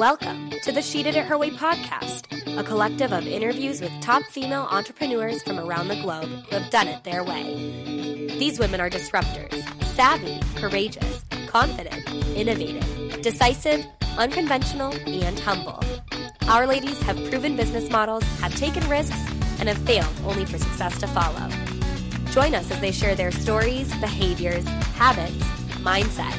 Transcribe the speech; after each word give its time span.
Welcome 0.00 0.48
to 0.62 0.72
the 0.72 0.80
She 0.80 1.02
Did 1.02 1.14
It 1.14 1.26
Her 1.26 1.36
Way 1.36 1.50
podcast, 1.50 2.24
a 2.58 2.64
collective 2.64 3.12
of 3.12 3.26
interviews 3.26 3.82
with 3.82 3.92
top 4.00 4.22
female 4.30 4.66
entrepreneurs 4.70 5.42
from 5.42 5.58
around 5.58 5.88
the 5.88 6.00
globe 6.00 6.24
who 6.24 6.56
have 6.56 6.70
done 6.70 6.88
it 6.88 7.04
their 7.04 7.22
way. 7.22 8.34
These 8.38 8.58
women 8.58 8.80
are 8.80 8.88
disruptors, 8.88 9.62
savvy, 9.94 10.40
courageous, 10.54 11.22
confident, 11.48 12.10
innovative, 12.34 13.20
decisive, 13.20 13.84
unconventional, 14.16 14.94
and 15.06 15.38
humble. 15.38 15.84
Our 16.48 16.66
ladies 16.66 16.98
have 17.02 17.22
proven 17.28 17.54
business 17.54 17.90
models, 17.90 18.24
have 18.40 18.56
taken 18.56 18.88
risks, 18.88 19.20
and 19.58 19.68
have 19.68 19.76
failed 19.84 20.08
only 20.24 20.46
for 20.46 20.56
success 20.56 20.98
to 21.00 21.08
follow. 21.08 21.46
Join 22.30 22.54
us 22.54 22.70
as 22.70 22.80
they 22.80 22.90
share 22.90 23.14
their 23.14 23.32
stories, 23.32 23.94
behaviors, 23.96 24.66
habits, 24.96 25.44
mindset, 25.84 26.34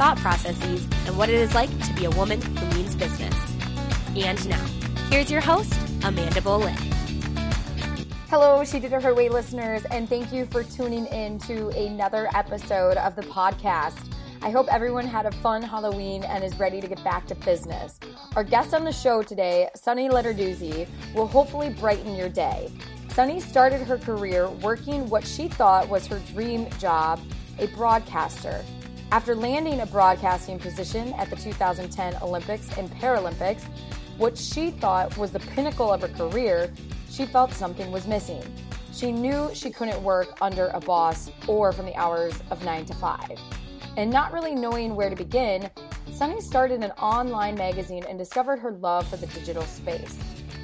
thought 0.00 0.16
processes, 0.16 0.86
and 1.04 1.18
what 1.18 1.28
it 1.28 1.34
is 1.34 1.54
like 1.54 1.68
to 1.84 1.92
be 1.92 2.06
a 2.06 2.10
woman 2.12 2.40
who 2.40 2.79
business. 3.00 3.34
And 4.14 4.48
now, 4.48 4.64
here's 5.10 5.30
your 5.30 5.40
host, 5.40 5.74
Amanda 6.04 6.42
Bolin. 6.42 6.76
Hello, 8.28 8.62
She 8.62 8.78
Did 8.78 8.92
It 8.92 9.02
Her 9.02 9.14
Way 9.14 9.30
listeners, 9.30 9.86
and 9.86 10.06
thank 10.06 10.32
you 10.32 10.44
for 10.44 10.62
tuning 10.62 11.06
in 11.06 11.38
to 11.40 11.68
another 11.70 12.28
episode 12.34 12.98
of 12.98 13.16
the 13.16 13.22
podcast. 13.22 14.12
I 14.42 14.50
hope 14.50 14.68
everyone 14.70 15.06
had 15.06 15.24
a 15.24 15.32
fun 15.32 15.62
Halloween 15.62 16.24
and 16.24 16.44
is 16.44 16.58
ready 16.58 16.78
to 16.82 16.86
get 16.86 17.02
back 17.02 17.26
to 17.28 17.34
business. 17.36 17.98
Our 18.36 18.44
guest 18.44 18.74
on 18.74 18.84
the 18.84 18.92
show 18.92 19.22
today, 19.22 19.70
Sunny 19.74 20.10
Lenarduzzi, 20.10 20.86
will 21.14 21.26
hopefully 21.26 21.70
brighten 21.70 22.14
your 22.14 22.28
day. 22.28 22.70
Sunny 23.08 23.40
started 23.40 23.80
her 23.80 23.96
career 23.96 24.48
working 24.48 25.08
what 25.08 25.26
she 25.26 25.48
thought 25.48 25.88
was 25.88 26.06
her 26.06 26.20
dream 26.34 26.68
job, 26.78 27.18
a 27.58 27.66
broadcaster. 27.68 28.62
After 29.12 29.34
landing 29.34 29.80
a 29.80 29.86
broadcasting 29.86 30.60
position 30.60 31.12
at 31.14 31.30
the 31.30 31.36
2010 31.36 32.22
Olympics 32.22 32.78
and 32.78 32.88
Paralympics, 32.92 33.64
what 34.18 34.38
she 34.38 34.70
thought 34.70 35.16
was 35.18 35.32
the 35.32 35.40
pinnacle 35.40 35.92
of 35.92 36.02
her 36.02 36.08
career, 36.08 36.72
she 37.10 37.26
felt 37.26 37.52
something 37.52 37.90
was 37.90 38.06
missing. 38.06 38.40
She 38.92 39.10
knew 39.10 39.50
she 39.52 39.70
couldn't 39.70 40.00
work 40.04 40.38
under 40.40 40.68
a 40.68 40.80
boss 40.80 41.28
or 41.48 41.72
from 41.72 41.86
the 41.86 41.96
hours 41.96 42.40
of 42.52 42.64
9 42.64 42.84
to 42.84 42.94
5. 42.94 43.32
And 43.96 44.12
not 44.12 44.32
really 44.32 44.54
knowing 44.54 44.94
where 44.94 45.10
to 45.10 45.16
begin, 45.16 45.68
Sunny 46.12 46.40
started 46.40 46.84
an 46.84 46.92
online 46.92 47.56
magazine 47.56 48.04
and 48.08 48.16
discovered 48.16 48.60
her 48.60 48.70
love 48.70 49.08
for 49.08 49.16
the 49.16 49.26
digital 49.26 49.64
space. 49.64 50.16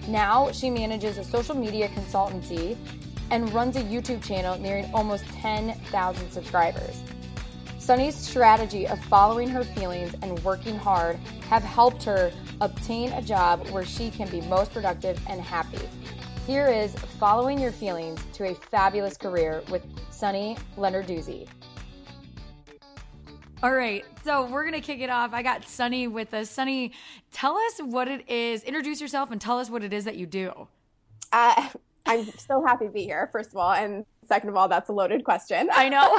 Now 0.06 0.52
she 0.52 0.70
manages 0.70 1.18
a 1.18 1.24
social 1.24 1.56
media 1.56 1.88
consultancy 1.88 2.76
and 3.32 3.52
runs 3.52 3.74
a 3.74 3.82
YouTube 3.82 4.22
channel 4.24 4.56
nearing 4.56 4.88
almost 4.94 5.24
10,000 5.26 6.30
subscribers. 6.30 7.02
Sunny's 7.86 8.16
strategy 8.16 8.88
of 8.88 8.98
following 9.04 9.46
her 9.48 9.62
feelings 9.62 10.12
and 10.20 10.36
working 10.40 10.74
hard 10.74 11.14
have 11.48 11.62
helped 11.62 12.02
her 12.02 12.32
obtain 12.60 13.12
a 13.12 13.22
job 13.22 13.64
where 13.68 13.84
she 13.84 14.10
can 14.10 14.28
be 14.28 14.40
most 14.40 14.72
productive 14.72 15.20
and 15.28 15.40
happy. 15.40 15.88
Here 16.48 16.66
is 16.66 16.92
Following 17.20 17.60
Your 17.60 17.70
Feelings 17.70 18.20
to 18.32 18.50
a 18.50 18.56
Fabulous 18.56 19.16
Career 19.16 19.62
with 19.70 19.86
Sunny 20.10 20.56
Lenarduzzi. 20.76 21.46
All 23.62 23.72
right, 23.72 24.04
so 24.24 24.46
we're 24.46 24.64
gonna 24.64 24.80
kick 24.80 24.98
it 24.98 25.08
off. 25.08 25.32
I 25.32 25.44
got 25.44 25.68
Sunny 25.68 26.08
with 26.08 26.34
us. 26.34 26.50
Sunny, 26.50 26.90
tell 27.30 27.56
us 27.56 27.78
what 27.78 28.08
it 28.08 28.28
is. 28.28 28.64
Introduce 28.64 29.00
yourself 29.00 29.30
and 29.30 29.40
tell 29.40 29.60
us 29.60 29.70
what 29.70 29.84
it 29.84 29.92
is 29.92 30.06
that 30.06 30.16
you 30.16 30.26
do. 30.26 30.66
Uh, 31.32 31.68
I'm 32.04 32.24
so 32.24 32.64
happy 32.66 32.86
to 32.86 32.90
be 32.90 33.04
here, 33.04 33.28
first 33.30 33.50
of 33.50 33.58
all, 33.58 33.70
and 33.70 34.04
second 34.26 34.48
of 34.48 34.56
all, 34.56 34.66
that's 34.66 34.90
a 34.90 34.92
loaded 34.92 35.22
question. 35.22 35.68
I 35.72 35.88
know. 35.88 36.18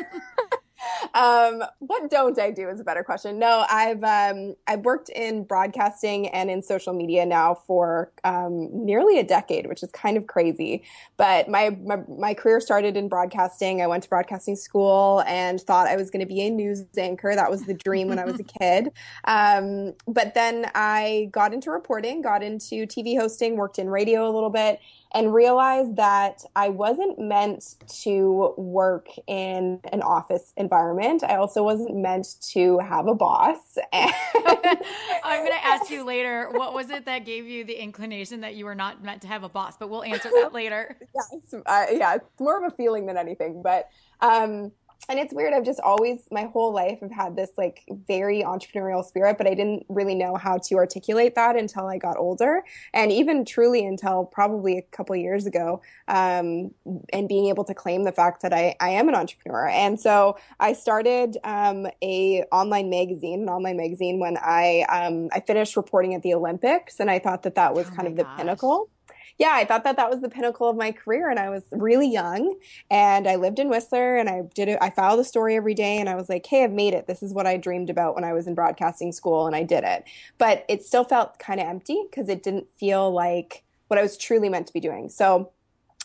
um, 1.14 1.62
what 1.78 2.10
don't 2.10 2.38
I 2.38 2.50
do 2.50 2.68
is 2.68 2.80
a 2.80 2.84
better 2.84 3.02
question. 3.02 3.38
No, 3.38 3.64
I've 3.70 4.02
um, 4.04 4.54
I've 4.66 4.80
worked 4.80 5.08
in 5.08 5.44
broadcasting 5.44 6.28
and 6.28 6.50
in 6.50 6.62
social 6.62 6.92
media 6.92 7.24
now 7.26 7.54
for 7.54 8.12
um, 8.24 8.68
nearly 8.72 9.18
a 9.18 9.24
decade, 9.24 9.66
which 9.66 9.82
is 9.82 9.90
kind 9.92 10.16
of 10.16 10.26
crazy. 10.26 10.82
But 11.16 11.48
my, 11.48 11.70
my 11.84 11.98
my 12.08 12.34
career 12.34 12.60
started 12.60 12.96
in 12.96 13.08
broadcasting. 13.08 13.82
I 13.82 13.86
went 13.86 14.02
to 14.04 14.08
broadcasting 14.08 14.56
school 14.56 15.22
and 15.26 15.60
thought 15.60 15.86
I 15.86 15.96
was 15.96 16.10
going 16.10 16.20
to 16.20 16.26
be 16.26 16.42
a 16.42 16.50
news 16.50 16.84
anchor. 16.98 17.34
That 17.34 17.50
was 17.50 17.62
the 17.62 17.74
dream 17.74 18.08
when 18.08 18.18
I 18.18 18.24
was 18.24 18.38
a 18.40 18.44
kid. 18.60 18.90
Um, 19.24 19.94
but 20.06 20.34
then 20.34 20.70
I 20.74 21.28
got 21.32 21.54
into 21.54 21.70
reporting, 21.70 22.22
got 22.22 22.42
into 22.42 22.86
TV 22.86 23.18
hosting, 23.18 23.56
worked 23.56 23.78
in 23.78 23.88
radio 23.88 24.28
a 24.28 24.32
little 24.32 24.50
bit, 24.50 24.80
and 25.12 25.32
realized 25.32 25.96
that 25.96 26.42
I 26.54 26.68
wasn't 26.68 27.18
meant 27.18 27.76
to 28.02 28.54
work 28.56 29.08
in 29.26 29.80
an 29.92 30.02
office 30.02 30.52
environment. 30.56 31.22
I 31.24 31.36
also 31.36 31.62
wasn't 31.62 31.96
meant 31.96 32.36
to 32.52 32.78
have 32.78 33.06
a 33.06 33.14
boss. 33.14 33.78
I'm 33.92 35.44
going 35.44 35.52
to 35.52 35.64
ask 35.64 35.90
you 35.90 36.04
later 36.04 36.48
what 36.50 36.74
was 36.74 36.90
it 36.90 37.04
that 37.06 37.24
gave 37.24 37.46
you 37.46 37.64
the 37.64 37.80
inclination 37.80 38.40
that 38.40 38.54
you 38.54 38.64
were 38.64 38.74
not 38.74 39.02
meant 39.02 39.22
to 39.22 39.28
have 39.28 39.42
a 39.42 39.48
boss, 39.48 39.76
but 39.76 39.88
we'll 39.88 40.04
answer 40.04 40.30
that 40.30 40.52
later. 40.52 40.96
yes, 41.14 41.54
uh, 41.66 41.86
yeah, 41.92 42.14
it's 42.16 42.40
more 42.40 42.64
of 42.64 42.72
a 42.72 42.76
feeling 42.76 43.06
than 43.06 43.16
anything, 43.16 43.62
but 43.62 43.88
um, 44.20 44.72
and 45.08 45.18
it's 45.18 45.32
weird. 45.32 45.52
I've 45.54 45.64
just 45.64 45.80
always, 45.80 46.26
my 46.30 46.44
whole 46.44 46.72
life, 46.72 46.98
I've 47.02 47.12
had 47.12 47.36
this 47.36 47.50
like 47.56 47.84
very 48.06 48.42
entrepreneurial 48.42 49.04
spirit, 49.04 49.38
but 49.38 49.46
I 49.46 49.54
didn't 49.54 49.86
really 49.88 50.14
know 50.14 50.34
how 50.34 50.58
to 50.58 50.74
articulate 50.76 51.34
that 51.36 51.56
until 51.56 51.86
I 51.86 51.98
got 51.98 52.16
older, 52.16 52.64
and 52.92 53.12
even 53.12 53.44
truly 53.44 53.84
until 53.86 54.24
probably 54.24 54.78
a 54.78 54.82
couple 54.82 55.14
years 55.16 55.46
ago. 55.46 55.80
Um, 56.08 56.72
and 57.12 57.28
being 57.28 57.46
able 57.46 57.64
to 57.64 57.74
claim 57.74 58.04
the 58.04 58.12
fact 58.12 58.42
that 58.42 58.52
I, 58.52 58.74
I 58.80 58.90
am 58.90 59.08
an 59.08 59.14
entrepreneur, 59.14 59.68
and 59.68 60.00
so 60.00 60.38
I 60.58 60.72
started 60.72 61.36
um, 61.44 61.86
a 62.02 62.42
online 62.52 62.90
magazine, 62.90 63.42
an 63.42 63.48
online 63.48 63.76
magazine 63.76 64.18
when 64.18 64.36
I 64.38 64.84
um, 64.88 65.28
I 65.32 65.40
finished 65.40 65.76
reporting 65.76 66.14
at 66.14 66.22
the 66.22 66.34
Olympics, 66.34 67.00
and 67.00 67.10
I 67.10 67.18
thought 67.18 67.42
that 67.44 67.54
that 67.54 67.74
was 67.74 67.86
oh 67.90 67.94
kind 67.94 68.08
of 68.08 68.16
the 68.16 68.24
gosh. 68.24 68.38
pinnacle 68.38 68.90
yeah, 69.38 69.52
I 69.52 69.64
thought 69.64 69.84
that 69.84 69.96
that 69.96 70.10
was 70.10 70.20
the 70.20 70.28
pinnacle 70.28 70.68
of 70.68 70.76
my 70.76 70.92
career. 70.92 71.28
And 71.28 71.38
I 71.38 71.50
was 71.50 71.62
really 71.70 72.10
young 72.10 72.58
and 72.90 73.28
I 73.28 73.36
lived 73.36 73.58
in 73.58 73.68
Whistler 73.68 74.16
and 74.16 74.28
I 74.28 74.42
did 74.54 74.68
it. 74.68 74.78
I 74.80 74.90
filed 74.90 75.20
a 75.20 75.24
story 75.24 75.56
every 75.56 75.74
day 75.74 75.98
and 75.98 76.08
I 76.08 76.14
was 76.14 76.28
like, 76.28 76.46
hey, 76.46 76.64
I've 76.64 76.72
made 76.72 76.94
it. 76.94 77.06
This 77.06 77.22
is 77.22 77.34
what 77.34 77.46
I 77.46 77.56
dreamed 77.56 77.90
about 77.90 78.14
when 78.14 78.24
I 78.24 78.32
was 78.32 78.46
in 78.46 78.54
broadcasting 78.54 79.12
school 79.12 79.46
and 79.46 79.54
I 79.54 79.62
did 79.62 79.84
it. 79.84 80.04
But 80.38 80.64
it 80.68 80.84
still 80.84 81.04
felt 81.04 81.38
kind 81.38 81.60
of 81.60 81.66
empty 81.66 82.02
because 82.10 82.28
it 82.28 82.42
didn't 82.42 82.66
feel 82.78 83.10
like 83.10 83.62
what 83.88 83.98
I 83.98 84.02
was 84.02 84.16
truly 84.16 84.48
meant 84.48 84.66
to 84.68 84.72
be 84.72 84.80
doing. 84.80 85.08
So 85.10 85.52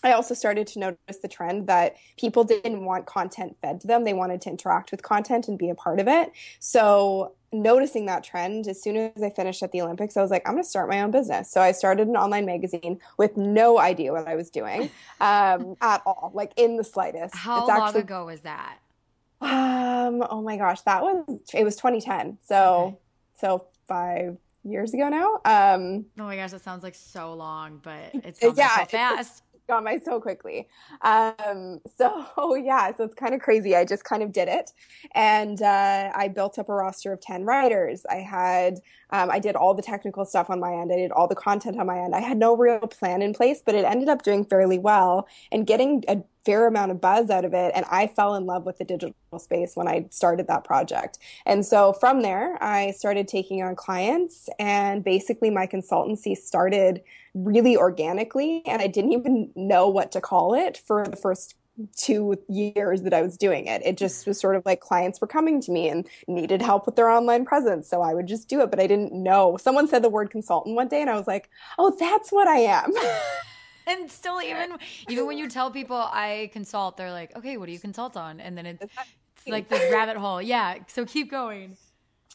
I 0.04 0.14
also 0.14 0.34
started 0.34 0.68
to 0.68 0.80
notice 0.80 1.18
the 1.22 1.28
trend 1.28 1.68
that 1.68 1.96
people 2.18 2.44
didn't 2.44 2.84
want 2.84 3.06
content 3.06 3.56
fed 3.62 3.82
to 3.82 3.88
them. 3.88 4.04
They 4.04 4.14
wanted 4.14 4.42
to 4.42 4.50
interact 4.50 4.92
with 4.92 5.04
content 5.04 5.48
and 5.48 5.58
be 5.58 5.70
a 5.70 5.76
part 5.76 6.00
of 6.00 6.08
it. 6.08 6.32
So 6.60 7.34
noticing 7.54 8.06
that 8.06 8.24
trend 8.24 8.68
as 8.68 8.82
soon 8.82 8.96
as 8.96 9.22
I 9.22 9.30
finished 9.30 9.62
at 9.64 9.72
the 9.72 9.82
Olympics, 9.82 10.16
I 10.16 10.22
was 10.22 10.32
like, 10.32 10.48
I'm 10.48 10.54
going 10.54 10.64
to 10.64 10.70
start 10.70 10.90
my 10.90 11.02
own 11.02 11.12
business. 11.12 11.52
So 11.52 11.62
I 11.62 11.72
started 11.72 12.08
an 12.08 12.16
online 12.16 12.46
magazine 12.46 13.00
with 13.18 13.38
no 13.38 13.80
idea 13.80 14.12
what 14.12 14.28
I 14.28 14.36
was 14.36 14.50
doing 14.50 14.90
um, 15.22 15.76
at 15.82 16.02
all, 16.06 16.32
like 16.34 16.54
in 16.56 16.78
the 16.78 16.84
slightest. 16.84 17.36
How 17.36 17.60
it's 17.60 17.68
long 17.68 17.96
ago 17.96 18.26
was 18.26 18.42
that? 18.42 18.78
Um, 19.42 20.24
oh 20.30 20.42
my 20.44 20.58
gosh, 20.58 20.82
that 20.82 21.02
was 21.02 21.42
it 21.54 21.64
was 21.64 21.76
2010. 21.76 22.38
So 22.46 22.56
okay. 22.58 22.98
so 23.40 23.66
five 23.88 24.38
years 24.64 24.94
ago 24.94 25.10
now. 25.10 25.42
Um, 25.46 26.06
oh 26.20 26.24
my 26.24 26.36
gosh, 26.36 26.52
that 26.52 26.62
sounds 26.62 26.84
like 26.84 26.96
so 26.96 27.34
long, 27.34 27.80
but 27.82 28.14
it 28.14 28.38
sounds 28.42 28.58
yeah, 28.58 28.80
so 28.80 28.86
fast 28.86 29.44
gone 29.68 29.84
by 29.84 29.98
so 29.98 30.20
quickly. 30.20 30.68
Um, 31.02 31.80
so 31.98 32.56
yeah, 32.56 32.96
so 32.96 33.04
it's 33.04 33.16
kind 33.16 33.34
of 33.34 33.42
crazy. 33.42 33.76
I 33.76 33.86
just 33.86 34.04
kind 34.04 34.24
of 34.24 34.32
did 34.32 34.48
it, 34.48 34.72
and 35.14 35.62
uh, 35.62 36.12
I 36.16 36.28
built 36.28 36.60
up 36.60 36.70
a 36.70 36.74
roster 36.74 37.14
of 37.14 37.22
ten 37.22 37.44
writers. 37.46 38.06
I 38.10 38.16
had, 38.18 38.80
um, 39.12 39.30
I 39.30 39.40
did 39.40 39.56
all 39.56 39.74
the 39.74 39.82
technical 39.82 40.26
stuff 40.26 40.50
on 40.50 40.60
my 40.60 40.74
end. 40.74 40.92
I 40.92 40.96
did 40.96 41.12
all 41.12 41.28
the 41.28 41.36
content 41.36 41.80
on 41.80 41.88
my 41.88 42.00
end. 42.00 42.16
I 42.16 42.22
had 42.22 42.38
no 42.38 42.56
real 42.56 42.80
plan 42.80 43.22
in 43.22 43.34
place, 43.34 43.62
but 43.66 43.76
it 43.76 43.86
ended 43.86 44.10
up 44.10 44.24
doing 44.24 44.46
fairly 44.46 44.80
well 44.80 45.28
and 45.52 45.68
getting 45.68 46.04
a 46.08 46.24
fair 46.46 46.66
amount 46.66 46.92
of 46.92 47.02
buzz 47.02 47.30
out 47.30 47.46
of 47.46 47.54
it. 47.54 47.72
And 47.76 47.86
I 47.92 48.08
fell 48.08 48.36
in 48.36 48.46
love 48.46 48.66
with 48.66 48.78
the 48.78 48.86
digital 48.86 49.14
space 49.38 49.76
when 49.76 49.88
I 49.88 50.06
started 50.10 50.48
that 50.48 50.64
project. 50.64 51.20
And 51.46 51.66
so 51.66 51.94
from 51.94 52.22
there, 52.22 52.62
I 52.64 52.92
started 52.92 53.28
taking 53.28 53.62
on 53.62 53.76
clients 53.76 54.50
and 54.58 55.04
basically 55.04 55.50
my 55.50 55.68
consultancy 55.68 56.36
started 56.36 57.02
really 57.34 57.78
organically. 57.78 58.64
And 58.66 58.82
I 58.82 58.88
didn't 58.88 59.14
even 59.14 59.52
know 59.56 59.88
what 59.88 60.12
to 60.14 60.22
call 60.22 60.54
it 60.54 60.78
for 60.78 61.06
the 61.06 61.16
first 61.16 61.56
two 61.98 62.36
years 62.48 63.02
that 63.04 63.14
I 63.14 63.22
was 63.22 63.38
doing 63.38 63.68
it. 63.68 63.82
It 63.86 63.98
just 63.98 64.22
mm-hmm. 64.22 64.32
was 64.32 64.40
sort 64.40 64.56
of 64.56 64.64
like 64.66 64.80
clients 64.80 65.22
were 65.22 65.28
coming 65.28 65.62
to 65.62 65.72
me 65.72 65.90
and 65.90 66.08
needed 66.28 66.62
help 66.62 66.86
with 66.86 66.96
their 66.96 67.10
online 67.10 67.46
presence. 67.46 67.88
So 67.90 68.02
I 68.02 68.14
would 68.14 68.28
just 68.28 68.50
do 68.50 68.62
it, 68.62 68.70
but 68.70 68.80
I 68.80 68.88
didn't 68.88 69.14
know. 69.14 69.58
Someone 69.58 69.88
said 69.88 70.04
the 70.04 70.10
word 70.10 70.30
consultant 70.30 70.76
one 70.76 70.88
day 70.88 71.02
and 71.02 71.10
I 71.10 71.16
was 71.16 71.28
like, 71.28 71.50
oh, 71.78 71.96
that's 72.00 72.32
what 72.32 72.48
I 72.48 72.58
am. 72.58 72.94
and 73.88 74.12
still 74.12 74.42
even 74.42 74.78
even 75.10 75.26
when 75.26 75.38
you 75.38 75.50
tell 75.50 75.72
people 75.72 75.98
I 75.98 76.50
consult, 76.54 76.98
they're 76.98 77.12
like, 77.12 77.36
okay, 77.36 77.58
what 77.58 77.66
do 77.66 77.72
you 77.72 77.80
consult 77.80 78.16
on? 78.16 78.40
And 78.40 78.58
then 78.58 78.66
it's, 78.66 78.84
it's 78.84 79.48
like 79.48 79.70
this 79.70 79.92
rabbit 79.92 80.18
hole. 80.18 80.42
Yeah. 80.42 80.76
So 80.88 81.06
keep 81.06 81.32
going. 81.32 81.78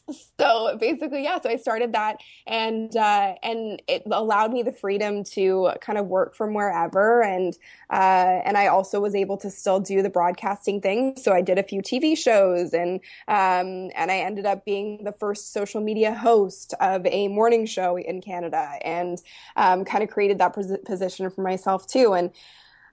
so 0.39 0.77
basically, 0.79 1.23
yeah. 1.23 1.39
So 1.41 1.49
I 1.49 1.57
started 1.57 1.93
that, 1.93 2.21
and 2.45 2.95
uh, 2.95 3.35
and 3.43 3.81
it 3.87 4.03
allowed 4.09 4.53
me 4.53 4.63
the 4.63 4.71
freedom 4.71 5.23
to 5.35 5.71
kind 5.81 5.97
of 5.97 6.07
work 6.07 6.35
from 6.35 6.53
wherever, 6.53 7.21
and 7.21 7.53
uh, 7.89 8.41
and 8.45 8.57
I 8.57 8.67
also 8.67 8.99
was 8.99 9.15
able 9.15 9.37
to 9.37 9.49
still 9.49 9.79
do 9.79 10.01
the 10.01 10.09
broadcasting 10.09 10.81
thing. 10.81 11.15
So 11.17 11.33
I 11.33 11.41
did 11.41 11.57
a 11.57 11.63
few 11.63 11.81
TV 11.81 12.17
shows, 12.17 12.73
and 12.73 13.01
um, 13.27 13.91
and 13.95 14.09
I 14.11 14.19
ended 14.19 14.45
up 14.45 14.63
being 14.65 15.03
the 15.03 15.13
first 15.13 15.53
social 15.53 15.81
media 15.81 16.13
host 16.13 16.73
of 16.79 17.05
a 17.05 17.27
morning 17.27 17.65
show 17.65 17.97
in 17.97 18.21
Canada, 18.21 18.73
and 18.83 19.21
um, 19.55 19.83
kind 19.83 20.03
of 20.03 20.09
created 20.09 20.37
that 20.39 20.53
pos- 20.53 20.77
position 20.85 21.29
for 21.29 21.41
myself 21.41 21.85
too, 21.85 22.13
and 22.13 22.31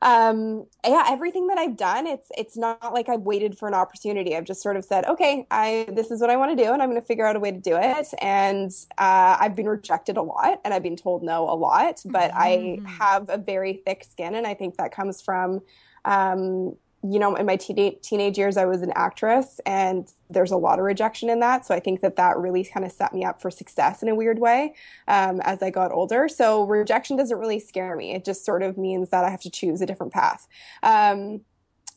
um, 0.04 0.66
yeah, 0.86 1.06
everything 1.08 1.46
that 1.46 1.56
I've 1.56 1.78
done, 1.78 2.06
it's 2.06 2.28
it's 2.36 2.58
not 2.58 2.92
like 2.92 3.08
I've 3.08 3.22
waited 3.22 3.56
for 3.56 3.66
an 3.66 3.74
opportunity. 3.74 4.36
I've 4.36 4.44
just 4.44 4.62
sort 4.62 4.76
of 4.76 4.84
said, 4.84 5.06
okay, 5.06 5.46
I 5.50 5.86
this 5.90 6.10
is 6.10 6.20
what 6.20 6.28
I 6.28 6.36
want 6.36 6.56
to 6.56 6.62
do, 6.62 6.70
and 6.72 6.82
I'm 6.82 6.90
going 6.90 7.00
to 7.00 7.06
figure 7.06 7.26
out 7.26 7.36
a 7.36 7.40
way 7.40 7.50
to 7.50 7.58
do 7.58 7.78
it. 7.80 8.08
And 8.20 8.70
uh, 8.98 9.38
I've 9.40 9.56
been 9.56 9.66
rejected 9.66 10.18
a 10.18 10.22
lot, 10.22 10.60
and 10.62 10.74
I've 10.74 10.82
been 10.82 10.96
told 10.96 11.22
no 11.22 11.48
a 11.48 11.56
lot, 11.56 12.02
but 12.04 12.32
mm-hmm. 12.32 12.86
I 12.86 12.90
have 12.90 13.30
a 13.30 13.38
very 13.38 13.80
thick 13.86 14.04
skin, 14.04 14.34
and 14.34 14.46
I 14.46 14.52
think 14.52 14.76
that 14.76 14.92
comes 14.92 15.22
from 15.22 15.62
um, 16.04 16.76
you 17.06 17.18
know, 17.18 17.34
in 17.34 17.44
my 17.44 17.56
teen- 17.56 17.98
teenage 18.00 18.38
years, 18.38 18.56
I 18.56 18.64
was 18.64 18.80
an 18.80 18.92
actress, 18.94 19.60
and 19.66 20.10
there's 20.30 20.52
a 20.52 20.56
lot 20.56 20.78
of 20.78 20.86
rejection 20.86 21.28
in 21.28 21.40
that. 21.40 21.66
So 21.66 21.74
I 21.74 21.80
think 21.80 22.00
that 22.00 22.16
that 22.16 22.38
really 22.38 22.64
kind 22.64 22.86
of 22.86 22.92
set 22.92 23.12
me 23.12 23.24
up 23.24 23.42
for 23.42 23.50
success 23.50 24.02
in 24.02 24.08
a 24.08 24.14
weird 24.14 24.38
way 24.38 24.74
um, 25.06 25.40
as 25.42 25.62
I 25.62 25.68
got 25.68 25.92
older. 25.92 26.28
So 26.28 26.64
rejection 26.64 27.18
doesn't 27.18 27.36
really 27.36 27.60
scare 27.60 27.94
me. 27.94 28.14
It 28.14 28.24
just 28.24 28.44
sort 28.44 28.62
of 28.62 28.78
means 28.78 29.10
that 29.10 29.22
I 29.22 29.28
have 29.28 29.42
to 29.42 29.50
choose 29.50 29.82
a 29.82 29.86
different 29.86 30.14
path. 30.14 30.48
Um, 30.82 31.42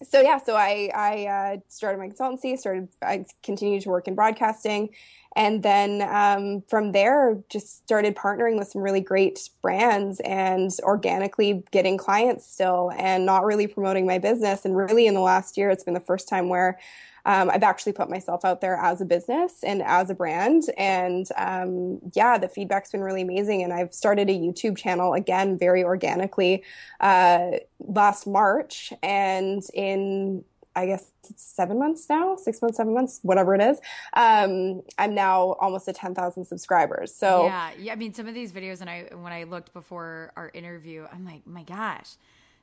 so 0.04 0.22
yeah, 0.22 0.38
so 0.38 0.56
I 0.56 0.92
I 0.94 1.26
uh, 1.26 1.58
started 1.70 2.00
my 2.00 2.10
consultancy, 2.10 2.58
started 2.58 2.90
I 3.02 3.26
continued 3.42 3.84
to 3.84 3.90
work 3.90 4.08
in 4.08 4.14
broadcasting, 4.14 4.90
and 5.38 5.62
then 5.62 6.02
um, 6.02 6.64
from 6.68 6.92
there 6.94 7.38
just 7.48 7.78
started 7.84 8.16
partnering 8.16 8.58
with 8.58 8.68
some 8.68 8.82
really 8.82 9.00
great 9.00 9.50
brands 9.62 10.20
and 10.22 10.72
organically 10.82 11.64
getting 11.72 11.96
clients 11.96 12.46
still 12.46 12.92
and 12.98 13.26
not 13.26 13.46
really 13.46 13.68
promoting 13.68 14.08
my 14.08 14.18
business 14.18 14.66
and 14.66 14.76
really 14.76 15.06
in 15.06 15.14
the 15.14 15.22
last 15.22 15.56
year 15.56 15.70
it's 15.70 15.84
been 15.84 15.94
the 15.94 16.00
first 16.00 16.28
time 16.28 16.50
where 16.50 16.80
um, 17.26 17.50
I've 17.50 17.64
actually 17.64 17.92
put 17.92 18.10
myself 18.10 18.46
out 18.46 18.62
there 18.62 18.78
as 18.78 19.02
a 19.02 19.06
business 19.06 19.62
and 19.62 19.84
as 19.84 20.10
a 20.10 20.16
brand. 20.16 20.64
And 20.78 21.28
um, 21.36 22.00
yeah, 22.16 22.38
the 22.38 22.48
feedback's 22.48 22.92
been 22.92 23.02
really 23.02 23.22
amazing. 23.22 23.64
And 23.64 23.74
I've 23.74 23.94
started 23.94 24.30
a 24.30 24.34
YouTube 24.34 24.78
channel 24.78 25.14
again, 25.14 25.58
very 25.58 25.84
organically, 25.84 26.64
uh, 27.02 27.58
last 27.80 28.28
March. 28.28 28.94
And 29.04 29.62
in 29.74 30.46
I 30.78 30.86
guess 30.86 31.12
seven 31.36 31.80
months 31.80 32.06
now, 32.08 32.36
six 32.36 32.62
months, 32.62 32.78
seven 32.78 32.94
months, 32.94 33.20
whatever 33.24 33.56
it 33.56 33.62
is. 33.62 33.80
Um, 34.14 34.84
I'm 35.00 35.16
now 35.16 35.54
almost 35.60 35.88
at 35.88 35.96
10,000 35.96 36.46
subscribers. 36.46 37.14
So 37.14 37.46
yeah, 37.46 37.72
yeah. 37.80 37.94
I 37.94 37.96
mean, 37.96 38.14
some 38.14 38.28
of 38.28 38.36
these 38.36 38.52
videos, 38.52 38.82
and 38.82 38.90
I 38.90 39.10
when 39.16 39.34
I 39.34 39.44
looked 39.44 39.74
before 39.74 40.32
our 40.38 40.52
interview, 40.54 41.08
I'm 41.12 41.26
like, 41.26 41.48
my 41.48 41.64
gosh, 41.64 42.16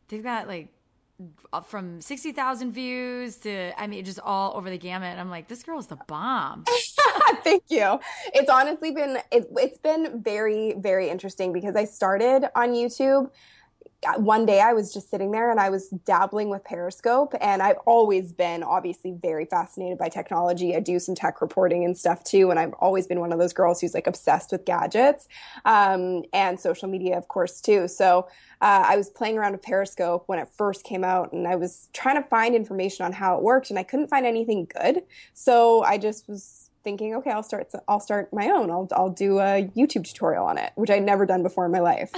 they've 0.08 0.22
got 0.22 0.46
like 0.46 0.68
from 1.66 2.00
60,000 2.00 2.72
views 2.72 3.36
to, 3.38 3.72
I 3.80 3.86
mean, 3.86 4.04
just 4.04 4.18
all 4.20 4.56
over 4.56 4.68
the 4.68 4.78
gamut. 4.78 5.10
And 5.12 5.20
I'm 5.20 5.30
like, 5.30 5.46
this 5.46 5.62
girl's 5.62 5.86
the 5.86 5.98
bomb. 6.08 6.64
Thank 7.44 7.64
you. 7.68 8.00
It's 8.32 8.50
honestly 8.50 8.90
been, 8.90 9.18
it, 9.30 9.46
it's 9.56 9.78
been 9.78 10.22
very, 10.22 10.74
very 10.76 11.08
interesting 11.08 11.52
because 11.52 11.76
I 11.76 11.84
started 11.84 12.48
on 12.56 12.70
YouTube 12.70 13.30
one 14.16 14.46
day 14.46 14.60
I 14.60 14.72
was 14.72 14.92
just 14.92 15.10
sitting 15.10 15.30
there 15.30 15.50
and 15.50 15.60
I 15.60 15.70
was 15.70 15.88
dabbling 16.04 16.50
with 16.50 16.64
Periscope. 16.64 17.34
And 17.40 17.62
I've 17.62 17.78
always 17.86 18.32
been 18.32 18.62
obviously 18.62 19.12
very 19.12 19.44
fascinated 19.44 19.98
by 19.98 20.08
technology. 20.08 20.74
I 20.76 20.80
do 20.80 20.98
some 20.98 21.14
tech 21.14 21.40
reporting 21.40 21.84
and 21.84 21.96
stuff 21.96 22.24
too. 22.24 22.50
And 22.50 22.58
I've 22.58 22.74
always 22.74 23.06
been 23.06 23.20
one 23.20 23.32
of 23.32 23.38
those 23.38 23.52
girls 23.52 23.80
who's 23.80 23.94
like 23.94 24.06
obsessed 24.06 24.52
with 24.52 24.64
gadgets 24.64 25.28
um, 25.64 26.24
and 26.32 26.58
social 26.58 26.88
media, 26.88 27.16
of 27.16 27.28
course, 27.28 27.60
too. 27.60 27.88
So 27.88 28.28
uh, 28.60 28.84
I 28.86 28.96
was 28.96 29.10
playing 29.10 29.38
around 29.38 29.52
with 29.52 29.62
Periscope 29.62 30.24
when 30.26 30.38
it 30.38 30.48
first 30.48 30.84
came 30.84 31.04
out 31.04 31.32
and 31.32 31.46
I 31.46 31.56
was 31.56 31.88
trying 31.92 32.22
to 32.22 32.28
find 32.28 32.54
information 32.54 33.04
on 33.04 33.12
how 33.12 33.36
it 33.36 33.42
worked 33.42 33.70
and 33.70 33.78
I 33.78 33.82
couldn't 33.82 34.08
find 34.08 34.26
anything 34.26 34.66
good. 34.74 35.02
So 35.34 35.82
I 35.82 35.98
just 35.98 36.28
was 36.28 36.63
thinking, 36.84 37.14
okay, 37.16 37.30
I'll 37.30 37.42
start. 37.42 37.72
I'll 37.88 38.00
start 38.00 38.32
my 38.32 38.48
own. 38.50 38.70
I'll 38.70 38.86
I'll 38.92 39.10
do 39.10 39.40
a 39.40 39.68
YouTube 39.76 40.04
tutorial 40.04 40.44
on 40.44 40.58
it, 40.58 40.72
which 40.76 40.90
I'd 40.90 41.02
never 41.02 41.26
done 41.26 41.42
before 41.42 41.64
in 41.64 41.72
my 41.72 41.80
life. 41.80 42.12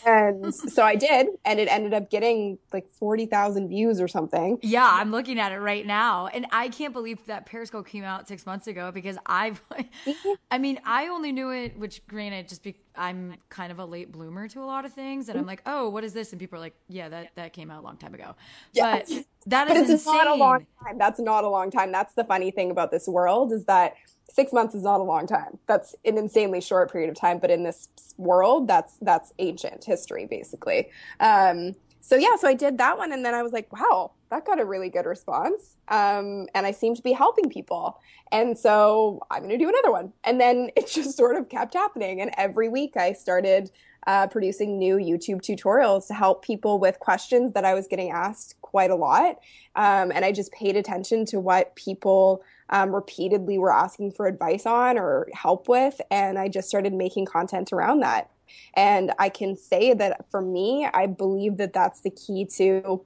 and 0.06 0.54
so 0.54 0.84
I 0.84 0.96
did, 0.96 1.26
and 1.44 1.60
it 1.60 1.68
ended 1.68 1.92
up 1.92 2.08
getting 2.08 2.58
like 2.72 2.88
forty 2.90 3.26
thousand 3.26 3.68
views 3.68 4.00
or 4.00 4.08
something. 4.08 4.58
Yeah, 4.62 4.88
I'm 4.90 5.10
looking 5.10 5.38
at 5.38 5.52
it 5.52 5.58
right 5.58 5.84
now, 5.84 6.28
and 6.28 6.46
I 6.52 6.68
can't 6.68 6.92
believe 6.92 7.26
that 7.26 7.46
Periscope 7.46 7.86
came 7.86 8.04
out 8.04 8.28
six 8.28 8.46
months 8.46 8.66
ago 8.66 8.92
because 8.92 9.18
I've, 9.26 9.60
I 10.50 10.58
mean, 10.58 10.80
I 10.86 11.08
only 11.08 11.32
knew 11.32 11.50
it. 11.50 11.78
Which, 11.78 12.06
granted, 12.06 12.48
just 12.48 12.62
be, 12.62 12.76
I'm 12.96 13.36
kind 13.48 13.72
of 13.72 13.78
a 13.78 13.84
late 13.84 14.12
bloomer 14.12 14.48
to 14.48 14.60
a 14.60 14.66
lot 14.66 14.84
of 14.84 14.92
things, 14.92 15.28
and 15.28 15.38
I'm 15.38 15.46
like, 15.46 15.62
oh, 15.66 15.88
what 15.88 16.04
is 16.04 16.12
this? 16.12 16.32
And 16.32 16.40
people 16.40 16.58
are 16.58 16.60
like, 16.60 16.76
yeah, 16.88 17.08
that 17.08 17.34
that 17.36 17.52
came 17.52 17.70
out 17.70 17.82
a 17.82 17.84
long 17.84 17.96
time 17.96 18.14
ago. 18.14 18.34
Yeah. 18.72 18.98
But 18.98 19.08
that 19.46 19.68
is 19.68 19.74
but 19.74 19.76
it's 19.76 19.90
insane. 19.90 20.14
not 20.14 20.26
a 20.26 20.34
long 20.34 20.66
time. 20.84 20.98
That's 20.98 21.20
not 21.20 21.44
a 21.44 21.48
long 21.48 21.70
time. 21.70 21.92
That's 21.92 22.14
the 22.14 22.24
funny 22.24 22.50
thing 22.50 22.70
about 22.70 22.90
this 22.90 23.08
world 23.08 23.52
is 23.52 23.64
that 23.66 23.94
six 24.30 24.52
months 24.52 24.74
is 24.74 24.82
not 24.82 25.00
a 25.00 25.04
long 25.04 25.26
time. 25.26 25.58
That's 25.66 25.94
an 26.04 26.18
insanely 26.18 26.60
short 26.60 26.92
period 26.92 27.10
of 27.10 27.16
time, 27.16 27.38
but 27.38 27.50
in 27.50 27.64
this 27.64 27.88
world, 28.16 28.68
that's 28.68 28.96
that's 29.00 29.32
ancient 29.38 29.84
history, 29.84 30.26
basically. 30.26 30.90
Um, 31.20 31.74
so 32.00 32.16
yeah, 32.16 32.36
so 32.36 32.48
I 32.48 32.54
did 32.54 32.78
that 32.78 32.98
one, 32.98 33.12
and 33.12 33.24
then 33.24 33.34
I 33.34 33.42
was 33.42 33.52
like, 33.52 33.72
wow, 33.72 34.12
that 34.32 34.44
got 34.44 34.60
a 34.60 34.64
really 34.64 34.88
good 34.88 35.06
response, 35.06 35.76
um, 35.88 36.46
and 36.54 36.66
I 36.66 36.72
seem 36.72 36.94
to 36.96 37.02
be 37.02 37.12
helping 37.12 37.48
people, 37.48 38.00
and 38.30 38.58
so 38.58 39.20
I'm 39.30 39.40
going 39.40 39.50
to 39.50 39.58
do 39.58 39.68
another 39.68 39.92
one, 39.92 40.12
and 40.24 40.40
then 40.40 40.70
it 40.76 40.88
just 40.88 41.16
sort 41.16 41.36
of 41.36 41.48
kept 41.48 41.74
happening, 41.74 42.20
and 42.20 42.30
every 42.36 42.68
week 42.68 42.96
I 42.96 43.12
started 43.12 43.70
uh, 44.06 44.26
producing 44.26 44.78
new 44.78 44.96
YouTube 44.96 45.42
tutorials 45.42 46.08
to 46.08 46.14
help 46.14 46.44
people 46.44 46.80
with 46.80 46.98
questions 46.98 47.52
that 47.52 47.64
I 47.64 47.74
was 47.74 47.86
getting 47.86 48.10
asked 48.10 48.56
quite 48.62 48.90
a 48.90 48.96
lot, 48.96 49.38
um, 49.76 50.10
and 50.10 50.24
I 50.24 50.32
just 50.32 50.50
paid 50.52 50.76
attention 50.76 51.24
to 51.26 51.38
what 51.38 51.76
people 51.76 52.42
um, 52.70 52.94
repeatedly 52.94 53.58
were 53.58 53.72
asking 53.72 54.12
for 54.12 54.26
advice 54.26 54.66
on 54.66 54.98
or 54.98 55.28
help 55.34 55.68
with. 55.68 56.00
And 56.10 56.38
I 56.38 56.48
just 56.48 56.68
started 56.68 56.94
making 56.94 57.26
content 57.26 57.72
around 57.72 58.00
that. 58.00 58.30
And 58.74 59.12
I 59.18 59.28
can 59.28 59.56
say 59.56 59.92
that 59.94 60.30
for 60.30 60.40
me, 60.40 60.88
I 60.92 61.06
believe 61.06 61.58
that 61.58 61.74
that's 61.74 62.00
the 62.00 62.10
key 62.10 62.46
to 62.56 63.04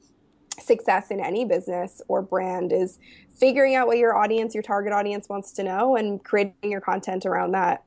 success 0.60 1.10
in 1.10 1.20
any 1.20 1.44
business 1.44 2.02
or 2.08 2.22
brand 2.22 2.72
is 2.72 2.98
figuring 3.38 3.74
out 3.74 3.86
what 3.86 3.98
your 3.98 4.16
audience, 4.16 4.54
your 4.54 4.62
target 4.62 4.92
audience 4.92 5.28
wants 5.28 5.52
to 5.52 5.62
know 5.62 5.96
and 5.96 6.24
creating 6.24 6.70
your 6.70 6.80
content 6.80 7.26
around 7.26 7.52
that. 7.52 7.84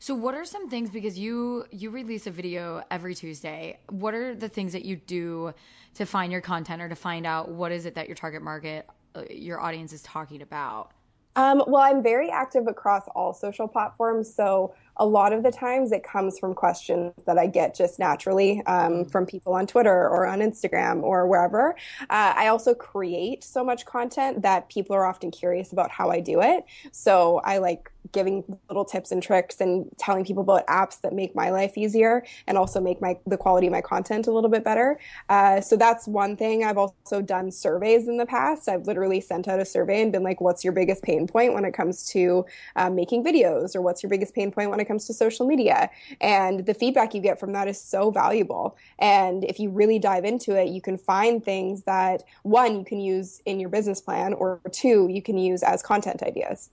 So 0.00 0.14
what 0.14 0.34
are 0.34 0.44
some 0.44 0.68
things 0.68 0.90
because 0.90 1.18
you 1.18 1.64
you 1.70 1.90
release 1.90 2.26
a 2.26 2.30
video 2.30 2.82
every 2.90 3.14
Tuesday. 3.14 3.78
What 3.90 4.14
are 4.14 4.34
the 4.34 4.48
things 4.48 4.72
that 4.72 4.84
you 4.84 4.96
do 4.96 5.54
to 5.94 6.06
find 6.06 6.32
your 6.32 6.40
content 6.40 6.82
or 6.82 6.88
to 6.88 6.96
find 6.96 7.26
out 7.26 7.48
what 7.48 7.72
is 7.72 7.86
it 7.86 7.94
that 7.94 8.08
your 8.08 8.16
target 8.16 8.42
market 8.42 8.88
uh, 9.14 9.22
your 9.30 9.60
audience 9.60 9.92
is 9.92 10.02
talking 10.02 10.42
about? 10.42 10.92
Um, 11.38 11.62
well, 11.68 11.82
I'm 11.82 12.02
very 12.02 12.30
active 12.30 12.66
across 12.66 13.04
all 13.14 13.32
social 13.32 13.68
platforms. 13.68 14.34
So 14.34 14.74
a 14.96 15.06
lot 15.06 15.32
of 15.32 15.44
the 15.44 15.52
times 15.52 15.92
it 15.92 16.02
comes 16.02 16.36
from 16.36 16.52
questions 16.52 17.12
that 17.26 17.38
I 17.38 17.46
get 17.46 17.76
just 17.76 18.00
naturally 18.00 18.60
um, 18.66 19.04
mm. 19.04 19.10
from 19.12 19.24
people 19.24 19.54
on 19.54 19.64
Twitter 19.64 20.08
or 20.08 20.26
on 20.26 20.40
Instagram 20.40 21.00
or 21.04 21.28
wherever. 21.28 21.76
Uh, 22.00 22.34
I 22.36 22.48
also 22.48 22.74
create 22.74 23.44
so 23.44 23.62
much 23.62 23.86
content 23.86 24.42
that 24.42 24.68
people 24.68 24.96
are 24.96 25.06
often 25.06 25.30
curious 25.30 25.70
about 25.72 25.92
how 25.92 26.10
I 26.10 26.18
do 26.18 26.42
it. 26.42 26.64
So 26.90 27.40
I 27.44 27.58
like 27.58 27.88
giving 28.12 28.44
little 28.68 28.84
tips 28.84 29.12
and 29.12 29.22
tricks 29.22 29.60
and 29.60 29.90
telling 29.98 30.24
people 30.24 30.42
about 30.42 30.66
apps 30.66 31.00
that 31.00 31.12
make 31.12 31.34
my 31.34 31.50
life 31.50 31.76
easier 31.76 32.24
and 32.46 32.56
also 32.56 32.80
make 32.80 33.00
my 33.00 33.18
the 33.26 33.36
quality 33.36 33.66
of 33.66 33.72
my 33.72 33.80
content 33.80 34.26
a 34.26 34.32
little 34.32 34.50
bit 34.50 34.64
better. 34.64 34.98
Uh, 35.28 35.60
so 35.60 35.76
that's 35.76 36.06
one 36.06 36.36
thing. 36.36 36.64
I've 36.64 36.78
also 36.78 37.20
done 37.20 37.50
surveys 37.50 38.08
in 38.08 38.16
the 38.16 38.26
past. 38.26 38.68
I've 38.68 38.86
literally 38.86 39.20
sent 39.20 39.48
out 39.48 39.60
a 39.60 39.64
survey 39.64 40.02
and 40.02 40.12
been 40.12 40.22
like, 40.22 40.40
"What's 40.40 40.64
your 40.64 40.72
biggest 40.72 41.02
pain 41.02 41.26
point 41.26 41.54
when 41.54 41.64
it 41.64 41.72
comes 41.72 42.06
to 42.10 42.44
uh, 42.76 42.90
making 42.90 43.24
videos?" 43.24 43.74
or 43.74 43.82
"What's 43.82 44.02
your 44.02 44.10
biggest 44.10 44.34
pain 44.34 44.50
point 44.50 44.70
when 44.70 44.80
it 44.80 44.86
comes 44.86 45.06
to 45.06 45.14
social 45.14 45.46
media?" 45.46 45.90
And 46.20 46.66
the 46.66 46.74
feedback 46.74 47.14
you 47.14 47.20
get 47.20 47.38
from 47.38 47.52
that 47.52 47.68
is 47.68 47.80
so 47.80 48.10
valuable. 48.10 48.76
And 48.98 49.44
if 49.44 49.58
you 49.60 49.70
really 49.70 49.98
dive 49.98 50.24
into 50.24 50.56
it, 50.56 50.68
you 50.68 50.80
can 50.80 50.96
find 50.96 51.44
things 51.44 51.82
that 51.84 52.22
one 52.42 52.78
you 52.78 52.84
can 52.84 53.00
use 53.00 53.42
in 53.44 53.60
your 53.60 53.68
business 53.68 54.00
plan, 54.00 54.32
or 54.32 54.60
two 54.72 55.08
you 55.08 55.22
can 55.22 55.38
use 55.38 55.62
as 55.62 55.82
content 55.82 56.22
ideas. 56.22 56.70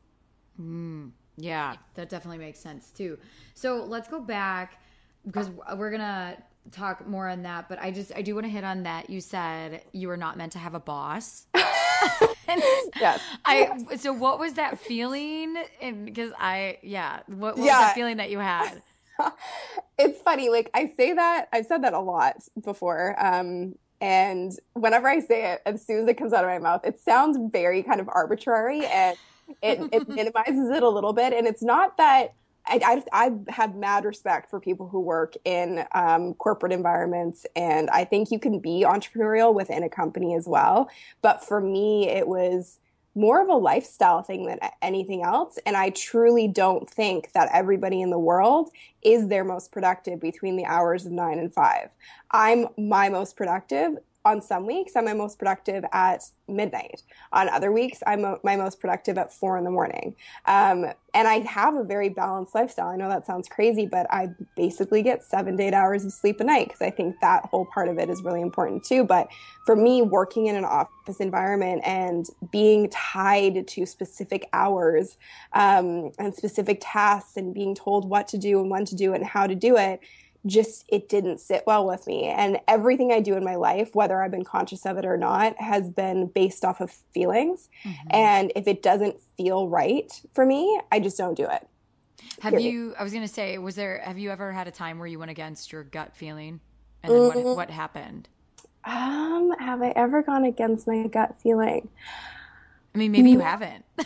Mm. 0.59 1.11
Yeah, 1.37 1.75
that 1.95 2.09
definitely 2.09 2.37
makes 2.37 2.59
sense 2.59 2.91
too. 2.91 3.17
So 3.53 3.83
let's 3.83 4.07
go 4.07 4.19
back 4.19 4.81
because 5.25 5.49
we're 5.75 5.91
gonna 5.91 6.37
talk 6.71 7.07
more 7.07 7.27
on 7.27 7.43
that. 7.43 7.69
But 7.69 7.79
I 7.79 7.91
just 7.91 8.11
I 8.15 8.21
do 8.21 8.35
want 8.35 8.45
to 8.45 8.51
hit 8.51 8.63
on 8.63 8.83
that. 8.83 9.09
You 9.09 9.21
said 9.21 9.83
you 9.91 10.07
were 10.07 10.17
not 10.17 10.37
meant 10.37 10.53
to 10.53 10.59
have 10.59 10.75
a 10.75 10.79
boss. 10.79 11.47
yes. 11.55 13.21
I 13.45 13.85
so 13.97 14.13
what 14.13 14.39
was 14.39 14.53
that 14.53 14.79
feeling? 14.79 15.55
And 15.81 16.05
because 16.05 16.31
I 16.39 16.77
yeah, 16.81 17.19
what, 17.27 17.57
what 17.57 17.57
yeah. 17.57 17.63
was 17.63 17.87
that 17.87 17.95
feeling 17.95 18.17
that 18.17 18.29
you 18.29 18.39
had? 18.39 18.81
it's 19.97 20.21
funny. 20.21 20.49
Like 20.49 20.69
I 20.73 20.91
say 20.97 21.13
that 21.13 21.47
I've 21.51 21.65
said 21.65 21.83
that 21.83 21.93
a 21.93 21.99
lot 21.99 22.35
before. 22.63 23.15
Um, 23.17 23.75
and 24.01 24.51
whenever 24.73 25.07
I 25.07 25.19
say 25.19 25.53
it, 25.53 25.61
as 25.65 25.85
soon 25.85 26.03
as 26.03 26.07
it 26.07 26.15
comes 26.15 26.33
out 26.33 26.43
of 26.43 26.49
my 26.49 26.59
mouth, 26.59 26.85
it 26.85 26.99
sounds 26.99 27.37
very 27.51 27.83
kind 27.83 27.99
of 27.99 28.09
arbitrary 28.09 28.85
and 28.85 29.17
it, 29.61 29.89
it 29.91 30.09
minimizes 30.09 30.69
it 30.69 30.83
a 30.83 30.89
little 30.89 31.13
bit. 31.13 31.33
And 31.33 31.47
it's 31.47 31.63
not 31.63 31.97
that 31.97 32.33
I, 32.67 33.03
I, 33.13 33.27
I, 33.27 33.51
have 33.51 33.75
mad 33.75 34.05
respect 34.05 34.49
for 34.49 34.59
people 34.59 34.87
who 34.87 34.99
work 34.99 35.35
in 35.45 35.85
um, 35.93 36.33
corporate 36.33 36.71
environments, 36.71 37.45
and 37.55 37.89
I 37.91 38.05
think 38.05 38.31
you 38.31 38.39
can 38.39 38.57
be 38.59 38.83
entrepreneurial 38.87 39.53
within 39.53 39.83
a 39.83 39.89
company 39.89 40.33
as 40.33 40.47
well. 40.47 40.89
But 41.21 41.43
for 41.43 41.61
me, 41.61 42.09
it 42.09 42.27
was 42.27 42.79
more 43.15 43.41
of 43.41 43.47
a 43.47 43.55
lifestyle 43.55 44.21
thing 44.21 44.45
than 44.45 44.59
anything 44.81 45.23
else. 45.23 45.57
And 45.65 45.75
I 45.77 45.89
truly 45.89 46.47
don't 46.47 46.89
think 46.89 47.31
that 47.31 47.49
everybody 47.53 48.01
in 48.01 48.09
the 48.09 48.19
world 48.19 48.69
is 49.01 49.27
their 49.27 49.45
most 49.45 49.71
productive 49.71 50.19
between 50.19 50.57
the 50.57 50.65
hours 50.65 51.05
of 51.05 51.13
nine 51.13 51.39
and 51.39 51.53
five. 51.53 51.89
I'm 52.31 52.67
my 52.77 53.09
most 53.09 53.37
productive 53.37 53.97
on 54.25 54.41
some 54.41 54.65
weeks, 54.65 54.95
I'm 54.95 55.05
my 55.05 55.13
most 55.13 55.37
productive 55.37 55.85
at 55.93 56.23
midnight. 56.47 57.03
On 57.31 57.47
other 57.47 57.71
weeks, 57.71 57.99
I'm 58.07 58.37
my 58.43 58.55
most 58.55 58.79
productive 58.79 59.19
at 59.19 59.31
four 59.31 59.55
in 59.57 59.63
the 59.63 59.69
morning. 59.69 60.15
Um, 60.47 60.85
and 61.13 61.27
I 61.27 61.39
have 61.39 61.75
a 61.75 61.83
very 61.83 62.09
balanced 62.09 62.55
lifestyle. 62.55 62.87
I 62.87 62.97
know 62.97 63.07
that 63.07 63.27
sounds 63.27 63.47
crazy, 63.47 63.85
but 63.85 64.07
I 64.11 64.29
basically 64.57 65.03
get 65.03 65.23
seven 65.23 65.57
to 65.57 65.63
eight 65.63 65.73
hours 65.73 66.03
of 66.03 66.11
sleep 66.11 66.39
a 66.39 66.43
night 66.43 66.67
because 66.67 66.81
I 66.81 66.89
think 66.89 67.15
that 67.21 67.45
whole 67.45 67.65
part 67.65 67.87
of 67.87 67.99
it 67.99 68.09
is 68.09 68.23
really 68.23 68.41
important 68.41 68.83
too. 68.83 69.03
But 69.03 69.27
for 69.65 69.75
me, 69.75 70.01
working 70.01 70.47
in 70.47 70.55
an 70.55 70.65
office 70.65 71.19
environment 71.19 71.83
and 71.85 72.25
being 72.51 72.89
tied 72.89 73.67
to 73.67 73.85
specific 73.85 74.49
hours 74.53 75.17
um, 75.53 76.11
and 76.17 76.33
specific 76.33 76.79
tasks 76.81 77.37
and 77.37 77.53
being 77.53 77.75
told 77.75 78.09
what 78.09 78.27
to 78.29 78.37
do 78.39 78.59
and 78.59 78.71
when 78.71 78.85
to 78.85 78.95
do 78.95 79.13
it 79.13 79.17
and 79.17 79.25
how 79.25 79.45
to 79.45 79.55
do 79.55 79.77
it 79.77 79.99
just 80.45 80.85
it 80.87 81.09
didn't 81.09 81.39
sit 81.39 81.63
well 81.65 81.85
with 81.87 82.05
me. 82.07 82.25
And 82.25 82.59
everything 82.67 83.11
i 83.11 83.19
do 83.19 83.35
in 83.35 83.43
my 83.43 83.55
life 83.55 83.95
whether 83.95 84.21
i've 84.21 84.31
been 84.31 84.43
conscious 84.43 84.85
of 84.85 84.97
it 84.97 85.05
or 85.05 85.17
not 85.17 85.59
has 85.59 85.89
been 85.89 86.27
based 86.27 86.63
off 86.63 86.81
of 86.81 86.91
feelings. 87.13 87.69
Mm-hmm. 87.83 88.07
and 88.11 88.51
if 88.55 88.67
it 88.67 88.81
doesn't 88.81 89.19
feel 89.37 89.67
right 89.67 90.11
for 90.33 90.45
me 90.45 90.79
i 90.91 90.99
just 90.99 91.17
don't 91.17 91.35
do 91.35 91.45
it. 91.45 91.67
Have 92.41 92.51
Period. 92.51 92.69
you 92.69 92.95
i 92.97 93.03
was 93.03 93.11
going 93.11 93.25
to 93.25 93.33
say 93.33 93.57
was 93.57 93.75
there 93.75 94.01
have 94.03 94.17
you 94.17 94.31
ever 94.31 94.51
had 94.51 94.67
a 94.67 94.71
time 94.71 94.99
where 94.99 95.07
you 95.07 95.19
went 95.19 95.31
against 95.31 95.71
your 95.71 95.83
gut 95.83 96.15
feeling? 96.15 96.59
And 97.03 97.13
then 97.13 97.21
mm-hmm. 97.21 97.43
what, 97.43 97.55
what 97.57 97.69
happened? 97.69 98.29
Um 98.83 99.51
have 99.59 99.81
i 99.81 99.93
ever 99.95 100.21
gone 100.21 100.45
against 100.45 100.87
my 100.87 101.07
gut 101.07 101.35
feeling? 101.41 101.89
I 102.93 102.97
mean 102.97 103.11
maybe 103.11 103.31
you 103.31 103.39
haven't 103.39 103.85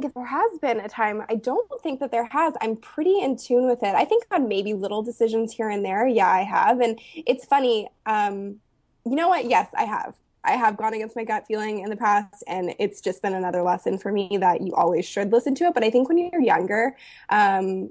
if 0.00 0.14
there 0.14 0.24
has 0.24 0.58
been 0.60 0.80
a 0.80 0.88
time, 0.88 1.22
I 1.28 1.34
don't 1.34 1.68
think 1.82 2.00
that 2.00 2.10
there 2.10 2.24
has. 2.26 2.54
I'm 2.60 2.76
pretty 2.76 3.20
in 3.20 3.36
tune 3.36 3.68
with 3.68 3.82
it. 3.82 3.94
I 3.94 4.04
think 4.04 4.24
on 4.30 4.48
maybe 4.48 4.72
little 4.74 5.02
decisions 5.02 5.52
here 5.52 5.68
and 5.68 5.84
there. 5.84 6.06
Yeah, 6.06 6.28
I 6.28 6.42
have. 6.42 6.80
And 6.80 6.98
it's 7.14 7.44
funny. 7.44 7.88
Um, 8.06 8.56
you 9.04 9.16
know 9.16 9.28
what? 9.28 9.48
Yes, 9.48 9.68
I 9.76 9.84
have. 9.84 10.14
I 10.44 10.52
have 10.52 10.76
gone 10.76 10.94
against 10.94 11.14
my 11.14 11.24
gut 11.24 11.44
feeling 11.46 11.80
in 11.80 11.90
the 11.90 11.96
past, 11.96 12.42
and 12.48 12.74
it's 12.78 13.00
just 13.00 13.22
been 13.22 13.34
another 13.34 13.62
lesson 13.62 13.98
for 13.98 14.10
me 14.10 14.38
that 14.40 14.60
you 14.60 14.74
always 14.74 15.06
should 15.06 15.30
listen 15.30 15.54
to 15.56 15.64
it. 15.64 15.74
But 15.74 15.84
I 15.84 15.90
think 15.90 16.08
when 16.08 16.18
you're 16.18 16.40
younger, 16.40 16.96
um, 17.28 17.90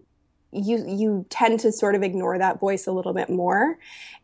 you 0.51 0.83
you 0.85 1.25
tend 1.29 1.61
to 1.61 1.71
sort 1.71 1.95
of 1.95 2.03
ignore 2.03 2.37
that 2.37 2.59
voice 2.59 2.87
a 2.87 2.91
little 2.91 3.13
bit 3.13 3.29
more. 3.29 3.77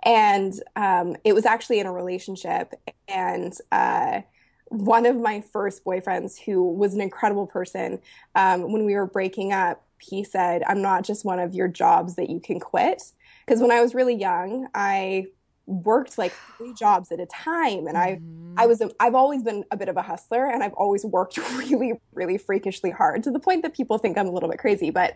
And 0.04 0.54
um, 0.76 1.16
it 1.24 1.34
was 1.34 1.46
actually 1.46 1.80
in 1.80 1.86
a 1.86 1.94
relationship, 1.94 2.74
and 3.08 3.54
uh, 3.72 4.22
one 4.70 5.06
of 5.06 5.16
my 5.18 5.42
first 5.42 5.84
boyfriends, 5.84 6.40
who 6.40 6.72
was 6.72 6.94
an 6.94 7.02
incredible 7.02 7.48
person, 7.48 8.00
um, 8.36 8.72
when 8.72 8.86
we 8.86 8.96
were 8.96 9.06
breaking 9.08 9.54
up, 9.54 9.84
he 10.00 10.24
said, 10.24 10.64
I'm 10.68 10.82
not 10.82 11.04
just 11.04 11.26
one 11.26 11.40
of 11.40 11.54
your 11.54 11.68
jobs 11.68 12.16
that 12.16 12.30
you 12.30 12.40
can 12.40 12.60
quit. 12.60 13.02
Because 13.46 13.62
when 13.62 13.72
I 13.72 13.82
was 13.82 13.96
really 13.96 14.16
young, 14.16 14.68
I 14.76 15.28
worked 15.68 16.18
like 16.18 16.34
three 16.58 16.74
jobs 16.74 17.12
at 17.12 17.20
a 17.20 17.26
time 17.26 17.88
and 17.88 17.98
i 17.98 18.14
mm-hmm. 18.14 18.54
i 18.56 18.66
was 18.66 18.80
a, 18.80 18.90
i've 19.02 19.14
always 19.14 19.44
been 19.44 19.66
a 19.70 19.76
bit 19.76 19.90
of 19.90 19.98
a 19.98 20.02
hustler 20.02 20.50
and 20.50 20.64
i've 20.64 20.74
always 20.74 21.04
worked 21.04 21.38
really 21.58 21.92
really 22.14 22.38
freakishly 22.38 22.90
hard 22.90 23.22
to 23.22 23.30
the 23.30 23.40
point 23.40 23.62
that 23.64 23.76
people 23.76 23.98
think 23.98 24.18
i'm 24.18 24.28
a 24.28 24.32
little 24.32 24.50
bit 24.50 24.58
crazy 24.58 24.90
but 24.90 25.14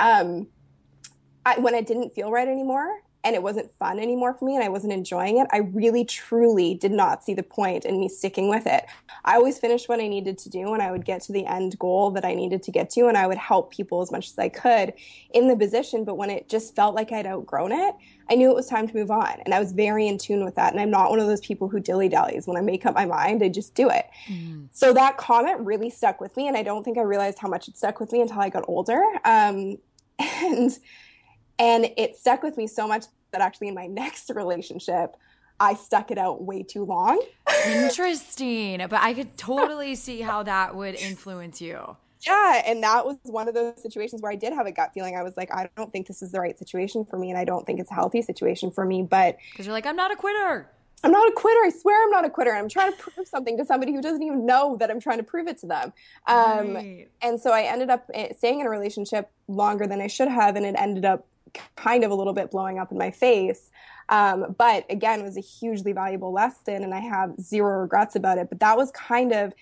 um 0.00 0.48
I, 1.46 1.58
when 1.58 1.74
it 1.74 1.86
didn't 1.86 2.10
feel 2.14 2.32
right 2.32 2.48
anymore 2.48 3.02
and 3.24 3.36
it 3.36 3.42
wasn't 3.42 3.70
fun 3.78 3.98
anymore 3.98 4.34
for 4.34 4.44
me 4.44 4.54
and 4.54 4.64
I 4.64 4.68
wasn't 4.68 4.92
enjoying 4.92 5.38
it, 5.38 5.46
I 5.52 5.58
really 5.58 6.04
truly 6.04 6.74
did 6.74 6.92
not 6.92 7.22
see 7.22 7.34
the 7.34 7.42
point 7.42 7.84
in 7.84 8.00
me 8.00 8.08
sticking 8.08 8.48
with 8.48 8.66
it. 8.66 8.84
I 9.24 9.36
always 9.36 9.58
finished 9.58 9.88
what 9.88 10.00
I 10.00 10.08
needed 10.08 10.38
to 10.38 10.48
do 10.48 10.72
and 10.72 10.82
I 10.82 10.90
would 10.90 11.04
get 11.04 11.22
to 11.22 11.32
the 11.32 11.46
end 11.46 11.78
goal 11.78 12.10
that 12.12 12.24
I 12.24 12.34
needed 12.34 12.62
to 12.64 12.72
get 12.72 12.90
to 12.90 13.06
and 13.06 13.16
I 13.16 13.26
would 13.26 13.38
help 13.38 13.72
people 13.72 14.02
as 14.02 14.10
much 14.10 14.30
as 14.30 14.38
I 14.38 14.48
could 14.48 14.92
in 15.32 15.48
the 15.48 15.56
position. 15.56 16.04
But 16.04 16.16
when 16.16 16.30
it 16.30 16.48
just 16.48 16.74
felt 16.74 16.94
like 16.94 17.12
I'd 17.12 17.26
outgrown 17.26 17.72
it, 17.72 17.94
I 18.30 18.34
knew 18.34 18.50
it 18.50 18.56
was 18.56 18.66
time 18.66 18.88
to 18.88 18.96
move 18.96 19.10
on. 19.10 19.40
And 19.44 19.54
I 19.54 19.60
was 19.60 19.72
very 19.72 20.08
in 20.08 20.18
tune 20.18 20.44
with 20.44 20.54
that. 20.56 20.72
And 20.72 20.80
I'm 20.80 20.90
not 20.90 21.10
one 21.10 21.20
of 21.20 21.26
those 21.26 21.40
people 21.40 21.68
who 21.68 21.80
dilly 21.80 22.08
dallies. 22.08 22.46
When 22.46 22.56
I 22.56 22.60
make 22.60 22.86
up 22.86 22.94
my 22.94 23.04
mind, 23.04 23.42
I 23.42 23.48
just 23.48 23.74
do 23.74 23.88
it. 23.88 24.06
Mm. 24.26 24.68
So 24.72 24.92
that 24.94 25.16
comment 25.16 25.60
really 25.60 25.90
stuck 25.90 26.20
with 26.20 26.36
me. 26.36 26.48
And 26.48 26.56
I 26.56 26.62
don't 26.62 26.82
think 26.82 26.98
I 26.98 27.02
realized 27.02 27.38
how 27.38 27.48
much 27.48 27.68
it 27.68 27.76
stuck 27.76 28.00
with 28.00 28.10
me 28.12 28.20
until 28.20 28.40
I 28.40 28.48
got 28.48 28.64
older. 28.68 29.02
Um, 29.24 29.78
and 30.18 30.70
and 31.62 31.92
it 31.96 32.16
stuck 32.16 32.42
with 32.42 32.56
me 32.56 32.66
so 32.66 32.88
much 32.88 33.04
that 33.30 33.40
actually 33.40 33.68
in 33.68 33.74
my 33.74 33.86
next 34.02 34.30
relationship, 34.34 35.16
I 35.60 35.74
stuck 35.74 36.10
it 36.10 36.18
out 36.18 36.42
way 36.42 36.64
too 36.64 36.84
long. 36.84 37.22
Interesting. 37.66 38.78
But 38.78 39.00
I 39.00 39.14
could 39.14 39.36
totally 39.38 39.94
see 39.94 40.20
how 40.20 40.42
that 40.42 40.74
would 40.74 40.96
influence 40.96 41.60
you. 41.60 41.96
Yeah. 42.26 42.62
And 42.66 42.82
that 42.82 43.06
was 43.06 43.16
one 43.22 43.48
of 43.48 43.54
those 43.54 43.80
situations 43.80 44.22
where 44.22 44.32
I 44.32 44.36
did 44.36 44.52
have 44.52 44.66
a 44.66 44.72
gut 44.72 44.90
feeling. 44.92 45.16
I 45.16 45.22
was 45.22 45.36
like, 45.36 45.52
I 45.52 45.68
don't 45.76 45.92
think 45.92 46.08
this 46.08 46.20
is 46.20 46.32
the 46.32 46.40
right 46.40 46.58
situation 46.58 47.04
for 47.04 47.16
me. 47.16 47.30
And 47.30 47.38
I 47.38 47.44
don't 47.44 47.64
think 47.64 47.78
it's 47.78 47.90
a 47.90 47.94
healthy 47.94 48.22
situation 48.22 48.70
for 48.72 48.84
me. 48.84 49.02
But 49.02 49.38
because 49.52 49.66
you're 49.66 49.72
like, 49.72 49.86
I'm 49.86 49.96
not 49.96 50.12
a 50.12 50.16
quitter. 50.16 50.68
I'm 51.04 51.10
not 51.10 51.28
a 51.28 51.32
quitter. 51.32 51.58
I 51.64 51.70
swear 51.70 52.04
I'm 52.04 52.10
not 52.10 52.24
a 52.24 52.30
quitter. 52.30 52.50
And 52.50 52.60
I'm 52.60 52.68
trying 52.68 52.92
to 52.92 52.98
prove 52.98 53.26
something 53.26 53.56
to 53.58 53.64
somebody 53.64 53.92
who 53.92 54.00
doesn't 54.00 54.22
even 54.22 54.46
know 54.46 54.76
that 54.78 54.90
I'm 54.90 55.00
trying 55.00 55.18
to 55.18 55.24
prove 55.24 55.48
it 55.48 55.58
to 55.58 55.66
them. 55.66 55.92
Um, 56.26 56.74
right. 56.74 57.08
And 57.20 57.40
so 57.40 57.52
I 57.52 57.62
ended 57.62 57.90
up 57.90 58.08
eh, 58.14 58.32
staying 58.36 58.60
in 58.60 58.66
a 58.66 58.70
relationship 58.70 59.30
longer 59.48 59.86
than 59.86 60.00
I 60.00 60.06
should 60.06 60.28
have. 60.28 60.54
And 60.54 60.64
it 60.64 60.76
ended 60.78 61.04
up 61.04 61.26
kind 61.76 62.04
of 62.04 62.10
a 62.10 62.14
little 62.14 62.32
bit 62.32 62.50
blowing 62.50 62.78
up 62.78 62.92
in 62.92 62.98
my 62.98 63.10
face. 63.10 63.70
Um, 64.08 64.54
but 64.58 64.84
again, 64.90 65.20
it 65.20 65.24
was 65.24 65.36
a 65.36 65.40
hugely 65.40 65.92
valuable 65.92 66.32
lesson, 66.32 66.82
and 66.82 66.94
I 66.94 67.00
have 67.00 67.38
zero 67.40 67.80
regrets 67.80 68.16
about 68.16 68.38
it. 68.38 68.48
But 68.48 68.60
that 68.60 68.76
was 68.76 68.90
kind 68.90 69.32
of 69.32 69.52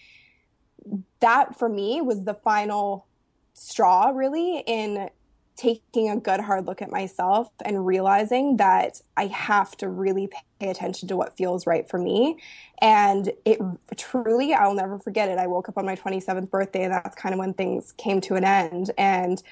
that 1.20 1.58
for 1.58 1.68
me 1.68 2.00
was 2.00 2.24
the 2.24 2.34
final 2.34 3.06
straw, 3.54 4.10
really, 4.10 4.62
in 4.66 5.10
taking 5.56 6.08
a 6.08 6.16
good 6.16 6.40
hard 6.40 6.66
look 6.66 6.80
at 6.80 6.90
myself 6.90 7.50
and 7.66 7.84
realizing 7.84 8.56
that 8.56 9.02
I 9.18 9.26
have 9.26 9.76
to 9.76 9.90
really 9.90 10.30
pay 10.58 10.70
attention 10.70 11.06
to 11.08 11.16
what 11.16 11.36
feels 11.36 11.66
right 11.66 11.86
for 11.86 11.98
me. 11.98 12.38
And 12.80 13.30
it 13.44 13.60
truly, 13.96 14.54
I'll 14.54 14.74
never 14.74 14.98
forget 14.98 15.28
it. 15.28 15.36
I 15.36 15.46
woke 15.46 15.68
up 15.68 15.76
on 15.76 15.84
my 15.84 15.96
27th 15.96 16.50
birthday, 16.50 16.84
and 16.84 16.92
that's 16.94 17.14
kind 17.14 17.34
of 17.34 17.38
when 17.38 17.52
things 17.52 17.92
came 17.92 18.22
to 18.22 18.36
an 18.36 18.44
end. 18.44 18.90
And 18.96 19.42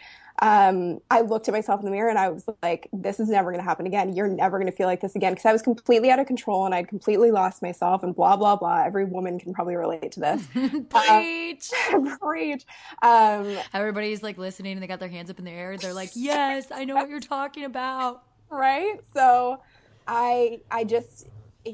um, 0.40 1.00
I 1.10 1.22
looked 1.22 1.48
at 1.48 1.52
myself 1.52 1.80
in 1.80 1.84
the 1.84 1.90
mirror 1.90 2.08
and 2.08 2.18
I 2.18 2.28
was 2.28 2.44
like, 2.62 2.88
this 2.92 3.18
is 3.18 3.28
never 3.28 3.50
going 3.50 3.62
to 3.62 3.68
happen 3.68 3.86
again. 3.86 4.14
You're 4.14 4.28
never 4.28 4.58
going 4.58 4.70
to 4.70 4.76
feel 4.76 4.86
like 4.86 5.00
this 5.00 5.16
again. 5.16 5.32
Because 5.32 5.46
I 5.46 5.52
was 5.52 5.62
completely 5.62 6.10
out 6.10 6.20
of 6.20 6.26
control 6.26 6.64
and 6.64 6.74
I'd 6.74 6.88
completely 6.88 7.32
lost 7.32 7.60
myself 7.60 8.04
and 8.04 8.14
blah, 8.14 8.36
blah, 8.36 8.54
blah. 8.54 8.84
Every 8.84 9.04
woman 9.04 9.40
can 9.40 9.52
probably 9.52 9.74
relate 9.74 10.12
to 10.12 10.20
this. 10.20 10.46
preach. 10.90 11.70
Um, 11.92 12.18
preach. 12.20 12.64
Um, 13.02 13.58
Everybody's 13.74 14.22
like 14.22 14.38
listening 14.38 14.72
and 14.72 14.82
they 14.82 14.86
got 14.86 15.00
their 15.00 15.08
hands 15.08 15.28
up 15.28 15.40
in 15.40 15.44
the 15.44 15.50
air. 15.50 15.76
They're 15.76 15.94
like, 15.94 16.10
yes, 16.14 16.70
I 16.72 16.84
know 16.84 16.94
what 16.94 17.08
you're 17.08 17.20
talking 17.20 17.64
about. 17.64 18.22
Right. 18.50 18.98
So 19.12 19.60
I, 20.06 20.60
I 20.70 20.84
just, 20.84 21.26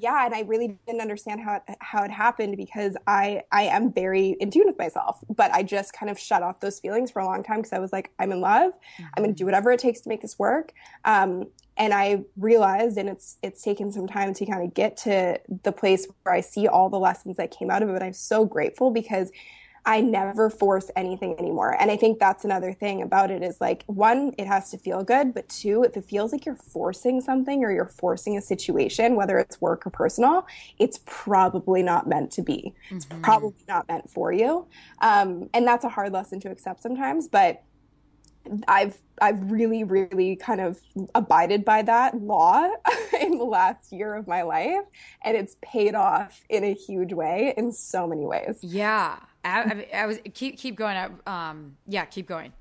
yeah, 0.03 0.27
and 0.27 0.35
I 0.35 0.41
really 0.41 0.79
didn't 0.87 1.01
understand 1.01 1.41
how 1.41 1.57
it, 1.57 1.63
how 1.81 2.03
it 2.03 2.11
happened 2.11 2.57
because 2.57 2.97
I 3.07 3.43
I 3.53 3.63
am 3.65 3.93
very 3.93 4.37
in 4.41 4.51
tune 4.51 4.67
with 4.67 4.79
myself, 4.79 5.23
but 5.35 5.53
I 5.53 5.63
just 5.63 5.93
kind 5.93 6.11
of 6.11 6.19
shut 6.19 6.43
off 6.43 6.61
those 6.61 6.81
feelings 6.81 7.11
for 7.11 7.21
a 7.21 7.25
long 7.25 7.43
time 7.43 7.59
because 7.59 7.73
I 7.73 7.79
was 7.79 7.93
like, 7.93 8.11
I'm 8.19 8.33
in 8.33 8.41
love, 8.41 8.73
mm-hmm. 8.73 9.05
I'm 9.17 9.23
going 9.23 9.35
to 9.35 9.39
do 9.39 9.45
whatever 9.45 9.71
it 9.73 9.81
takes 9.81 10.01
to 10.03 10.09
make 10.09 10.23
this 10.23 10.39
work. 10.39 10.73
Um, 11.05 11.47
and 11.77 11.93
I 11.93 12.25
realized, 12.37 12.97
and 12.99 13.09
it's 13.09 13.37
it's 13.43 13.63
taken 13.63 13.91
some 13.91 14.07
time 14.07 14.35
to 14.35 14.47
kind 14.47 14.63
of 14.63 14.75
get 14.75 14.97
to 14.99 15.41
the 15.63 15.73
place 15.73 16.07
where 16.23 16.35
I 16.35 16.41
see 16.41 16.69
all 16.69 16.89
the 16.89 16.99
lessons 16.99 17.37
that 17.37 17.51
came 17.51 17.71
out 17.71 17.83
of 17.83 17.89
it. 17.89 17.93
But 17.93 18.03
I'm 18.03 18.13
so 18.13 18.45
grateful 18.45 18.91
because 18.91 19.31
I 19.87 20.01
never 20.01 20.49
force 20.49 20.91
anything 20.97 21.39
anymore. 21.39 21.77
And 21.79 21.91
I 21.91 21.97
think 21.97 22.19
that's 22.19 22.45
another 22.45 22.73
thing 22.73 23.03
about 23.03 23.31
it 23.31 23.43
is 23.43 23.61
like, 23.61 23.85
one, 23.87 24.35
it 24.39 24.47
has 24.47 24.71
to 24.71 24.79
feel 24.79 25.05
good. 25.05 25.35
But 25.35 25.49
two, 25.49 25.83
if 25.83 25.97
it 25.97 26.07
feels 26.07 26.33
like 26.33 26.47
you're 26.47 26.57
forcing 26.57 27.21
something 27.21 27.63
or 27.63 27.71
you're 27.71 27.85
forcing 27.87 28.39
a 28.39 28.41
situation, 28.41 29.15
whether 29.15 29.39
it's 29.39 29.61
work 29.61 29.87
or 29.87 29.91
personal, 29.91 30.47
it's 30.79 31.01
probably 31.05 31.83
not 31.83 32.09
meant 32.09 32.31
to 32.33 32.43
be. 32.43 32.75
Mm-hmm. 32.87 32.97
It's 32.97 33.07
probably 33.07 33.65
not 33.69 33.87
meant 33.87 34.09
for 34.09 34.33
you. 34.33 34.67
Um, 35.01 35.51
and 35.53 35.67
that's 35.67 35.85
a 35.85 35.91
hard 35.91 36.13
lesson 36.13 36.41
to 36.41 36.51
accept 36.51 36.83
sometimes. 36.83 37.29
But 37.29 37.63
I've 38.69 38.99
I've 39.23 39.51
really 39.51 39.85
really 39.85 40.37
kind 40.37 40.61
of 40.61 40.79
abided 41.15 41.65
by 41.65 41.83
that 41.83 42.21
law 42.21 42.69
in 43.21 43.39
the 43.39 43.45
last 43.45 43.93
year 43.93 44.15
of 44.15 44.27
my 44.27 44.43
life 44.43 44.85
and 45.23 45.35
it's 45.35 45.57
paid 45.63 45.95
off 45.95 46.43
in 46.51 46.63
a 46.63 46.75
huge 46.75 47.13
way 47.13 47.55
in 47.57 47.73
so 47.73 48.07
many 48.07 48.27
ways. 48.27 48.59
Yeah. 48.61 49.17
I, 49.45 49.87
I, 49.95 50.07
was 50.07 50.19
keep 50.33 50.59
keep 50.59 50.77
going. 50.77 50.97
up. 50.97 51.29
Um, 51.29 51.77
yeah, 51.87 52.05
keep 52.05 52.27
going. 52.27 52.53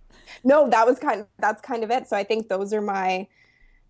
No, 0.44 0.70
that 0.70 0.86
was 0.86 1.00
kind. 1.00 1.22
Of, 1.22 1.28
that's 1.40 1.62
kind 1.62 1.84
of 1.84 1.92
it. 1.92 2.08
So 2.08 2.18
I 2.18 2.24
think 2.24 2.50
those 2.50 2.74
are 2.74 2.82
my 2.82 3.28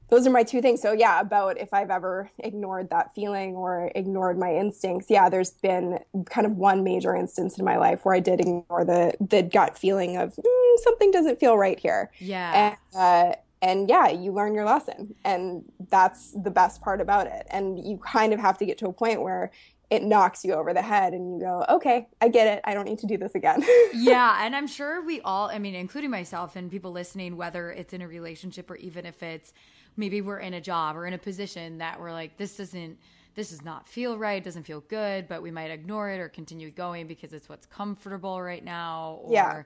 those 0.09 0.27
are 0.27 0.29
my 0.29 0.43
two 0.43 0.61
things. 0.61 0.81
So 0.81 0.91
yeah, 0.91 1.19
about 1.19 1.57
if 1.57 1.73
I've 1.73 1.89
ever 1.89 2.29
ignored 2.39 2.89
that 2.91 3.15
feeling 3.15 3.55
or 3.55 3.91
ignored 3.95 4.37
my 4.37 4.53
instincts. 4.55 5.09
Yeah, 5.09 5.27
there's 5.29 5.51
been 5.51 5.99
kind 6.25 6.45
of 6.45 6.57
one 6.57 6.83
major 6.83 7.15
instance 7.15 7.57
in 7.57 7.65
my 7.65 7.77
life 7.77 8.05
where 8.05 8.13
I 8.13 8.19
did 8.19 8.39
ignore 8.39 8.85
the 8.85 9.13
the 9.19 9.41
gut 9.41 9.77
feeling 9.77 10.17
of 10.17 10.35
mm, 10.35 10.77
something 10.83 11.11
doesn't 11.11 11.39
feel 11.39 11.57
right 11.57 11.79
here. 11.79 12.11
Yeah. 12.19 12.75
And, 12.93 13.01
uh, 13.01 13.35
and 13.63 13.89
yeah, 13.89 14.09
you 14.09 14.33
learn 14.33 14.53
your 14.53 14.65
lesson, 14.65 15.15
and 15.23 15.63
that's 15.89 16.31
the 16.31 16.51
best 16.51 16.81
part 16.81 16.99
about 16.99 17.27
it. 17.27 17.47
And 17.49 17.79
you 17.79 17.97
kind 17.97 18.33
of 18.33 18.39
have 18.39 18.57
to 18.57 18.65
get 18.65 18.77
to 18.79 18.87
a 18.87 18.93
point 18.93 19.21
where 19.21 19.51
it 19.93 20.01
knocks 20.01 20.43
you 20.43 20.53
over 20.53 20.73
the 20.73 20.81
head 20.81 21.13
and 21.13 21.35
you 21.35 21.39
go, 21.39 21.63
okay, 21.69 22.07
I 22.19 22.27
get 22.27 22.47
it. 22.47 22.61
I 22.63 22.73
don't 22.73 22.85
need 22.85 22.97
to 22.99 23.05
do 23.05 23.15
this 23.15 23.35
again. 23.35 23.63
yeah. 23.93 24.43
And 24.43 24.55
I'm 24.55 24.65
sure 24.65 25.05
we 25.05 25.21
all, 25.21 25.51
I 25.51 25.59
mean, 25.59 25.75
including 25.75 26.09
myself 26.09 26.55
and 26.55 26.71
people 26.71 26.91
listening, 26.91 27.37
whether 27.37 27.69
it's 27.69 27.93
in 27.93 28.01
a 28.01 28.07
relationship 28.07 28.71
or 28.71 28.75
even 28.77 29.05
if 29.05 29.21
it's 29.21 29.53
maybe 29.95 30.19
we're 30.21 30.39
in 30.39 30.55
a 30.55 30.61
job 30.61 30.97
or 30.97 31.05
in 31.05 31.13
a 31.13 31.17
position 31.19 31.77
that 31.77 31.99
we're 31.99 32.11
like, 32.11 32.37
this 32.37 32.57
doesn't, 32.57 32.97
this 33.35 33.51
does 33.51 33.63
not 33.63 33.87
feel 33.87 34.17
right, 34.17 34.43
doesn't 34.43 34.63
feel 34.63 34.81
good, 34.81 35.27
but 35.27 35.43
we 35.43 35.51
might 35.51 35.69
ignore 35.69 36.09
it 36.09 36.19
or 36.19 36.27
continue 36.27 36.71
going 36.71 37.05
because 37.05 37.31
it's 37.31 37.47
what's 37.47 37.67
comfortable 37.67 38.41
right 38.41 38.65
now 38.65 39.19
or 39.21 39.31
yeah. 39.31 39.63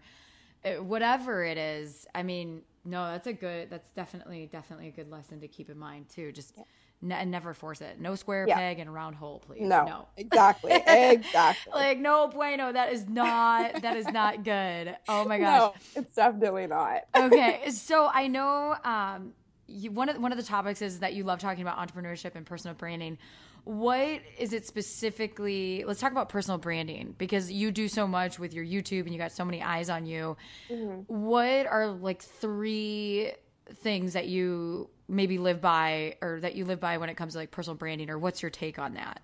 Eh, 0.66 0.78
whatever 0.78 1.46
it 1.46 1.58
is. 1.58 2.06
I 2.14 2.24
mean, 2.24 2.64
no, 2.84 3.12
that's 3.12 3.28
a 3.28 3.34
good, 3.34 3.70
that's 3.70 3.94
definitely, 3.94 4.50
definitely 4.52 4.90
a 4.90 4.92
good 4.92 5.10
lesson 5.10 5.40
to 5.40 5.48
keep 5.48 5.70
in 5.70 5.80
mind 5.80 6.10
too. 6.10 6.34
Just, 6.34 6.54
yeah 6.58 6.64
and 7.02 7.32
never 7.32 7.54
force 7.54 7.82
it. 7.82 8.00
No 8.00 8.16
square 8.16 8.46
yeah. 8.48 8.56
peg 8.56 8.80
and 8.80 8.90
a 8.90 8.92
round 8.92 9.16
hole, 9.16 9.44
please. 9.46 9.62
No, 9.62 9.86
no. 9.86 10.08
exactly, 10.18 10.72
exactly. 10.88 11.72
like 11.74 12.00
no 12.00 12.28
bueno. 12.28 12.72
That 12.72 12.92
is 12.92 13.08
not. 13.08 13.82
that 13.82 13.98
is 13.98 14.08
not 14.08 14.44
good. 14.44 14.96
Oh 15.08 15.26
my 15.26 15.38
gosh. 15.38 15.60
No, 15.96 16.02
it's 16.02 16.16
definitely 16.16 16.68
not. 16.68 17.04
okay, 17.16 17.64
so 17.70 18.10
I 18.12 18.28
know 18.28 18.76
um, 18.84 19.34
you, 19.68 19.92
one 19.92 20.10
of 20.10 20.20
one 20.20 20.32
of 20.32 20.38
the 20.38 20.44
topics 20.44 20.82
is 20.82 21.00
that 21.00 21.14
you 21.14 21.24
love 21.24 21.40
talking 21.40 21.62
about 21.62 21.78
entrepreneurship 21.78 22.36
and 22.36 22.46
personal 22.46 22.76
branding. 22.76 23.18
What 23.64 24.22
is 24.40 24.54
it 24.54 24.66
specifically? 24.66 25.84
Let's 25.86 26.00
talk 26.00 26.14
about 26.14 26.30
personal 26.30 26.58
branding 26.58 27.14
because 27.18 27.52
you 27.52 27.72
do 27.72 27.90
so 27.90 28.08
much 28.08 28.40
with 28.40 28.54
your 28.54 28.64
YouTube 28.64 29.02
and 29.02 29.12
you 29.12 29.18
got 29.18 29.34
so 29.34 29.44
many 29.44 29.62
eyes 29.62 29.90
on 29.90 30.06
you. 30.06 30.38
Mm-hmm. 30.70 31.14
What 31.14 31.68
are 31.68 31.88
like 31.88 32.22
three 32.22 33.34
things 33.70 34.14
that 34.14 34.30
you 34.30 34.90
maybe 35.08 35.38
live 35.38 35.62
by 35.62 36.16
or 36.22 36.40
that 36.42 36.56
you 36.56 36.66
live 36.66 36.80
by 36.80 36.98
when 36.98 37.10
it 37.10 37.16
comes 37.16 37.34
to 37.34 37.40
like 37.40 37.52
personal 37.52 37.76
branding 37.76 38.10
or 38.10 38.18
what's 38.18 38.42
your 38.42 38.52
take 38.52 38.78
on 38.78 38.94
that 38.94 39.22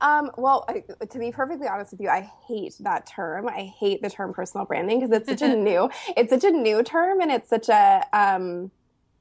um, 0.00 0.30
well, 0.36 0.64
I, 0.68 0.84
to 1.06 1.18
be 1.18 1.32
perfectly 1.32 1.68
honest 1.68 1.92
with 1.92 2.00
you, 2.00 2.08
I 2.08 2.30
hate 2.46 2.74
that 2.80 3.06
term. 3.06 3.48
I 3.48 3.72
hate 3.78 4.02
the 4.02 4.10
term 4.10 4.32
personal 4.32 4.66
branding 4.66 5.00
because 5.00 5.16
it's 5.16 5.28
such 5.28 5.42
a 5.42 5.56
new, 5.56 5.88
it's 6.16 6.30
such 6.30 6.44
a 6.44 6.50
new 6.50 6.82
term 6.82 7.20
and 7.20 7.30
it's 7.30 7.48
such 7.48 7.68
a, 7.68 8.04
um, 8.12 8.70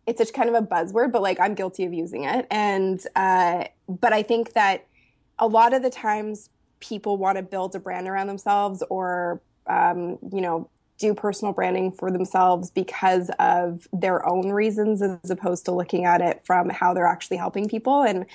it's 0.05 0.19
such 0.19 0.33
kind 0.33 0.49
of 0.49 0.55
a 0.55 0.65
buzzword, 0.65 1.11
but 1.11 1.21
like 1.21 1.39
I'm 1.39 1.55
guilty 1.55 1.85
of 1.85 1.93
using 1.93 2.25
it. 2.25 2.45
And, 2.51 3.01
uh, 3.15 3.65
but 3.87 4.13
I 4.13 4.21
think 4.21 4.53
that 4.53 4.85
a 5.39 5.47
lot 5.47 5.73
of 5.73 5.81
the 5.81 5.89
times 5.89 6.49
people 6.79 7.17
want 7.17 7.37
to 7.37 7.41
build 7.41 7.73
a 7.75 7.79
brand 7.79 8.07
around 8.07 8.27
themselves 8.27 8.83
or, 8.89 9.41
um, 9.67 10.19
you 10.31 10.41
know, 10.41 10.69
do 10.97 11.13
personal 11.13 11.53
branding 11.53 11.91
for 11.91 12.09
themselves 12.09 12.71
because 12.71 13.29
of 13.39 13.87
their 13.91 14.27
own 14.27 14.49
reasons 14.49 15.01
as 15.01 15.29
opposed 15.29 15.65
to 15.65 15.71
looking 15.71 16.05
at 16.05 16.21
it 16.21 16.41
from 16.45 16.69
how 16.69 16.93
they're 16.93 17.07
actually 17.07 17.37
helping 17.37 17.67
people. 17.67 18.03
And 18.03 18.25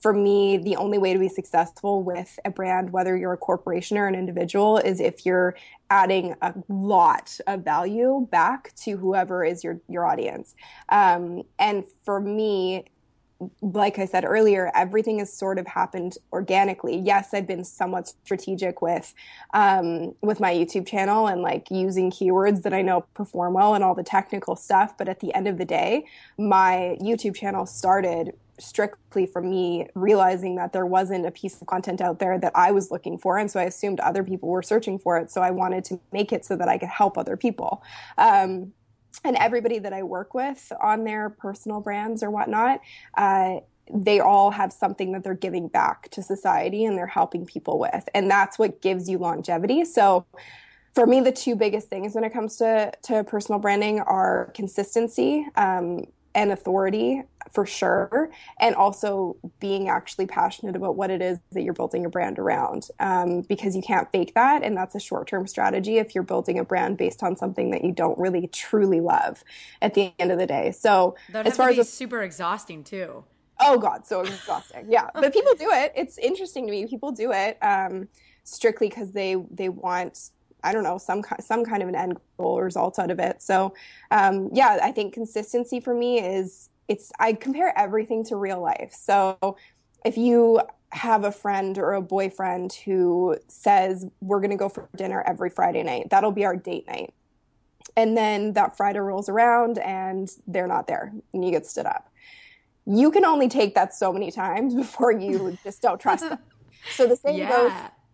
for 0.00 0.12
me, 0.12 0.56
the 0.56 0.76
only 0.76 0.98
way 0.98 1.12
to 1.12 1.18
be 1.18 1.28
successful 1.28 2.02
with 2.02 2.38
a 2.44 2.50
brand, 2.50 2.90
whether 2.90 3.16
you're 3.16 3.32
a 3.32 3.38
corporation 3.38 3.96
or 3.96 4.06
an 4.06 4.14
individual, 4.14 4.78
is 4.78 5.00
if 5.00 5.24
you're 5.24 5.56
adding 5.88 6.34
a 6.42 6.54
lot 6.68 7.38
of 7.46 7.64
value 7.64 8.26
back 8.30 8.74
to 8.76 8.96
whoever 8.96 9.44
is 9.44 9.62
your 9.64 9.80
your 9.88 10.06
audience. 10.06 10.54
Um, 10.88 11.42
and 11.58 11.84
for 12.04 12.20
me, 12.20 12.84
like 13.62 13.98
I 13.98 14.04
said 14.04 14.24
earlier, 14.24 14.70
everything 14.74 15.18
has 15.18 15.32
sort 15.32 15.58
of 15.58 15.66
happened 15.66 16.18
organically. 16.32 16.96
Yes, 16.98 17.32
I've 17.32 17.46
been 17.46 17.64
somewhat 17.64 18.08
strategic 18.08 18.82
with 18.82 19.14
um, 19.54 20.14
with 20.20 20.40
my 20.40 20.52
YouTube 20.52 20.86
channel 20.86 21.26
and 21.26 21.42
like 21.42 21.70
using 21.70 22.10
keywords 22.10 22.62
that 22.62 22.74
I 22.74 22.82
know 22.82 23.06
perform 23.14 23.54
well 23.54 23.74
and 23.74 23.82
all 23.82 23.94
the 23.94 24.02
technical 24.02 24.56
stuff. 24.56 24.96
But 24.98 25.08
at 25.08 25.20
the 25.20 25.32
end 25.34 25.46
of 25.48 25.58
the 25.58 25.64
day, 25.64 26.06
my 26.38 26.98
YouTube 27.00 27.34
channel 27.34 27.66
started 27.66 28.34
strictly 28.58 29.26
from 29.26 29.48
me 29.48 29.88
realizing 29.94 30.56
that 30.56 30.72
there 30.72 30.86
wasn't 30.86 31.26
a 31.26 31.30
piece 31.30 31.60
of 31.60 31.66
content 31.66 32.00
out 32.00 32.18
there 32.18 32.38
that 32.38 32.52
I 32.54 32.72
was 32.72 32.90
looking 32.90 33.18
for. 33.18 33.38
And 33.38 33.50
so 33.50 33.58
I 33.58 33.64
assumed 33.64 34.00
other 34.00 34.22
people 34.22 34.48
were 34.48 34.62
searching 34.62 34.98
for 34.98 35.16
it. 35.16 35.30
So 35.30 35.40
I 35.40 35.50
wanted 35.50 35.84
to 35.86 36.00
make 36.12 36.32
it 36.32 36.44
so 36.44 36.56
that 36.56 36.68
I 36.68 36.78
could 36.78 36.88
help 36.88 37.16
other 37.16 37.36
people. 37.36 37.82
Um, 38.18 38.72
and 39.24 39.36
everybody 39.36 39.78
that 39.78 39.92
I 39.92 40.02
work 40.02 40.34
with 40.34 40.72
on 40.80 41.04
their 41.04 41.30
personal 41.30 41.80
brands 41.80 42.22
or 42.22 42.30
whatnot, 42.30 42.80
uh, 43.16 43.56
they 43.92 44.20
all 44.20 44.50
have 44.52 44.72
something 44.72 45.12
that 45.12 45.24
they're 45.24 45.34
giving 45.34 45.68
back 45.68 46.08
to 46.10 46.22
society 46.22 46.84
and 46.84 46.96
they're 46.96 47.06
helping 47.06 47.44
people 47.44 47.78
with. 47.78 48.08
And 48.14 48.30
that's 48.30 48.58
what 48.58 48.80
gives 48.80 49.08
you 49.08 49.18
longevity. 49.18 49.84
So 49.84 50.24
for 50.94 51.06
me, 51.06 51.20
the 51.20 51.32
two 51.32 51.56
biggest 51.56 51.88
things 51.88 52.14
when 52.14 52.24
it 52.24 52.32
comes 52.32 52.56
to, 52.58 52.92
to 53.02 53.24
personal 53.24 53.58
branding 53.58 54.00
are 54.00 54.52
consistency. 54.54 55.46
Um, 55.56 56.06
and 56.34 56.52
authority 56.52 57.22
for 57.50 57.66
sure 57.66 58.30
and 58.60 58.74
also 58.74 59.36
being 59.58 59.88
actually 59.88 60.26
passionate 60.26 60.76
about 60.76 60.96
what 60.96 61.10
it 61.10 61.22
is 61.22 61.38
that 61.52 61.62
you're 61.62 61.74
building 61.74 62.04
a 62.04 62.08
brand 62.08 62.38
around 62.38 62.88
um, 63.00 63.40
because 63.42 63.74
you 63.74 63.82
can't 63.82 64.10
fake 64.12 64.34
that 64.34 64.62
and 64.62 64.76
that's 64.76 64.94
a 64.94 65.00
short-term 65.00 65.46
strategy 65.46 65.98
if 65.98 66.14
you're 66.14 66.24
building 66.24 66.58
a 66.58 66.64
brand 66.64 66.96
based 66.96 67.22
on 67.22 67.36
something 67.36 67.70
that 67.70 67.84
you 67.84 67.92
don't 67.92 68.18
really 68.18 68.46
truly 68.48 69.00
love 69.00 69.42
at 69.82 69.94
the 69.94 70.12
end 70.18 70.30
of 70.30 70.38
the 70.38 70.46
day. 70.46 70.70
So 70.72 71.16
that 71.30 71.46
as 71.46 71.56
far 71.56 71.70
as 71.70 71.78
a, 71.78 71.84
super 71.84 72.22
exhausting 72.22 72.84
too. 72.84 73.24
Oh 73.58 73.78
god 73.78 74.06
so 74.06 74.20
exhausting. 74.20 74.86
Yeah 74.88 75.10
but 75.14 75.32
people 75.32 75.54
do 75.54 75.70
it. 75.70 75.92
It's 75.96 76.18
interesting 76.18 76.66
to 76.66 76.70
me. 76.70 76.86
People 76.86 77.12
do 77.12 77.32
it 77.32 77.58
um, 77.62 78.08
strictly 78.44 78.88
because 78.88 79.12
they 79.12 79.36
they 79.50 79.68
want 79.68 80.30
I 80.62 80.72
don't 80.72 80.84
know 80.84 80.98
some 80.98 81.22
some 81.40 81.64
kind 81.64 81.82
of 81.82 81.88
an 81.88 81.94
end 81.94 82.18
goal 82.38 82.60
result 82.60 82.98
out 82.98 83.10
of 83.10 83.18
it. 83.18 83.42
So 83.42 83.74
um, 84.10 84.50
yeah, 84.52 84.78
I 84.82 84.92
think 84.92 85.14
consistency 85.14 85.80
for 85.80 85.94
me 85.94 86.20
is 86.20 86.68
it's 86.90 87.12
I 87.20 87.34
compare 87.34 87.72
everything 87.78 88.24
to 88.24 88.36
real 88.36 88.60
life. 88.60 88.92
So 88.92 89.56
if 90.04 90.18
you 90.18 90.60
have 90.90 91.22
a 91.22 91.30
friend 91.30 91.78
or 91.78 91.94
a 91.94 92.02
boyfriend 92.02 92.72
who 92.84 93.36
says 93.46 94.06
we're 94.20 94.40
going 94.40 94.50
to 94.50 94.56
go 94.56 94.68
for 94.68 94.88
dinner 94.96 95.22
every 95.24 95.50
Friday 95.50 95.84
night, 95.84 96.10
that'll 96.10 96.32
be 96.32 96.44
our 96.44 96.56
date 96.56 96.88
night. 96.88 97.14
And 97.96 98.16
then 98.16 98.54
that 98.54 98.76
Friday 98.76 98.98
rolls 98.98 99.28
around 99.28 99.78
and 99.78 100.28
they're 100.48 100.66
not 100.66 100.88
there 100.88 101.12
and 101.32 101.44
you 101.44 101.52
get 101.52 101.64
stood 101.64 101.86
up. 101.86 102.10
You 102.86 103.12
can 103.12 103.24
only 103.24 103.48
take 103.48 103.76
that 103.76 103.94
so 103.94 104.12
many 104.12 104.32
times 104.32 104.74
before 104.84 105.12
you 105.12 105.56
just 105.62 105.80
don't 105.80 106.00
trust 106.00 106.28
them. 106.28 106.40
So 106.96 107.06
the 107.06 107.16
same 107.16 107.36
yeah. 107.36 107.50
goes 107.50 107.72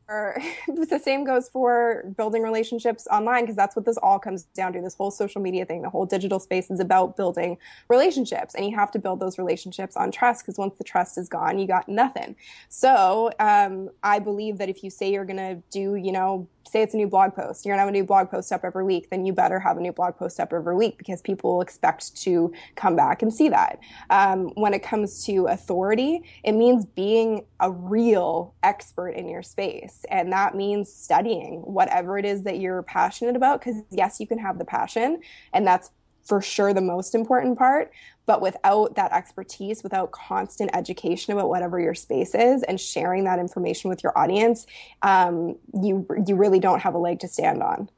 or 0.09 0.40
the 0.69 0.99
same 0.99 1.25
goes 1.25 1.49
for 1.49 2.05
building 2.16 2.42
relationships 2.42 3.07
online 3.11 3.42
because 3.42 3.57
that's 3.57 3.75
what 3.75 3.85
this 3.85 3.97
all 3.99 4.19
comes 4.19 4.45
down 4.55 4.73
to 4.73 4.81
this 4.81 4.95
whole 4.95 5.11
social 5.11 5.40
media 5.40 5.64
thing. 5.64 5.83
The 5.83 5.90
whole 5.90 6.07
digital 6.07 6.38
space 6.38 6.71
is 6.71 6.81
about 6.81 7.16
building 7.16 7.59
relationships 7.88 8.55
and 8.55 8.64
you 8.64 8.75
have 8.77 8.90
to 8.92 8.99
build 8.99 9.21
those 9.21 9.38
relationships 9.38 9.97
on 9.97 10.11
trust 10.11 10.45
because 10.45 10.59
once 10.59 10.77
the 10.79 10.85
trust 10.85 11.19
is 11.19 11.29
gone 11.29 11.59
you 11.59 11.66
got 11.66 11.88
nothing. 11.88 12.37
So 12.69 13.31
um, 13.38 13.90
i 14.03 14.19
believe 14.19 14.59
that 14.59 14.69
if 14.69 14.83
you 14.83 14.90
say 14.90 15.12
you're 15.12 15.25
going 15.25 15.37
to 15.37 15.62
do 15.71 15.95
you 15.97 16.12
know 16.12 16.49
say 16.67 16.83
it's 16.83 16.95
a 16.95 16.97
new 16.97 17.09
blog 17.09 17.35
post, 17.35 17.65
you're 17.65 17.73
gonna 17.73 17.83
have 17.83 17.89
a 17.89 17.93
new 17.93 18.05
blog 18.05 18.31
post 18.31 18.53
up 18.53 18.65
every 18.65 18.85
week, 18.85 19.11
then 19.11 19.25
you 19.25 19.33
better 19.33 19.59
have 19.59 19.77
a 19.77 19.81
new 19.81 19.93
blog 19.93 20.17
post 20.17 20.41
up 20.41 20.53
every 20.53 20.75
week 20.75 20.99
because 20.99 21.23
people 21.23 21.55
will 21.55 21.61
expect 21.61 22.17
to 22.23 22.53
come 22.75 22.97
back 22.97 23.23
and 23.23 23.33
see 23.33 23.49
that. 23.49 23.79
Um, 24.11 24.49
when 24.55 24.75
it 24.75 24.83
comes 24.83 25.25
to 25.27 25.47
authority, 25.47 26.23
it 26.45 26.53
means 26.53 26.85
being 26.85 27.45
a 27.61 27.71
real 27.71 28.55
expert 28.63 29.11
in 29.11 29.29
your 29.29 29.43
space. 29.43 30.05
And 30.11 30.33
that 30.33 30.55
means 30.55 30.93
studying 30.93 31.61
whatever 31.61 32.19
it 32.19 32.25
is 32.25 32.43
that 32.43 32.59
you're 32.59 32.83
passionate 32.83 33.37
about. 33.37 33.61
Because 33.61 33.83
yes, 33.91 34.21
you 34.21 34.27
can 34.27 34.39
have 34.39 34.59
the 34.59 34.65
passion, 34.65 35.21
and 35.53 35.67
that's 35.67 35.91
for 36.27 36.43
sure 36.43 36.75
the 36.75 36.81
most 36.81 37.15
important 37.15 37.57
part. 37.57 37.93
But 38.27 38.43
without 38.43 38.97
that 38.97 39.12
expertise, 39.12 39.85
without 39.85 40.11
constant 40.11 40.71
education 40.75 41.33
about 41.33 41.49
whatever 41.49 41.79
your 41.79 41.95
space 41.95 42.35
is 42.35 42.65
and 42.65 42.81
sharing 42.81 43.25
that 43.25 43.39
information 43.39 43.89
with 43.89 44.03
your 44.03 44.17
audience, 44.19 44.67
um, 45.03 45.57
you 45.73 46.05
you 46.27 46.35
really 46.35 46.59
don't 46.59 46.81
have 46.81 46.95
a 46.95 46.99
leg 46.99 47.21
to 47.21 47.29
stand 47.29 47.62
on. 47.62 47.89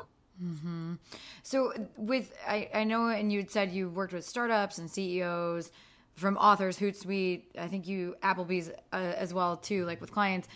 Mm-hmm. 0.43 0.95
So, 1.43 1.73
with 1.97 2.37
I, 2.47 2.69
I 2.75 2.85
know, 2.85 3.09
and 3.09 3.33
you 3.33 3.47
said 3.49 3.73
you 3.73 3.88
worked 3.88 4.12
with 4.12 4.25
startups 4.25 4.77
and 4.77 4.91
CEOs 4.91 5.73
from 6.14 6.37
authors, 6.37 6.79
Hootsuite. 6.79 7.45
I 7.59 7.69
think 7.69 7.88
you 7.88 8.14
Applebee's 8.23 8.69
uh, 8.93 8.97
as 8.97 9.33
well 9.33 9.57
too, 9.57 9.87
like 9.87 10.01
with 10.01 10.12
clients 10.12 10.47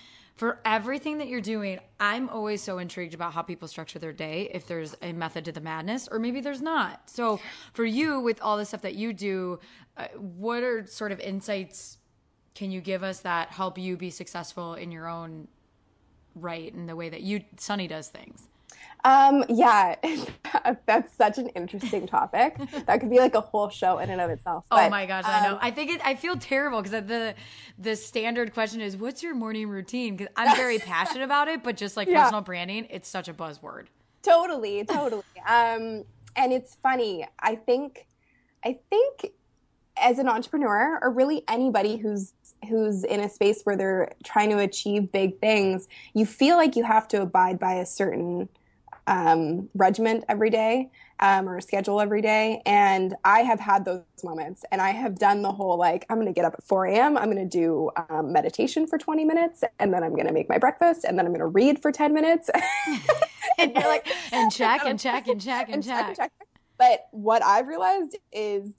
for 0.42 0.58
everything 0.64 1.18
that 1.18 1.28
you're 1.28 1.40
doing, 1.40 1.78
I'm 2.00 2.28
always 2.28 2.60
so 2.60 2.78
intrigued 2.78 3.14
about 3.14 3.32
how 3.32 3.42
people 3.42 3.68
structure 3.68 4.00
their 4.00 4.12
day, 4.12 4.50
if 4.52 4.66
there's 4.66 4.92
a 5.00 5.12
method 5.12 5.44
to 5.44 5.52
the 5.52 5.60
madness, 5.60 6.08
or 6.10 6.18
maybe 6.18 6.40
there's 6.40 6.60
not. 6.60 7.08
So, 7.08 7.38
for 7.74 7.84
you, 7.84 8.18
with 8.18 8.42
all 8.42 8.56
the 8.56 8.64
stuff 8.64 8.82
that 8.82 8.96
you 8.96 9.12
do, 9.12 9.60
uh, 9.96 10.08
what 10.16 10.64
are 10.64 10.84
sort 10.84 11.12
of 11.12 11.20
insights 11.20 11.98
can 12.56 12.72
you 12.72 12.80
give 12.80 13.04
us 13.04 13.20
that 13.20 13.50
help 13.50 13.78
you 13.78 13.96
be 13.96 14.10
successful 14.10 14.74
in 14.74 14.90
your 14.90 15.06
own 15.06 15.46
right 16.34 16.74
and 16.74 16.88
the 16.88 16.96
way 16.96 17.08
that 17.08 17.20
you 17.20 17.44
Sunny 17.56 17.86
does 17.86 18.08
things? 18.08 18.48
Um, 19.04 19.44
yeah, 19.48 19.96
that's 20.86 21.12
such 21.16 21.38
an 21.38 21.48
interesting 21.50 22.06
topic. 22.06 22.56
that 22.86 23.00
could 23.00 23.10
be 23.10 23.18
like 23.18 23.34
a 23.34 23.40
whole 23.40 23.68
show 23.68 23.98
in 23.98 24.10
and 24.10 24.20
of 24.20 24.30
itself. 24.30 24.64
Oh 24.70 24.76
but, 24.76 24.86
oh 24.86 24.90
my 24.90 25.06
gosh, 25.06 25.24
um, 25.24 25.30
I 25.30 25.46
know. 25.46 25.52
Um, 25.54 25.58
I 25.60 25.70
think 25.70 25.90
it, 25.90 26.00
I 26.04 26.14
feel 26.14 26.36
terrible 26.36 26.82
because 26.82 27.06
the 27.06 27.34
the 27.78 27.96
standard 27.96 28.54
question 28.54 28.80
is, 28.80 28.96
"What's 28.96 29.22
your 29.22 29.34
morning 29.34 29.68
routine?" 29.68 30.16
Because 30.16 30.32
I'm 30.36 30.56
very 30.56 30.78
passionate 30.78 31.24
about 31.24 31.48
it, 31.48 31.64
but 31.64 31.76
just 31.76 31.96
like 31.96 32.08
yeah. 32.08 32.22
personal 32.22 32.42
branding, 32.42 32.86
it's 32.90 33.08
such 33.08 33.28
a 33.28 33.34
buzzword. 33.34 33.86
Totally, 34.22 34.84
totally. 34.84 35.24
um, 35.46 36.04
and 36.36 36.52
it's 36.52 36.76
funny. 36.76 37.26
I 37.40 37.56
think, 37.56 38.06
I 38.64 38.78
think, 38.88 39.32
as 39.96 40.18
an 40.18 40.28
entrepreneur, 40.28 41.00
or 41.02 41.10
really 41.10 41.42
anybody 41.48 41.96
who's 41.96 42.34
who's 42.68 43.02
in 43.02 43.18
a 43.18 43.28
space 43.28 43.62
where 43.64 43.76
they're 43.76 44.12
trying 44.22 44.50
to 44.50 44.58
achieve 44.58 45.10
big 45.10 45.40
things, 45.40 45.88
you 46.14 46.24
feel 46.24 46.56
like 46.56 46.76
you 46.76 46.84
have 46.84 47.08
to 47.08 47.20
abide 47.20 47.58
by 47.58 47.74
a 47.74 47.86
certain 47.86 48.48
um, 49.06 49.68
regiment 49.74 50.24
every 50.28 50.50
day 50.50 50.90
um, 51.20 51.48
or 51.48 51.60
schedule 51.60 52.00
every 52.00 52.20
day. 52.20 52.62
And 52.66 53.14
I 53.24 53.40
have 53.40 53.60
had 53.60 53.84
those 53.84 54.02
moments 54.24 54.64
and 54.70 54.80
I 54.80 54.90
have 54.90 55.18
done 55.18 55.42
the 55.42 55.52
whole 55.52 55.76
like, 55.76 56.04
I'm 56.10 56.16
going 56.16 56.26
to 56.26 56.32
get 56.32 56.44
up 56.44 56.54
at 56.54 56.64
4 56.64 56.86
a.m., 56.86 57.16
I'm 57.16 57.30
going 57.30 57.48
to 57.48 57.58
do 57.58 57.90
um, 58.08 58.32
meditation 58.32 58.86
for 58.86 58.98
20 58.98 59.24
minutes, 59.24 59.64
and 59.78 59.92
then 59.92 60.02
I'm 60.02 60.14
going 60.14 60.26
to 60.26 60.32
make 60.32 60.48
my 60.48 60.58
breakfast, 60.58 61.04
and 61.04 61.18
then 61.18 61.26
I'm 61.26 61.32
going 61.32 61.40
to 61.40 61.46
read 61.46 61.80
for 61.80 61.92
10 61.92 62.12
minutes. 62.12 62.50
and 63.58 63.72
you're 63.72 63.84
like, 63.84 64.06
and 64.32 64.52
check 64.52 64.82
and 64.84 64.98
check 65.00 65.28
and 65.28 65.40
check 65.40 65.66
and, 65.66 65.74
and 65.76 65.84
check. 65.84 65.98
check. 65.98 66.08
And 66.08 66.16
check. 66.16 66.32
But 66.78 67.06
what 67.12 67.42
I've 67.44 67.68
realized 67.68 68.16
is 68.32 68.72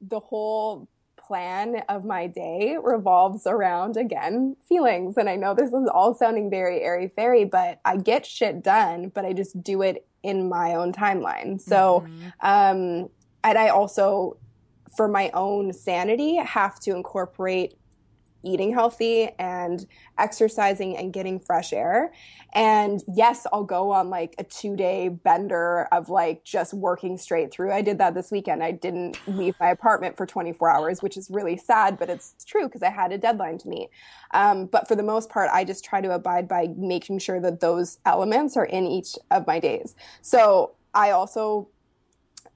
the 0.00 0.20
whole 0.20 0.88
plan 1.28 1.82
of 1.90 2.06
my 2.06 2.26
day 2.26 2.76
revolves 2.82 3.46
around 3.46 3.98
again 3.98 4.56
feelings 4.66 5.18
and 5.18 5.28
i 5.28 5.36
know 5.36 5.54
this 5.54 5.72
is 5.74 5.86
all 5.92 6.14
sounding 6.14 6.48
very 6.48 6.80
airy 6.80 7.06
fairy 7.08 7.44
but 7.44 7.78
i 7.84 7.96
get 7.96 8.24
shit 8.24 8.64
done 8.64 9.10
but 9.14 9.26
i 9.26 9.32
just 9.34 9.62
do 9.62 9.82
it 9.82 10.06
in 10.22 10.48
my 10.48 10.74
own 10.74 10.90
timeline 10.90 11.60
so 11.60 12.02
mm-hmm. 12.06 12.28
um 12.40 13.10
and 13.44 13.58
i 13.58 13.68
also 13.68 14.36
for 14.96 15.06
my 15.06 15.30
own 15.34 15.70
sanity 15.72 16.36
have 16.36 16.80
to 16.80 16.96
incorporate 16.96 17.74
eating 18.42 18.72
healthy 18.72 19.30
and 19.38 19.86
exercising 20.18 20.96
and 20.96 21.12
getting 21.12 21.40
fresh 21.40 21.72
air. 21.72 22.12
And 22.52 23.02
yes, 23.12 23.46
I'll 23.52 23.64
go 23.64 23.90
on 23.90 24.10
like 24.10 24.34
a 24.38 24.44
two 24.44 24.76
day 24.76 25.08
bender 25.08 25.88
of 25.92 26.08
like 26.08 26.44
just 26.44 26.72
working 26.72 27.18
straight 27.18 27.52
through. 27.52 27.72
I 27.72 27.82
did 27.82 27.98
that 27.98 28.14
this 28.14 28.30
weekend. 28.30 28.62
I 28.62 28.72
didn't 28.72 29.18
leave 29.26 29.54
my 29.60 29.70
apartment 29.70 30.16
for 30.16 30.26
24 30.26 30.68
hours, 30.70 31.02
which 31.02 31.16
is 31.16 31.30
really 31.30 31.56
sad, 31.56 31.98
but 31.98 32.08
it's 32.08 32.34
true 32.46 32.66
because 32.66 32.82
I 32.82 32.90
had 32.90 33.12
a 33.12 33.18
deadline 33.18 33.58
to 33.58 33.68
meet. 33.68 33.90
Um, 34.32 34.66
but 34.66 34.88
for 34.88 34.94
the 34.94 35.02
most 35.02 35.28
part, 35.28 35.50
I 35.52 35.64
just 35.64 35.84
try 35.84 36.00
to 36.00 36.12
abide 36.12 36.48
by 36.48 36.68
making 36.76 37.18
sure 37.18 37.40
that 37.40 37.60
those 37.60 37.98
elements 38.04 38.56
are 38.56 38.64
in 38.64 38.86
each 38.86 39.14
of 39.30 39.46
my 39.46 39.60
days. 39.60 39.94
So 40.22 40.72
I 40.94 41.10
also 41.10 41.68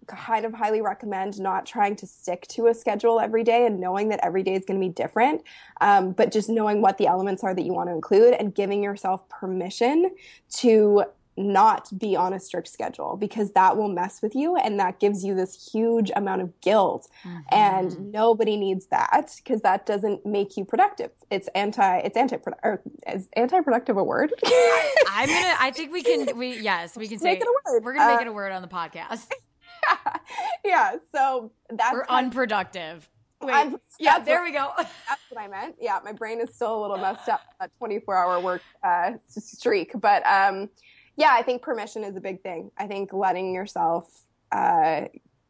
kind 0.06 0.44
of 0.44 0.54
highly 0.54 0.80
recommend 0.80 1.40
not 1.40 1.66
trying 1.66 1.96
to 1.96 2.06
stick 2.06 2.46
to 2.48 2.66
a 2.66 2.74
schedule 2.74 3.20
every 3.20 3.44
day 3.44 3.66
and 3.66 3.80
knowing 3.80 4.08
that 4.08 4.20
every 4.22 4.42
day 4.42 4.54
is 4.54 4.64
going 4.64 4.80
to 4.80 4.86
be 4.86 4.92
different, 4.92 5.42
um, 5.80 6.12
but 6.12 6.32
just 6.32 6.48
knowing 6.48 6.82
what 6.82 6.98
the 6.98 7.06
elements 7.06 7.42
are 7.44 7.54
that 7.54 7.64
you 7.64 7.72
want 7.72 7.88
to 7.88 7.94
include 7.94 8.34
and 8.34 8.54
giving 8.54 8.82
yourself 8.82 9.28
permission 9.28 10.14
to 10.50 11.04
not 11.36 11.98
be 11.98 12.14
on 12.14 12.34
a 12.34 12.40
strict 12.40 12.68
schedule 12.68 13.16
because 13.16 13.52
that 13.52 13.76
will 13.76 13.88
mess 13.88 14.20
with 14.20 14.34
you 14.34 14.56
and 14.56 14.78
that 14.78 15.00
gives 15.00 15.24
you 15.24 15.34
this 15.34 15.70
huge 15.72 16.10
amount 16.14 16.42
of 16.42 16.60
guilt. 16.60 17.08
Mm-hmm. 17.24 17.38
and 17.50 18.12
nobody 18.12 18.56
needs 18.56 18.86
that 18.86 19.34
because 19.36 19.62
that 19.62 19.86
doesn't 19.86 20.26
make 20.26 20.56
you 20.56 20.64
productive. 20.64 21.10
It's 21.30 21.48
anti 21.54 21.98
it's 21.98 22.16
anti 22.16 22.36
or 22.62 22.82
is 23.06 23.28
anti-productive 23.34 23.96
a 23.96 24.04
word? 24.04 24.32
I, 24.44 24.92
am 25.08 25.28
gonna 25.28 25.56
i 25.60 25.70
think 25.70 25.92
we 25.92 26.02
can 26.02 26.36
we 26.36 26.60
yes 26.60 26.96
we 26.96 27.08
can 27.08 27.18
say 27.18 27.32
make 27.32 27.40
it 27.40 27.46
a 27.46 27.72
word. 27.72 27.84
we're 27.84 27.94
gonna 27.94 28.12
make 28.12 28.20
uh, 28.20 28.22
it 28.22 28.28
a 28.28 28.32
word 28.32 28.52
on 28.52 28.62
the 28.62 28.68
podcast 28.68 29.26
yeah. 30.64 30.96
So 31.12 31.52
that's 31.70 31.92
we're 31.92 32.06
unproductive. 32.08 33.08
Wait, 33.40 33.74
yeah, 33.98 34.20
there 34.20 34.42
we 34.44 34.52
go. 34.52 34.70
That's 34.76 35.20
what 35.28 35.40
I 35.40 35.48
meant. 35.48 35.74
Yeah, 35.80 35.98
my 36.04 36.12
brain 36.12 36.40
is 36.40 36.54
still 36.54 36.78
a 36.78 36.80
little 36.80 36.98
messed 36.98 37.28
up. 37.28 37.40
A 37.60 37.68
24 37.78 38.16
hour 38.16 38.40
work 38.40 38.62
uh, 38.84 39.12
streak, 39.28 39.92
but 40.00 40.24
um, 40.26 40.68
yeah, 41.16 41.30
I 41.32 41.42
think 41.42 41.62
permission 41.62 42.04
is 42.04 42.16
a 42.16 42.20
big 42.20 42.42
thing. 42.42 42.70
I 42.78 42.86
think 42.86 43.12
letting 43.12 43.52
yourself 43.52 44.24
uh, 44.52 45.06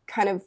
kind 0.06 0.28
of 0.28 0.42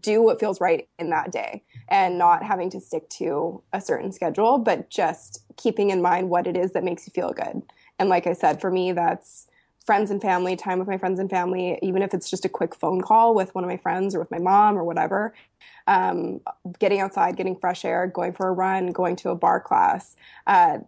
do 0.00 0.22
what 0.22 0.38
feels 0.38 0.60
right 0.60 0.88
in 0.98 1.10
that 1.10 1.32
day 1.32 1.64
and 1.88 2.16
not 2.16 2.42
having 2.42 2.70
to 2.70 2.80
stick 2.80 3.08
to 3.10 3.62
a 3.72 3.80
certain 3.80 4.12
schedule, 4.12 4.58
but 4.58 4.88
just 4.88 5.42
keeping 5.56 5.90
in 5.90 6.00
mind 6.00 6.30
what 6.30 6.46
it 6.46 6.56
is 6.56 6.72
that 6.72 6.84
makes 6.84 7.06
you 7.06 7.12
feel 7.12 7.32
good. 7.32 7.62
And 7.98 8.08
like 8.08 8.26
I 8.26 8.32
said, 8.32 8.60
for 8.60 8.70
me, 8.70 8.92
that's 8.92 9.48
friends 9.84 10.10
and 10.10 10.20
family, 10.20 10.56
time 10.56 10.78
with 10.78 10.88
my 10.88 10.98
friends 10.98 11.18
and 11.18 11.28
family, 11.28 11.78
even 11.82 12.02
if 12.02 12.14
it's 12.14 12.30
just 12.30 12.44
a 12.44 12.48
quick 12.48 12.74
phone 12.74 13.00
call 13.00 13.34
with 13.34 13.54
one 13.54 13.64
of 13.64 13.68
my 13.68 13.76
friends 13.76 14.14
or 14.14 14.18
with 14.18 14.30
my 14.30 14.38
mom 14.38 14.76
or 14.76 14.84
whatever. 14.84 15.34
Um, 15.86 16.40
getting 16.78 17.00
outside, 17.00 17.36
getting 17.36 17.56
fresh 17.56 17.84
air, 17.84 18.06
going 18.06 18.32
for 18.32 18.48
a 18.48 18.52
run, 18.52 18.92
going 18.92 19.16
to 19.16 19.30
a 19.30 19.34
barre 19.34 19.60
class, 19.60 20.16
uh, 20.46 20.78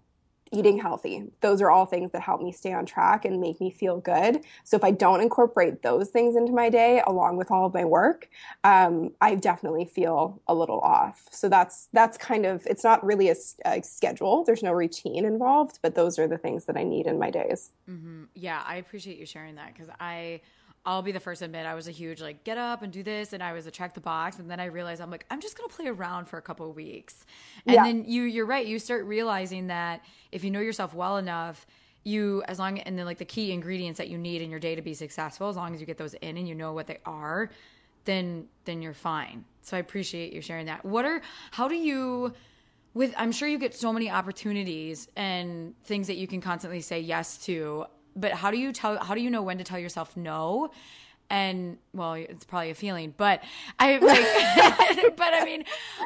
eating 0.55 0.79
healthy. 0.79 1.25
Those 1.41 1.61
are 1.61 1.71
all 1.71 1.87
things 1.87 2.13
that 2.13 2.23
help 2.23 2.41
me 2.41 2.53
stay 2.53 2.73
on 2.73 2.87
track 2.87 3.25
and 3.25 3.41
make 3.41 3.61
me 3.61 3.71
feel 3.71 3.99
good. 3.99 4.45
So 4.63 4.77
if 4.77 4.85
I 4.85 4.93
don't 4.93 5.21
incorporate 5.21 5.83
those 5.83 6.09
things 6.09 6.37
into 6.37 6.53
my 6.53 6.71
day 6.71 7.03
along 7.07 7.37
with 7.37 7.51
all 7.51 7.67
of 7.67 7.75
my 7.75 7.85
work, 7.85 8.29
um, 8.63 9.13
I 9.21 9.35
definitely 9.35 9.85
feel 9.85 10.41
a 10.47 10.55
little 10.55 10.81
off. 10.81 11.27
So 11.31 11.49
that's 11.49 11.89
that's 11.93 12.17
kind 12.17 12.47
of 12.47 12.67
it's 12.67 12.85
not 12.85 13.05
really 13.05 13.29
a, 13.29 13.37
a, 13.65 13.83
schedule. 13.83 14.45
There's 14.45 14.63
no 14.63 14.73
routine 14.73 15.25
involved, 15.25 15.79
but 15.83 15.95
those 15.95 16.19
are 16.19 16.29
the 16.29 16.39
things 16.39 16.65
that 16.67 16.77
I 16.77 16.85
need 16.85 17.07
in 17.07 17.19
my 17.19 17.31
days. 17.31 17.71
Mm-hmm. 17.91 18.25
Yeah, 18.35 18.63
I 18.67 18.77
appreciate 18.77 19.19
you 19.19 19.27
sharing 19.27 19.57
that 19.57 19.75
because 19.75 19.89
I 20.01 20.41
I'll 20.87 21.03
be 21.03 21.13
the 21.13 21.21
first 21.21 21.39
to 21.39 21.47
admit 21.47 21.65
I 21.65 21.75
was 21.75 21.89
a 21.89 21.91
huge 21.91 22.21
like 22.21 22.45
get 22.45 22.59
up 22.59 22.83
and 22.83 22.93
do 22.93 23.03
this 23.03 23.33
and 23.33 23.43
I 23.43 23.53
was 23.53 23.67
a 23.67 23.71
check 23.71 23.95
the 23.95 24.01
box 24.01 24.39
and 24.39 24.51
then 24.51 24.61
I 24.61 24.67
realized 24.67 25.01
I'm 25.01 25.11
like 25.11 25.25
I'm 25.31 25.41
just 25.41 25.57
going 25.57 25.69
to 25.69 25.75
play 25.75 25.87
around 25.87 26.27
for 26.27 26.37
a 26.37 26.43
couple 26.43 26.69
of 26.69 26.77
weeks. 26.77 27.25
And 27.67 27.75
yeah. 27.75 27.85
then 27.85 28.05
you 28.05 28.23
you're 28.23 28.47
right, 28.47 28.67
you 28.67 28.79
start 28.79 29.05
realizing 29.07 29.69
that 29.69 30.05
if 30.31 30.45
you 30.45 30.51
know 30.51 30.61
yourself 30.61 30.95
well 30.95 31.17
enough, 31.17 31.67
you 32.05 32.43
as 32.47 32.59
long 32.59 32.79
and 32.81 32.99
then 32.99 33.07
like 33.07 33.19
the 33.19 33.25
key 33.25 33.53
ingredients 33.53 33.99
that 33.99 34.09
you 34.09 34.19
need 34.19 34.43
in 34.43 34.51
your 34.51 34.61
day 34.61 34.75
to 34.75 34.83
be 34.83 34.95
successful, 34.95 35.49
as 35.49 35.57
long 35.57 35.75
as 35.75 35.81
you 35.81 35.87
get 35.87 35.97
those 35.97 36.15
in 36.15 36.37
and 36.37 36.47
you 36.47 36.55
know 36.55 36.73
what 36.73 36.87
they 36.87 36.99
are, 37.07 37.51
then 38.05 38.47
then 38.65 38.83
you're 38.83 38.93
fine. 38.93 39.45
So 39.63 39.77
I 39.77 39.81
appreciate 39.81 40.33
you 40.33 40.43
sharing 40.43 40.67
that. 40.67 40.85
What 40.85 41.07
are 41.07 41.23
how 41.51 41.67
do 41.67 41.75
you 41.75 42.35
with 42.93 43.15
I'm 43.17 43.33
sure 43.33 43.49
you 43.49 43.59
get 43.59 43.75
so 43.75 43.93
many 43.93 44.11
opportunities 44.11 45.09
and 45.17 45.75
things 45.85 46.07
that 46.07 46.17
you 46.17 46.27
can 46.27 46.41
constantly 46.41 46.81
say 46.81 47.01
yes 47.01 47.39
to 47.47 47.87
but 48.17 48.33
how 48.33 48.51
do 48.51 48.59
you 48.59 48.73
tell 48.73 48.99
how 48.99 49.15
do 49.15 49.21
you 49.21 49.31
know 49.31 49.43
when 49.43 49.59
to 49.59 49.65
tell 49.65 49.79
yourself 49.79 50.17
no? 50.17 50.71
And 51.31 51.79
well 51.95 52.15
it's 52.15 52.45
probably 52.45 52.71
a 52.71 52.75
feeling 52.75 53.15
but 53.17 53.43
i 53.79 53.97
like 53.97 55.17
but 55.17 55.33
i 55.33 55.43
mean 55.43 55.65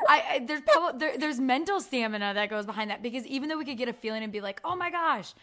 i, 0.08 0.22
I 0.30 0.38
there's 0.38 0.60
probably 0.60 1.00
there, 1.00 1.18
there's 1.18 1.40
mental 1.40 1.80
stamina 1.80 2.34
that 2.34 2.48
goes 2.48 2.66
behind 2.66 2.90
that 2.92 3.02
because 3.02 3.26
even 3.26 3.48
though 3.48 3.58
we 3.58 3.64
could 3.64 3.76
get 3.76 3.88
a 3.88 3.92
feeling 3.92 4.22
and 4.22 4.32
be 4.32 4.40
like 4.40 4.60
oh 4.64 4.76
my 4.76 4.90
gosh 4.92 5.34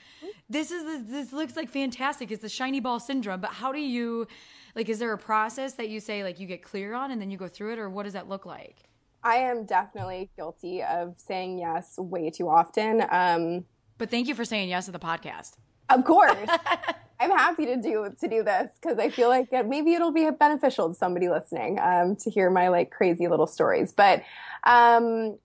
this 0.49 0.71
is 0.71 1.06
this 1.08 1.34
looks 1.34 1.56
like 1.56 1.69
fantastic. 1.69 2.32
It's 2.32 2.41
the 2.41 2.49
shiny 2.49 2.80
ball 2.80 2.99
syndrome. 2.99 3.41
But 3.41 3.51
how 3.51 3.71
do 3.71 3.80
you 3.80 4.28
like 4.75 4.89
is 4.89 4.99
there 4.99 5.12
a 5.13 5.17
process 5.17 5.73
that 5.73 5.89
you 5.89 5.99
say 5.99 6.23
like 6.23 6.39
you 6.39 6.47
get 6.47 6.62
clear 6.62 6.93
on 6.93 7.12
and 7.12 7.19
then 7.19 7.32
you 7.32 7.38
go 7.38 7.47
through 7.47 7.73
it 7.73 7.80
or 7.80 7.89
what 7.89 8.04
does 8.04 8.13
that 8.13 8.30
look 8.30 8.45
like? 8.45 8.78
I 9.23 9.38
am 9.38 9.65
definitely 9.65 10.30
guilty 10.36 10.84
of 10.84 11.15
saying 11.17 11.58
yes 11.60 11.95
way 11.97 12.30
too 12.30 12.47
often 12.47 13.04
um 13.10 13.65
but 13.97 14.12
thank 14.12 14.28
you 14.28 14.36
for 14.36 14.45
saying 14.45 14.69
yes 14.69 14.86
to 14.86 14.91
the 14.91 14.99
podcast 14.99 15.54
of 15.89 16.04
course. 16.04 16.50
I'm 17.19 17.32
happy 17.32 17.65
to 17.67 17.78
do 17.78 18.13
to 18.19 18.28
do 18.28 18.43
this 18.43 18.71
because 18.82 19.00
I 19.00 19.10
feel 19.10 19.30
like 19.30 19.50
maybe 19.67 19.93
it'll 19.93 20.12
be 20.12 20.30
beneficial 20.32 20.89
to 20.89 20.95
somebody 20.95 21.30
listening 21.30 21.80
um, 21.80 22.15
to 22.17 22.30
hear 22.30 22.50
my 22.50 22.67
like 22.67 22.91
crazy 22.91 23.28
little 23.28 23.48
stories. 23.48 23.93
But 23.93 24.24
um, 24.63 25.38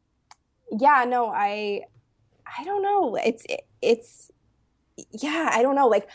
yeah, 0.72 1.04
no, 1.06 1.28
I 1.28 1.82
I 2.58 2.64
don't 2.64 2.82
know. 2.82 3.14
It's 3.16 3.44
it, 3.48 3.60
it's 3.80 4.30
yeah, 5.12 5.50
I 5.52 5.62
don't 5.62 5.76
know. 5.76 5.86
Like 5.86 6.08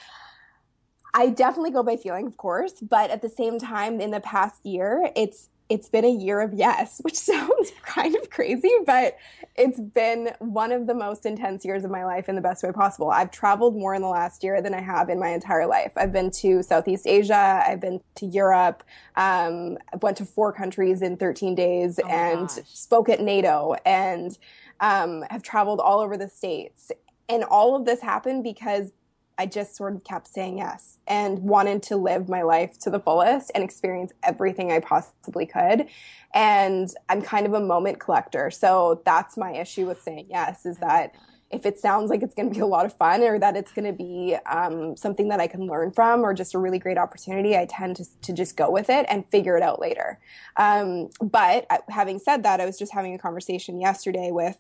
I 1.14 1.30
definitely 1.30 1.72
go 1.72 1.84
by 1.84 1.96
feeling, 1.96 2.28
of 2.28 2.36
course, 2.36 2.74
but 2.82 3.10
at 3.10 3.22
the 3.22 3.30
same 3.30 3.58
time, 3.58 4.02
in 4.02 4.12
the 4.12 4.20
past 4.20 4.66
year, 4.66 5.10
it's 5.16 5.50
it's 5.70 5.90
been 5.90 6.06
a 6.06 6.12
year 6.12 6.42
of 6.42 6.54
yes, 6.54 7.00
which 7.04 7.16
sounds 7.16 7.72
kind 7.84 8.16
of 8.16 8.30
crazy, 8.30 8.72
but 8.86 9.18
it's 9.56 9.80
been 9.80 10.32
one 10.40 10.72
of 10.72 10.86
the 10.86 10.94
most 10.94 11.26
intense 11.26 11.64
years 11.64 11.86
of 11.86 11.92
my 11.92 12.04
life 12.04 12.28
in 12.28 12.36
the 12.36 12.42
best 12.42 12.62
way 12.64 12.72
possible. 12.72 13.10
I've 13.10 13.32
traveled 13.32 13.76
more 13.76 13.96
in 13.96 14.02
the 14.02 14.10
last 14.10 14.44
year 14.44 14.62
than 14.62 14.74
I 14.74 14.82
have 14.82 15.10
in 15.10 15.20
my 15.20 15.30
entire 15.30 15.66
life. 15.66 15.94
I've 15.96 16.12
been 16.12 16.30
to 16.32 16.62
Southeast 16.62 17.08
Asia, 17.08 17.64
I've 17.66 17.80
been 17.80 18.02
to 18.16 18.26
Europe, 18.26 18.84
um, 19.16 19.78
I 19.94 19.98
went 20.02 20.18
to 20.18 20.26
four 20.26 20.52
countries 20.52 21.02
in 21.02 21.18
13 21.18 21.56
days 21.56 22.00
oh 22.04 22.08
and 22.08 22.48
gosh. 22.48 22.60
spoke 22.66 23.10
at 23.10 23.22
NATO 23.22 23.76
and 23.86 24.38
um, 24.82 25.24
have 25.30 25.42
traveled 25.42 25.80
all 25.80 26.00
over 26.02 26.18
the 26.18 26.28
States. 26.28 26.92
And 27.30 27.44
all 27.44 27.76
of 27.76 27.86
this 27.86 28.02
happened 28.02 28.44
because 28.44 28.92
I 29.38 29.46
just 29.46 29.76
sort 29.76 29.96
of 29.96 30.04
kept 30.04 30.28
saying 30.28 30.60
yes 30.60 31.00
and 31.08 31.40
wanted 31.40 31.84
to 31.84 31.98
live 31.98 32.30
my 32.30 32.42
life 32.42 32.80
to 32.80 32.90
the 32.90 33.00
fullest 33.00 33.52
and 33.54 33.64
experience 33.64 34.14
everything 34.24 34.72
I 34.72 34.80
possibly 34.80 35.46
could. 35.46 35.88
And 36.34 36.90
I'm 37.10 37.22
kind 37.22 37.46
of 37.46 37.54
a 37.54 37.60
moment 37.60 38.00
collector. 38.00 38.50
So 38.52 39.02
that's 39.06 39.38
my 39.38 39.54
issue 39.54 39.88
with 39.88 40.02
saying 40.02 40.28
yes 40.30 40.66
is 40.66 40.78
that 40.78 41.16
if 41.52 41.66
it 41.66 41.80
sounds 41.80 42.10
like 42.10 42.24
it's 42.24 42.34
going 42.34 42.50
to 42.50 42.54
be 42.54 42.60
a 42.60 42.66
lot 42.66 42.86
of 42.86 42.94
fun 42.94 43.22
or 43.22 43.38
that 43.40 43.56
it's 43.56 43.72
going 43.72 43.86
to 43.86 43.94
be 43.94 44.36
um, 44.46 44.98
something 44.98 45.30
that 45.30 45.40
I 45.40 45.48
can 45.48 45.68
learn 45.68 45.92
from 45.92 46.22
or 46.22 46.34
just 46.34 46.56
a 46.56 46.60
really 46.60 46.80
great 46.80 46.98
opportunity, 46.98 47.56
I 47.56 47.66
tend 47.66 47.98
to, 47.98 48.06
to 48.22 48.34
just 48.34 48.58
go 48.58 48.72
with 48.72 48.90
it 48.90 49.06
and 49.10 49.28
figure 49.30 49.56
it 49.56 49.64
out 49.64 49.80
later. 49.80 50.20
Um, 50.58 51.10
but 51.22 51.66
uh, 51.70 51.78
having 51.90 52.20
said 52.20 52.44
that, 52.44 52.60
I 52.60 52.66
was 52.66 52.80
just 52.80 52.94
having 52.94 53.14
a 53.14 53.20
conversation 53.20 53.80
yesterday 53.80 54.32
with 54.32 54.58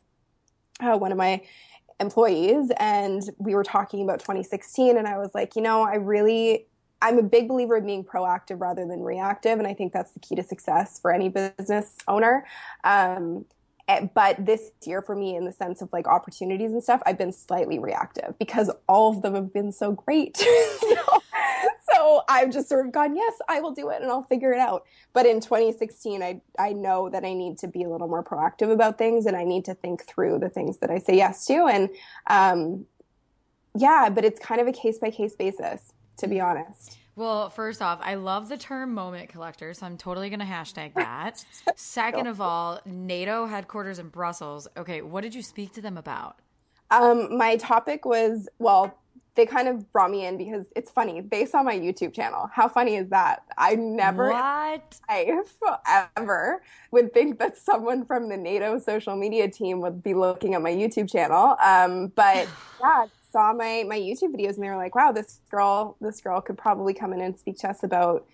uh, 0.79 0.97
one 0.97 1.11
of 1.11 1.17
my 1.17 1.41
employees 1.99 2.71
and 2.77 3.23
we 3.37 3.55
were 3.55 3.63
talking 3.63 4.03
about 4.03 4.19
2016 4.19 4.97
and 4.97 5.07
I 5.07 5.17
was 5.17 5.33
like, 5.33 5.55
you 5.55 5.61
know, 5.61 5.83
I 5.83 5.95
really 5.95 6.67
I'm 7.01 7.19
a 7.19 7.23
big 7.23 7.47
believer 7.47 7.77
in 7.77 7.85
being 7.85 8.03
proactive 8.03 8.59
rather 8.61 8.85
than 8.87 9.01
reactive, 9.01 9.59
and 9.59 9.67
I 9.67 9.73
think 9.73 9.93
that's 9.93 10.11
the 10.13 10.19
key 10.19 10.33
to 10.35 10.43
success 10.43 10.99
for 10.99 11.11
any 11.11 11.29
business 11.29 11.97
owner. 12.07 12.45
Um, 12.83 13.45
but 14.13 14.43
this 14.43 14.71
year 14.85 15.01
for 15.01 15.15
me 15.15 15.35
in 15.35 15.45
the 15.45 15.51
sense 15.51 15.81
of 15.81 15.91
like 15.93 16.07
opportunities 16.07 16.71
and 16.71 16.83
stuff 16.83 17.01
i've 17.05 17.17
been 17.17 17.31
slightly 17.31 17.79
reactive 17.79 18.33
because 18.39 18.71
all 18.87 19.15
of 19.15 19.21
them 19.21 19.35
have 19.35 19.53
been 19.53 19.71
so 19.71 19.91
great. 19.91 20.43
So, 20.79 21.21
so, 21.93 22.23
i've 22.27 22.51
just 22.51 22.67
sort 22.67 22.85
of 22.85 22.91
gone 22.91 23.15
yes 23.15 23.33
i 23.47 23.59
will 23.59 23.71
do 23.71 23.89
it 23.89 24.01
and 24.01 24.11
i'll 24.11 24.23
figure 24.23 24.51
it 24.51 24.59
out. 24.59 24.85
But 25.13 25.25
in 25.25 25.39
2016 25.39 26.21
i 26.21 26.41
i 26.59 26.73
know 26.73 27.09
that 27.09 27.23
i 27.23 27.33
need 27.33 27.57
to 27.59 27.67
be 27.67 27.83
a 27.83 27.89
little 27.89 28.07
more 28.07 28.23
proactive 28.23 28.71
about 28.71 28.97
things 28.97 29.25
and 29.25 29.35
i 29.35 29.43
need 29.43 29.65
to 29.65 29.73
think 29.73 30.05
through 30.05 30.39
the 30.39 30.49
things 30.49 30.77
that 30.79 30.89
i 30.89 30.99
say 30.99 31.15
yes 31.15 31.45
to 31.45 31.65
and 31.65 31.89
um 32.27 32.85
yeah 33.75 34.09
but 34.09 34.25
it's 34.25 34.39
kind 34.39 34.59
of 34.59 34.67
a 34.67 34.73
case 34.73 34.97
by 34.97 35.09
case 35.09 35.35
basis 35.35 35.93
to 36.17 36.27
be 36.27 36.39
honest 36.39 36.97
well, 37.15 37.49
first 37.49 37.81
off, 37.81 37.99
I 38.01 38.15
love 38.15 38.49
the 38.49 38.57
term 38.57 38.93
moment 38.93 39.29
collector, 39.29 39.73
so 39.73 39.85
I'm 39.85 39.97
totally 39.97 40.29
going 40.29 40.39
to 40.39 40.45
hashtag 40.45 40.93
that. 40.95 41.43
Second 41.75 42.27
of 42.27 42.41
all, 42.41 42.79
NATO 42.85 43.45
headquarters 43.45 43.99
in 43.99 44.09
Brussels. 44.09 44.67
Okay, 44.77 45.01
what 45.01 45.21
did 45.21 45.33
you 45.33 45.41
speak 45.41 45.73
to 45.73 45.81
them 45.81 45.97
about? 45.97 46.39
Um, 46.91 47.37
my 47.37 47.57
topic 47.57 48.05
was 48.05 48.47
well, 48.59 48.97
they 49.35 49.45
kind 49.45 49.67
of 49.67 49.91
brought 49.91 50.11
me 50.11 50.25
in 50.25 50.37
because 50.37 50.65
it's 50.75 50.89
funny. 50.89 51.21
They 51.21 51.45
saw 51.45 51.61
my 51.61 51.77
YouTube 51.77 52.13
channel. 52.13 52.49
How 52.53 52.67
funny 52.69 52.95
is 52.95 53.09
that? 53.09 53.43
I 53.57 53.75
never 53.75 54.29
what? 54.29 54.99
life 55.09 55.57
ever 56.15 56.61
would 56.91 57.13
think 57.13 57.39
that 57.39 57.57
someone 57.57 58.05
from 58.05 58.29
the 58.29 58.37
NATO 58.37 58.79
social 58.79 59.15
media 59.15 59.49
team 59.49 59.81
would 59.81 60.01
be 60.01 60.13
looking 60.13 60.53
at 60.53 60.61
my 60.61 60.71
YouTube 60.71 61.11
channel. 61.11 61.57
Um, 61.63 62.07
but 62.15 62.47
yeah, 62.81 63.05
saw 63.35 63.51
my 63.51 63.83
my 63.85 63.99
YouTube 63.99 64.33
videos 64.33 64.55
and 64.55 64.63
they 64.63 64.69
were 64.69 64.77
like, 64.77 64.95
"Wow, 64.95 65.11
this 65.11 65.41
girl, 65.51 65.97
this 65.99 66.21
girl 66.21 66.39
could 66.39 66.57
probably 66.57 66.93
come 66.93 67.11
in 67.11 67.19
and 67.19 67.37
speak 67.37 67.57
to 67.59 67.69
us 67.69 67.83
about 67.83 68.25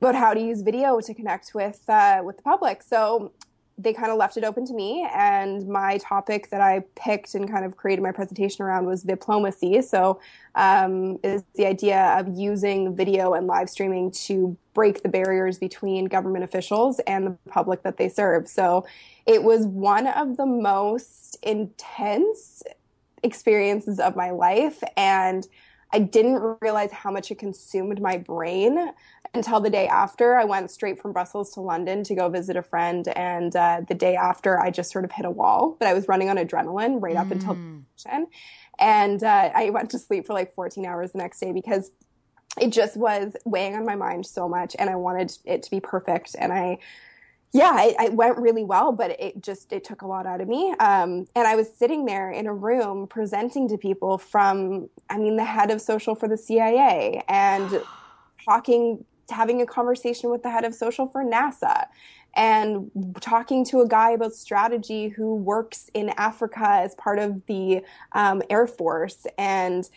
about 0.00 0.16
how 0.16 0.34
to 0.34 0.40
use 0.40 0.62
video 0.62 0.98
to 1.00 1.14
connect 1.14 1.54
with 1.54 1.80
uh, 1.88 2.22
with 2.24 2.38
the 2.38 2.42
public." 2.42 2.82
So 2.82 3.30
they 3.78 3.92
kind 3.92 4.10
of 4.10 4.18
left 4.18 4.36
it 4.36 4.44
open 4.44 4.66
to 4.66 4.74
me, 4.74 5.08
and 5.14 5.68
my 5.68 5.98
topic 5.98 6.50
that 6.50 6.60
I 6.60 6.84
picked 6.96 7.36
and 7.36 7.48
kind 7.48 7.64
of 7.64 7.76
created 7.76 8.02
my 8.02 8.10
presentation 8.10 8.64
around 8.64 8.86
was 8.86 9.02
diplomacy. 9.02 9.80
So 9.82 10.20
um, 10.56 11.18
is 11.22 11.44
the 11.54 11.66
idea 11.66 12.00
of 12.18 12.26
using 12.36 12.96
video 12.96 13.34
and 13.34 13.46
live 13.46 13.70
streaming 13.70 14.10
to 14.26 14.56
break 14.74 15.04
the 15.04 15.08
barriers 15.08 15.58
between 15.58 16.06
government 16.06 16.42
officials 16.42 16.98
and 17.06 17.26
the 17.28 17.36
public 17.48 17.84
that 17.84 17.96
they 17.96 18.08
serve. 18.08 18.48
So 18.48 18.86
it 19.24 19.44
was 19.44 19.66
one 19.66 20.08
of 20.08 20.36
the 20.36 20.46
most 20.46 21.36
intense 21.42 22.62
experiences 23.22 23.98
of 24.00 24.16
my 24.16 24.30
life 24.30 24.82
and 24.96 25.46
I 25.92 25.98
didn't 25.98 26.58
realize 26.60 26.90
how 26.90 27.10
much 27.10 27.30
it 27.30 27.38
consumed 27.38 28.00
my 28.00 28.16
brain 28.16 28.92
until 29.34 29.60
the 29.60 29.70
day 29.70 29.86
after. 29.86 30.36
I 30.36 30.44
went 30.44 30.70
straight 30.70 31.00
from 31.00 31.12
Brussels 31.12 31.52
to 31.54 31.60
London 31.60 32.02
to 32.04 32.14
go 32.14 32.28
visit 32.28 32.56
a 32.56 32.62
friend, 32.62 33.06
and 33.08 33.54
uh, 33.54 33.82
the 33.86 33.94
day 33.94 34.16
after, 34.16 34.58
I 34.58 34.70
just 34.70 34.90
sort 34.90 35.04
of 35.04 35.12
hit 35.12 35.26
a 35.26 35.30
wall. 35.30 35.76
But 35.78 35.88
I 35.88 35.94
was 35.94 36.08
running 36.08 36.30
on 36.30 36.36
adrenaline 36.36 37.02
right 37.02 37.16
up 37.16 37.26
mm. 37.26 37.32
until 37.32 37.54
and 38.78 39.22
uh, 39.22 39.50
I 39.54 39.70
went 39.70 39.90
to 39.90 39.98
sleep 39.98 40.26
for 40.26 40.32
like 40.32 40.54
14 40.54 40.86
hours 40.86 41.12
the 41.12 41.18
next 41.18 41.40
day 41.40 41.52
because 41.52 41.90
it 42.60 42.70
just 42.70 42.96
was 42.96 43.36
weighing 43.44 43.76
on 43.76 43.84
my 43.84 43.94
mind 43.94 44.26
so 44.26 44.48
much, 44.48 44.74
and 44.78 44.88
I 44.88 44.96
wanted 44.96 45.36
it 45.44 45.62
to 45.64 45.70
be 45.70 45.80
perfect, 45.80 46.36
and 46.38 46.52
I 46.52 46.78
yeah, 47.52 47.82
it, 47.82 47.96
it, 48.00 48.14
went 48.14 48.38
really 48.38 48.64
well, 48.64 48.92
but 48.92 49.10
it 49.20 49.42
just 49.42 49.72
it 49.72 49.84
took 49.84 50.00
a 50.00 50.06
lot 50.06 50.26
out 50.26 50.40
of 50.40 50.48
me. 50.48 50.74
Um, 50.80 51.26
and 51.36 51.46
I 51.46 51.54
was 51.54 51.72
sitting 51.72 52.06
there 52.06 52.30
in 52.30 52.46
a 52.46 52.54
room 52.54 53.06
presenting 53.06 53.68
to 53.68 53.76
people 53.76 54.16
from, 54.16 54.88
I 55.10 55.18
mean, 55.18 55.36
the 55.36 55.44
head 55.44 55.70
of 55.70 55.82
social 55.82 56.14
for 56.14 56.28
the 56.28 56.38
CIA 56.38 57.22
and 57.28 57.82
talking, 58.44 59.04
having 59.30 59.60
a 59.60 59.66
conversation 59.66 60.30
with 60.30 60.42
the 60.42 60.50
head 60.50 60.64
of 60.64 60.74
social 60.74 61.06
for 61.06 61.22
NASA, 61.22 61.86
and 62.34 62.90
talking 63.20 63.66
to 63.66 63.82
a 63.82 63.88
guy 63.88 64.12
about 64.12 64.32
strategy 64.32 65.08
who 65.08 65.34
works 65.34 65.90
in 65.92 66.08
Africa 66.16 66.66
as 66.66 66.94
part 66.94 67.18
of 67.18 67.44
the 67.44 67.82
um, 68.12 68.42
Air 68.48 68.66
Force, 68.66 69.26
and 69.36 69.90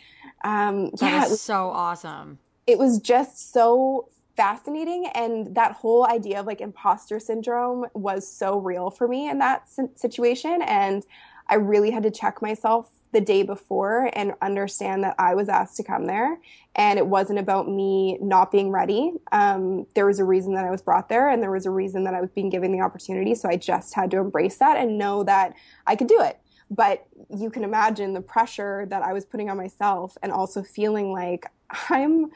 um, 0.44 0.90
that 0.90 1.00
yeah, 1.00 1.28
was 1.28 1.40
so 1.40 1.70
awesome. 1.70 2.38
It 2.66 2.78
was 2.78 3.00
just 3.00 3.54
so 3.54 4.10
fascinating 4.36 5.06
and 5.14 5.54
that 5.54 5.72
whole 5.72 6.06
idea 6.06 6.40
of 6.40 6.46
like 6.46 6.60
imposter 6.60 7.18
syndrome 7.18 7.86
was 7.94 8.30
so 8.30 8.58
real 8.58 8.90
for 8.90 9.08
me 9.08 9.28
in 9.28 9.38
that 9.38 9.68
situation 9.94 10.60
and 10.62 11.04
i 11.48 11.54
really 11.54 11.90
had 11.90 12.02
to 12.02 12.10
check 12.10 12.42
myself 12.42 12.90
the 13.12 13.20
day 13.20 13.42
before 13.42 14.10
and 14.12 14.34
understand 14.42 15.02
that 15.02 15.14
i 15.18 15.34
was 15.34 15.48
asked 15.48 15.76
to 15.76 15.82
come 15.82 16.06
there 16.06 16.38
and 16.74 16.98
it 16.98 17.06
wasn't 17.06 17.38
about 17.38 17.68
me 17.70 18.18
not 18.20 18.52
being 18.52 18.70
ready. 18.70 19.12
Um, 19.32 19.86
there 19.94 20.04
was 20.04 20.18
a 20.18 20.24
reason 20.24 20.54
that 20.54 20.64
i 20.64 20.70
was 20.70 20.82
brought 20.82 21.08
there 21.08 21.30
and 21.30 21.42
there 21.42 21.50
was 21.50 21.64
a 21.64 21.70
reason 21.70 22.04
that 22.04 22.14
i 22.14 22.20
was 22.20 22.30
being 22.30 22.50
given 22.50 22.72
the 22.72 22.80
opportunity 22.80 23.34
so 23.34 23.48
i 23.48 23.56
just 23.56 23.94
had 23.94 24.10
to 24.10 24.18
embrace 24.18 24.58
that 24.58 24.76
and 24.76 24.98
know 24.98 25.24
that 25.24 25.54
i 25.86 25.96
could 25.96 26.08
do 26.08 26.20
it. 26.20 26.38
But 26.68 27.06
you 27.30 27.48
can 27.48 27.62
imagine 27.64 28.12
the 28.12 28.20
pressure 28.20 28.86
that 28.90 29.02
i 29.02 29.12
was 29.12 29.24
putting 29.24 29.48
on 29.48 29.56
myself 29.56 30.18
and 30.22 30.30
also 30.30 30.62
feeling 30.62 31.12
like 31.12 31.46
i'm 31.90 32.30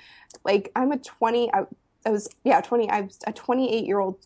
like 0.45 0.73
i'm 0.75 0.93
a 0.93 0.99
20 0.99 1.51
I 2.07 2.11
was 2.11 2.29
yeah 2.45 2.61
20 2.61 2.89
I 2.91 3.03
was 3.03 3.19
a 3.27 3.33
28 3.33 3.87
year 3.87 3.99
old 3.99 4.19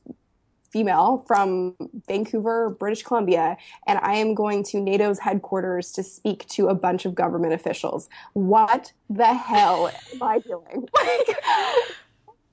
female 0.75 1.25
from 1.29 1.77
Vancouver, 2.09 2.71
British 2.71 3.05
Columbia, 3.05 3.57
and 3.87 3.97
I 4.03 4.15
am 4.15 4.35
going 4.35 4.65
to 4.65 4.79
NATO's 4.79 5.21
headquarters 5.21 5.93
to 5.93 6.03
speak 6.03 6.49
to 6.49 6.67
a 6.67 6.75
bunch 6.75 7.05
of 7.05 7.15
government 7.15 7.55
officials. 7.55 8.09
What 8.33 8.93
the 9.09 9.33
hell 9.35 9.89
am 10.13 10.23
I 10.23 10.41
doing? 10.41 10.89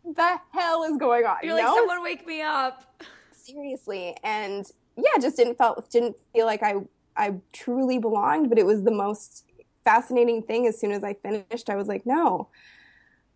Like, 0.03 0.15
the 0.15 0.41
hell 0.51 0.83
is 0.83 0.97
going 0.97 1.25
on? 1.25 1.37
You're 1.43 1.57
you 1.57 1.63
like, 1.63 1.75
someone 1.75 2.01
wake 2.03 2.25
me 2.25 2.41
up. 2.41 3.03
Seriously, 3.31 4.17
and 4.23 4.69
yeah, 4.97 5.21
just 5.21 5.37
didn't 5.37 5.57
felt 5.57 5.89
didn't 5.89 6.15
feel 6.33 6.45
like 6.45 6.63
I 6.63 6.75
I 7.15 7.35
truly 7.53 7.97
belonged, 7.97 8.49
but 8.49 8.57
it 8.57 8.65
was 8.65 8.83
the 8.83 8.91
most 8.91 9.45
fascinating 9.83 10.43
thing. 10.43 10.67
As 10.67 10.79
soon 10.79 10.91
as 10.91 11.03
I 11.03 11.13
finished, 11.13 11.69
I 11.69 11.75
was 11.75 11.87
like, 11.87 12.05
no, 12.05 12.49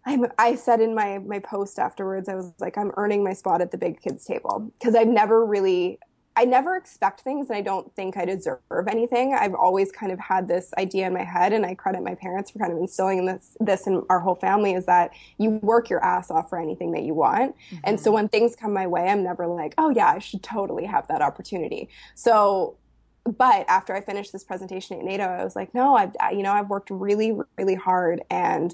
I'm, 0.05 0.25
I 0.37 0.55
said 0.55 0.81
in 0.81 0.93
my 0.93 1.19
my 1.19 1.39
post 1.39 1.79
afterwards, 1.79 2.29
I 2.29 2.35
was 2.35 2.53
like, 2.59 2.77
I'm 2.77 2.91
earning 2.97 3.23
my 3.23 3.33
spot 3.33 3.61
at 3.61 3.71
the 3.71 3.77
big 3.77 4.01
kids 4.01 4.25
table 4.25 4.71
because 4.77 4.95
I've 4.95 5.07
never 5.07 5.43
really, 5.45 5.99
I 6.35 6.45
never 6.45 6.75
expect 6.75 7.21
things, 7.21 7.49
and 7.49 7.57
I 7.57 7.61
don't 7.61 7.93
think 7.95 8.15
I 8.15 8.25
deserve 8.25 8.59
anything. 8.87 9.33
I've 9.33 9.55
always 9.55 9.91
kind 9.91 10.11
of 10.11 10.19
had 10.19 10.47
this 10.47 10.73
idea 10.77 11.07
in 11.07 11.13
my 11.13 11.23
head, 11.23 11.53
and 11.53 11.65
I 11.65 11.73
credit 11.73 12.03
my 12.03 12.13
parents 12.15 12.51
for 12.51 12.59
kind 12.59 12.71
of 12.71 12.77
instilling 12.77 13.25
this 13.25 13.57
this 13.59 13.87
in 13.87 14.03
our 14.09 14.19
whole 14.19 14.35
family 14.35 14.73
is 14.73 14.85
that 14.85 15.11
you 15.39 15.51
work 15.51 15.89
your 15.89 16.03
ass 16.03 16.29
off 16.29 16.49
for 16.49 16.59
anything 16.59 16.91
that 16.91 17.03
you 17.03 17.15
want, 17.15 17.55
mm-hmm. 17.55 17.77
and 17.83 17.99
so 17.99 18.11
when 18.11 18.27
things 18.29 18.55
come 18.55 18.73
my 18.73 18.85
way, 18.85 19.09
I'm 19.09 19.23
never 19.23 19.47
like, 19.47 19.73
oh 19.77 19.89
yeah, 19.89 20.09
I 20.09 20.19
should 20.19 20.43
totally 20.43 20.85
have 20.85 21.07
that 21.07 21.21
opportunity. 21.21 21.89
So 22.13 22.77
but 23.25 23.65
after 23.67 23.95
I 23.95 24.01
finished 24.01 24.31
this 24.31 24.43
presentation 24.43 24.99
at 24.99 25.03
NATO, 25.03 25.23
I 25.23 25.43
was 25.43 25.55
like, 25.55 25.73
no, 25.73 25.95
I've, 25.95 26.13
you 26.31 26.43
know, 26.43 26.51
I've 26.51 26.69
worked 26.69 26.91
really, 26.91 27.35
really 27.57 27.73
hard 27.73 28.21
and 28.29 28.71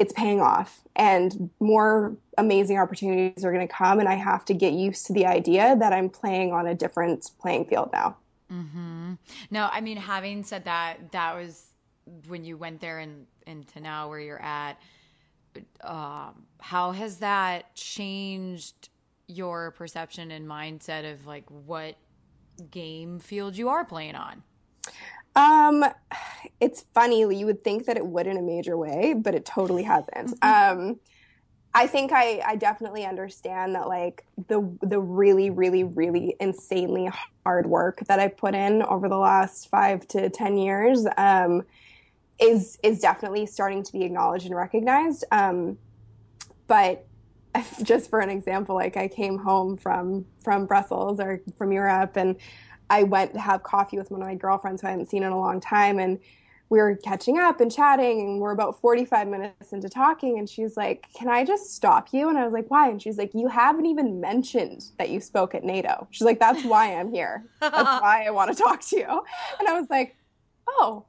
it's 0.00 0.14
paying 0.14 0.40
off 0.40 0.80
and 0.96 1.50
more 1.60 2.16
amazing 2.38 2.78
opportunities 2.78 3.44
are 3.44 3.52
going 3.52 3.66
to 3.66 3.72
come 3.72 4.00
and 4.00 4.08
i 4.08 4.14
have 4.14 4.44
to 4.44 4.54
get 4.54 4.72
used 4.72 5.06
to 5.06 5.12
the 5.12 5.26
idea 5.26 5.76
that 5.78 5.92
i'm 5.92 6.08
playing 6.08 6.52
on 6.52 6.66
a 6.66 6.74
different 6.74 7.30
playing 7.38 7.64
field 7.66 7.90
now 7.92 8.16
mm-hmm. 8.50 9.12
no 9.50 9.68
i 9.70 9.80
mean 9.80 9.98
having 9.98 10.42
said 10.42 10.64
that 10.64 11.12
that 11.12 11.36
was 11.36 11.66
when 12.26 12.44
you 12.44 12.56
went 12.56 12.80
there 12.80 12.98
and 12.98 13.26
into 13.46 13.78
now 13.78 14.08
where 14.08 14.18
you're 14.18 14.42
at 14.42 14.80
um, 15.82 16.46
how 16.60 16.92
has 16.92 17.18
that 17.18 17.74
changed 17.74 18.88
your 19.26 19.72
perception 19.72 20.30
and 20.30 20.48
mindset 20.48 21.12
of 21.12 21.26
like 21.26 21.44
what 21.66 21.96
game 22.70 23.18
field 23.18 23.56
you 23.56 23.68
are 23.68 23.84
playing 23.84 24.14
on 24.14 24.42
um, 25.36 25.84
it's 26.60 26.84
funny. 26.94 27.20
You 27.20 27.46
would 27.46 27.64
think 27.64 27.86
that 27.86 27.96
it 27.96 28.06
would 28.06 28.26
in 28.26 28.36
a 28.36 28.42
major 28.42 28.76
way, 28.76 29.14
but 29.16 29.34
it 29.34 29.44
totally 29.44 29.84
hasn't. 29.84 30.40
Mm-hmm. 30.40 30.80
Um, 30.80 31.00
I 31.72 31.86
think 31.86 32.10
I, 32.12 32.42
I 32.44 32.56
definitely 32.56 33.06
understand 33.06 33.76
that 33.76 33.86
like 33.86 34.24
the 34.48 34.76
the 34.82 35.00
really 35.00 35.50
really 35.50 35.84
really 35.84 36.34
insanely 36.40 37.10
hard 37.44 37.66
work 37.66 38.00
that 38.08 38.18
I 38.18 38.26
put 38.26 38.54
in 38.54 38.82
over 38.82 39.08
the 39.08 39.16
last 39.16 39.68
five 39.68 40.06
to 40.08 40.30
ten 40.30 40.56
years 40.58 41.06
um, 41.16 41.62
is 42.40 42.78
is 42.82 42.98
definitely 42.98 43.46
starting 43.46 43.84
to 43.84 43.92
be 43.92 44.02
acknowledged 44.02 44.46
and 44.46 44.56
recognized. 44.56 45.24
Um, 45.30 45.78
but 46.66 47.06
just 47.82 48.10
for 48.10 48.18
an 48.18 48.30
example, 48.30 48.74
like 48.74 48.96
I 48.96 49.06
came 49.06 49.38
home 49.38 49.76
from 49.76 50.26
from 50.42 50.66
Brussels 50.66 51.20
or 51.20 51.40
from 51.56 51.70
Europe 51.70 52.16
and 52.16 52.36
I 52.90 53.04
went 53.04 53.32
to 53.34 53.40
have 53.40 53.62
coffee 53.62 53.96
with 53.96 54.10
one 54.10 54.20
of 54.20 54.28
my 54.28 54.34
girlfriends 54.34 54.82
who 54.82 54.88
I 54.88 54.90
hadn't 54.90 55.06
seen 55.06 55.22
in 55.22 55.32
a 55.32 55.38
long 55.38 55.60
time, 55.60 55.98
and 55.98 56.18
we 56.70 56.78
were 56.78 56.94
catching 56.94 57.36
up 57.36 57.60
and 57.60 57.70
chatting 57.70 58.20
and 58.20 58.40
we're 58.40 58.52
about 58.52 58.80
45 58.80 59.26
minutes 59.26 59.72
into 59.72 59.88
talking 59.88 60.38
and 60.38 60.48
she's 60.48 60.76
like 60.76 61.08
can 61.12 61.28
i 61.28 61.44
just 61.44 61.74
stop 61.74 62.08
you? 62.12 62.28
And 62.28 62.38
i 62.38 62.44
was 62.44 62.52
like 62.52 62.70
why? 62.70 62.88
And 62.88 63.02
she's 63.02 63.18
like 63.18 63.34
you 63.34 63.48
haven't 63.48 63.86
even 63.86 64.20
mentioned 64.20 64.84
that 64.98 65.10
you 65.10 65.20
spoke 65.20 65.54
at 65.54 65.64
nato. 65.64 66.06
She's 66.10 66.24
like 66.24 66.38
that's 66.38 66.64
why 66.64 66.94
i'm 66.94 67.12
here. 67.12 67.44
That's 67.60 67.74
why 68.02 68.24
i 68.26 68.30
want 68.30 68.56
to 68.56 68.62
talk 68.62 68.80
to 68.86 68.96
you. 68.96 69.22
And 69.58 69.68
i 69.68 69.78
was 69.78 69.90
like 69.90 70.16
oh. 70.66 71.04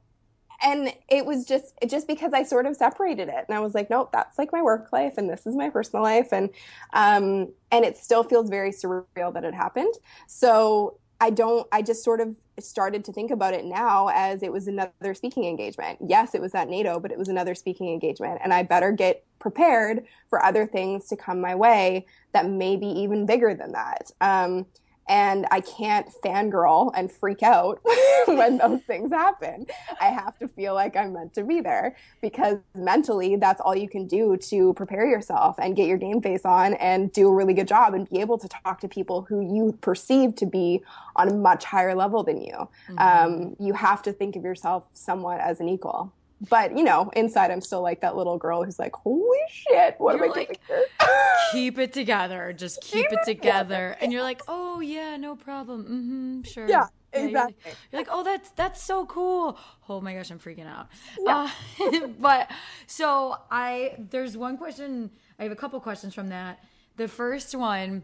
And 0.64 0.94
it 1.08 1.26
was 1.26 1.44
just 1.44 1.74
just 1.88 2.06
because 2.06 2.32
i 2.32 2.42
sort 2.44 2.66
of 2.66 2.76
separated 2.76 3.28
it 3.28 3.44
and 3.48 3.56
i 3.56 3.58
was 3.58 3.74
like 3.74 3.90
nope 3.90 4.10
that's 4.12 4.38
like 4.38 4.52
my 4.52 4.62
work 4.62 4.92
life 4.92 5.14
and 5.16 5.28
this 5.28 5.44
is 5.44 5.56
my 5.56 5.70
personal 5.70 6.04
life 6.04 6.28
and 6.32 6.50
um 6.92 7.48
and 7.72 7.84
it 7.84 7.96
still 7.96 8.22
feels 8.22 8.48
very 8.48 8.70
surreal 8.70 9.32
that 9.34 9.44
it 9.44 9.54
happened. 9.54 9.94
So 10.28 10.98
I 11.22 11.30
don't, 11.30 11.68
I 11.70 11.82
just 11.82 12.02
sort 12.02 12.20
of 12.20 12.34
started 12.58 13.04
to 13.04 13.12
think 13.12 13.30
about 13.30 13.54
it 13.54 13.64
now 13.64 14.08
as 14.12 14.42
it 14.42 14.50
was 14.50 14.66
another 14.66 15.14
speaking 15.14 15.44
engagement. 15.44 16.00
Yes, 16.04 16.34
it 16.34 16.40
was 16.40 16.52
at 16.52 16.68
NATO, 16.68 16.98
but 16.98 17.12
it 17.12 17.18
was 17.18 17.28
another 17.28 17.54
speaking 17.54 17.88
engagement. 17.92 18.40
And 18.42 18.52
I 18.52 18.64
better 18.64 18.90
get 18.90 19.24
prepared 19.38 20.04
for 20.28 20.44
other 20.44 20.66
things 20.66 21.06
to 21.10 21.16
come 21.16 21.40
my 21.40 21.54
way 21.54 22.06
that 22.32 22.50
may 22.50 22.76
be 22.76 22.88
even 22.88 23.24
bigger 23.24 23.54
than 23.54 23.70
that. 23.70 24.10
Um, 24.20 24.66
and 25.08 25.46
I 25.50 25.60
can't 25.60 26.08
fangirl 26.24 26.92
and 26.94 27.10
freak 27.10 27.42
out 27.42 27.80
when 28.26 28.58
those 28.58 28.80
things 28.82 29.12
happen. 29.12 29.66
I 30.00 30.06
have 30.06 30.38
to 30.38 30.48
feel 30.48 30.74
like 30.74 30.96
I'm 30.96 31.12
meant 31.12 31.34
to 31.34 31.44
be 31.44 31.60
there 31.60 31.96
because 32.20 32.58
mentally, 32.74 33.36
that's 33.36 33.60
all 33.60 33.74
you 33.74 33.88
can 33.88 34.06
do 34.06 34.36
to 34.36 34.74
prepare 34.74 35.06
yourself 35.06 35.56
and 35.58 35.74
get 35.74 35.88
your 35.88 35.98
game 35.98 36.22
face 36.22 36.44
on 36.44 36.74
and 36.74 37.12
do 37.12 37.28
a 37.28 37.34
really 37.34 37.54
good 37.54 37.68
job 37.68 37.94
and 37.94 38.08
be 38.08 38.20
able 38.20 38.38
to 38.38 38.48
talk 38.48 38.80
to 38.80 38.88
people 38.88 39.22
who 39.22 39.40
you 39.40 39.76
perceive 39.80 40.34
to 40.36 40.46
be 40.46 40.82
on 41.16 41.28
a 41.28 41.34
much 41.34 41.64
higher 41.64 41.94
level 41.94 42.22
than 42.22 42.40
you. 42.40 42.68
Mm-hmm. 42.88 42.98
Um, 42.98 43.56
you 43.58 43.74
have 43.74 44.02
to 44.02 44.12
think 44.12 44.36
of 44.36 44.44
yourself 44.44 44.84
somewhat 44.92 45.40
as 45.40 45.60
an 45.60 45.68
equal 45.68 46.12
but 46.48 46.76
you 46.76 46.82
know, 46.82 47.10
inside 47.14 47.50
I'm 47.50 47.60
still 47.60 47.82
like 47.82 48.00
that 48.00 48.16
little 48.16 48.36
girl 48.36 48.64
who's 48.64 48.78
like, 48.78 48.94
"Holy 48.96 49.38
shit, 49.48 49.94
what 49.98 50.16
you're 50.16 50.24
am 50.24 50.30
I 50.30 50.34
like, 50.34 50.48
doing 50.48 50.58
here?" 50.66 50.84
keep 51.52 51.78
it 51.78 51.92
together, 51.92 52.52
just 52.52 52.80
keep, 52.80 53.08
keep 53.08 53.12
it, 53.12 53.24
together. 53.24 53.96
and 54.00 54.12
you're 54.12 54.22
like, 54.22 54.42
"Oh 54.48 54.80
yeah, 54.80 55.16
no 55.16 55.36
problem, 55.36 55.84
mm-hmm, 55.84 56.42
sure." 56.42 56.68
Yeah, 56.68 56.86
exactly. 57.12 57.54
You're, 57.64 57.74
you're, 57.92 58.00
like, 58.00 58.08
"Oh, 58.10 58.24
that's 58.24 58.50
that's 58.50 58.82
so 58.82 59.06
cool." 59.06 59.58
Oh 59.88 60.00
my 60.00 60.14
gosh, 60.14 60.30
I'm 60.30 60.38
freaking 60.38 60.66
out. 60.66 60.88
Yeah. 61.20 61.48
Uh, 61.80 62.06
but 62.18 62.50
so 62.86 63.36
I, 63.50 63.96
there's 64.10 64.36
one 64.36 64.56
question. 64.56 65.10
I 65.38 65.44
have 65.44 65.52
a 65.52 65.56
couple 65.56 65.78
questions 65.80 66.14
from 66.14 66.30
that. 66.30 66.58
The 66.96 67.08
first 67.08 67.54
one 67.54 68.02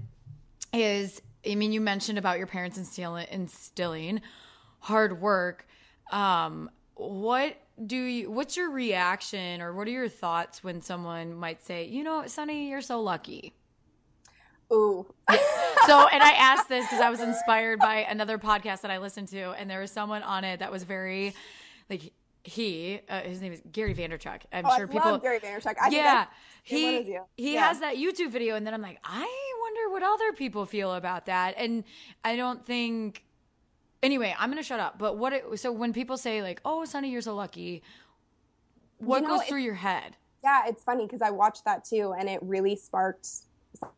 is, 0.73 1.21
I 1.49 1.55
mean, 1.57 1.73
you 1.73 1.81
mentioned 1.81 2.19
about 2.19 2.39
your 2.39 2.47
parents 2.47 2.79
instilling, 2.79 3.27
instilling 3.31 4.21
hard 4.81 5.21
work. 5.21 5.67
Um, 6.11 6.71
what 6.95 7.57
do 7.87 7.97
you 7.97 8.31
what's 8.31 8.57
your 8.57 8.71
reaction 8.71 9.61
or 9.61 9.73
what 9.73 9.87
are 9.87 9.93
your 9.93 10.09
thoughts 10.09 10.65
when 10.65 10.83
someone 10.83 11.35
might 11.35 11.63
say 11.63 11.85
you 11.85 12.03
know 12.03 12.27
sonny 12.27 12.69
you're 12.69 12.81
so 12.81 13.01
lucky 13.01 13.55
Ooh. 14.73 15.07
so, 15.87 16.09
and 16.09 16.23
I 16.23 16.33
asked 16.37 16.69
this 16.69 16.85
because 16.85 17.01
I 17.01 17.09
was 17.11 17.21
inspired 17.21 17.79
by 17.79 18.07
another 18.09 18.39
podcast 18.39 18.83
that 18.83 18.91
I 18.91 18.99
listened 18.99 19.29
to, 19.29 19.53
and 19.53 19.71
there 19.71 19.81
was 19.81 19.91
someone 19.91 20.23
on 20.23 20.45
it 20.45 20.61
that 20.61 20.71
was 20.71 20.85
very, 20.85 21.35
like, 21.89 22.13
he, 22.45 23.01
uh, 23.09 23.21
his 23.23 23.41
name 23.41 23.53
is 23.53 23.63
Gary 23.73 23.95
Vaynerchuk. 23.95 24.43
I'm 24.53 24.67
oh, 24.67 24.77
sure 24.77 24.87
I 24.87 24.93
people. 24.93 25.11
Love 25.13 25.23
Gary 25.23 25.41
Vaynerchuk. 25.41 25.75
I 25.81 25.89
yeah, 25.89 26.27
he 26.63 27.19
he 27.37 27.55
has 27.55 27.81
that 27.81 27.97
YouTube 27.97 28.31
video, 28.31 28.57
and 28.57 28.67
then 28.67 28.75
I'm 28.75 28.83
like, 28.83 28.99
I 29.05 29.55
wonder 29.61 29.93
what 29.93 30.03
other 30.03 30.33
people 30.33 30.67
feel 30.67 30.95
about 30.95 31.27
that, 31.27 31.55
and 31.57 31.85
I 32.25 32.37
don't 32.37 32.65
think 32.65 33.25
Anyway, 34.03 34.35
I'm 34.39 34.51
gonna 34.51 34.63
shut 34.63 34.81
up. 34.81 34.99
But 34.99 35.17
what? 35.17 35.33
It, 35.33 35.59
so 35.59 35.73
when 35.73 35.93
people 35.93 36.17
say 36.17 36.43
like, 36.43 36.61
"Oh, 36.65 36.85
Sonny, 36.85 37.11
you're 37.11 37.21
so 37.21 37.35
lucky," 37.35 37.83
what 38.99 39.23
you 39.23 39.29
know, 39.29 39.39
goes 39.39 39.47
through 39.47 39.63
your 39.63 39.75
head? 39.75 40.17
Yeah, 40.43 40.63
it's 40.67 40.85
funny 40.85 41.07
because 41.07 41.23
I 41.23 41.31
watched 41.31 41.65
that 41.65 41.85
too, 41.85 42.15
and 42.17 42.29
it 42.29 42.41
really 42.43 42.77
sparked 42.77 43.27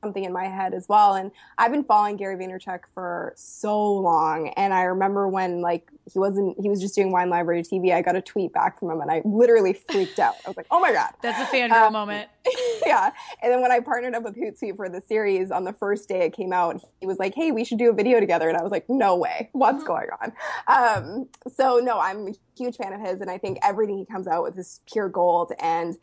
something 0.03 0.25
in 0.25 0.33
my 0.33 0.45
head 0.45 0.75
as 0.75 0.89
well. 0.89 1.15
And 1.15 1.31
I've 1.59 1.71
been 1.71 1.85
following 1.85 2.17
Gary 2.17 2.37
Vaynerchuk 2.37 2.81
for 2.95 3.33
so 3.37 3.93
long. 3.93 4.49
And 4.57 4.75
I 4.75 4.83
remember 4.83 5.29
when 5.29 5.61
like 5.61 5.91
he 6.13 6.19
wasn't 6.19 6.57
he 6.61 6.69
was 6.69 6.81
just 6.81 6.95
doing 6.95 7.13
Wine 7.13 7.31
Library 7.31 7.63
TV, 7.63 7.93
I 7.93 8.03
got 8.03 8.17
a 8.17 8.23
tweet 8.23 8.53
back 8.53 8.79
from 8.79 8.91
him 8.91 9.01
and 9.01 9.11
I 9.11 9.23
literally 9.25 9.73
freaked 9.73 10.19
out. 10.19 10.35
I 10.45 10.49
was 10.49 10.57
like, 10.57 10.67
oh 10.71 10.81
my 10.81 10.93
God. 10.93 11.11
That's 11.23 11.41
a 11.41 11.55
fangirl 11.55 11.87
um, 11.87 11.93
moment. 11.93 12.29
yeah. 12.87 13.11
And 13.43 13.53
then 13.53 13.61
when 13.61 13.73
I 13.73 13.81
partnered 13.81 14.15
up 14.15 14.23
with 14.23 14.37
Hootsuite 14.37 14.77
for 14.77 14.89
the 14.89 15.01
series 15.01 15.51
on 15.51 15.65
the 15.65 15.73
first 15.73 16.09
day 16.09 16.27
it 16.27 16.33
came 16.33 16.53
out, 16.53 16.83
he 17.01 17.07
was 17.07 17.19
like, 17.19 17.35
Hey, 17.35 17.53
we 17.53 17.65
should 17.65 17.79
do 17.79 17.91
a 17.91 17.93
video 17.93 18.21
together. 18.21 18.49
And 18.49 18.57
I 18.57 18.63
was 18.63 18.73
like, 18.73 18.89
No 18.89 19.17
way. 19.17 19.51
What's 19.53 19.85
mm-hmm. 19.85 19.87
going 19.87 20.09
on? 20.21 20.33
Um, 20.67 21.29
so 21.55 21.79
no, 21.79 21.99
I'm 21.99 22.29
a 22.29 22.35
huge 22.57 22.77
fan 22.77 22.93
of 22.93 23.01
his 23.01 23.21
and 23.21 23.31
I 23.31 23.39
think 23.39 23.59
everything 23.63 23.99
he 23.99 24.07
comes 24.07 24.27
out 24.27 24.43
with 24.43 24.59
is 24.59 24.81
pure 24.91 25.09
gold. 25.09 25.53
And 25.59 25.97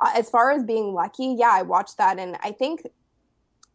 uh, 0.00 0.12
as 0.14 0.30
far 0.30 0.50
as 0.50 0.62
being 0.64 0.94
lucky, 0.94 1.36
yeah, 1.38 1.50
I 1.52 1.62
watched 1.62 1.98
that 1.98 2.18
and 2.18 2.36
I 2.42 2.52
think 2.52 2.86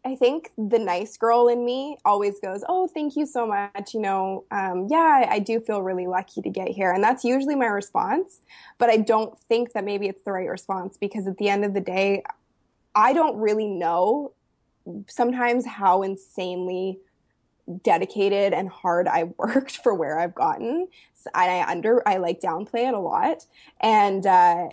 I 0.05 0.15
think 0.15 0.51
the 0.55 0.77
nice 0.77 1.17
girl 1.17 1.47
in 1.47 1.65
me 1.65 1.97
always 2.05 2.39
goes, 2.39 2.63
Oh, 2.69 2.87
thank 2.87 3.15
you 3.15 3.25
so 3.25 3.47
much. 3.47 3.95
You 3.95 4.01
know, 4.01 4.45
um, 4.51 4.87
yeah, 4.89 5.25
I 5.27 5.39
do 5.39 5.59
feel 5.59 5.81
really 5.81 6.05
lucky 6.05 6.43
to 6.43 6.49
get 6.49 6.67
here. 6.67 6.91
And 6.91 7.03
that's 7.03 7.23
usually 7.23 7.55
my 7.55 7.65
response. 7.65 8.41
But 8.77 8.91
I 8.91 8.97
don't 8.97 9.37
think 9.37 9.73
that 9.73 9.83
maybe 9.83 10.07
it's 10.07 10.21
the 10.21 10.31
right 10.31 10.47
response 10.47 10.95
because 10.95 11.27
at 11.27 11.37
the 11.37 11.49
end 11.49 11.65
of 11.65 11.73
the 11.73 11.81
day, 11.81 12.21
I 12.93 13.13
don't 13.13 13.35
really 13.37 13.67
know 13.67 14.33
sometimes 15.07 15.65
how 15.65 16.03
insanely 16.03 16.99
dedicated 17.81 18.53
and 18.53 18.69
hard 18.69 19.07
I 19.07 19.23
worked 19.37 19.77
for 19.77 19.95
where 19.95 20.19
I've 20.19 20.35
gotten. 20.35 20.87
So 21.15 21.31
I 21.33 21.65
under, 21.67 22.07
I 22.07 22.17
like 22.17 22.41
downplay 22.41 22.87
it 22.87 22.93
a 22.93 22.99
lot. 22.99 23.43
And, 23.81 24.27
uh, 24.27 24.69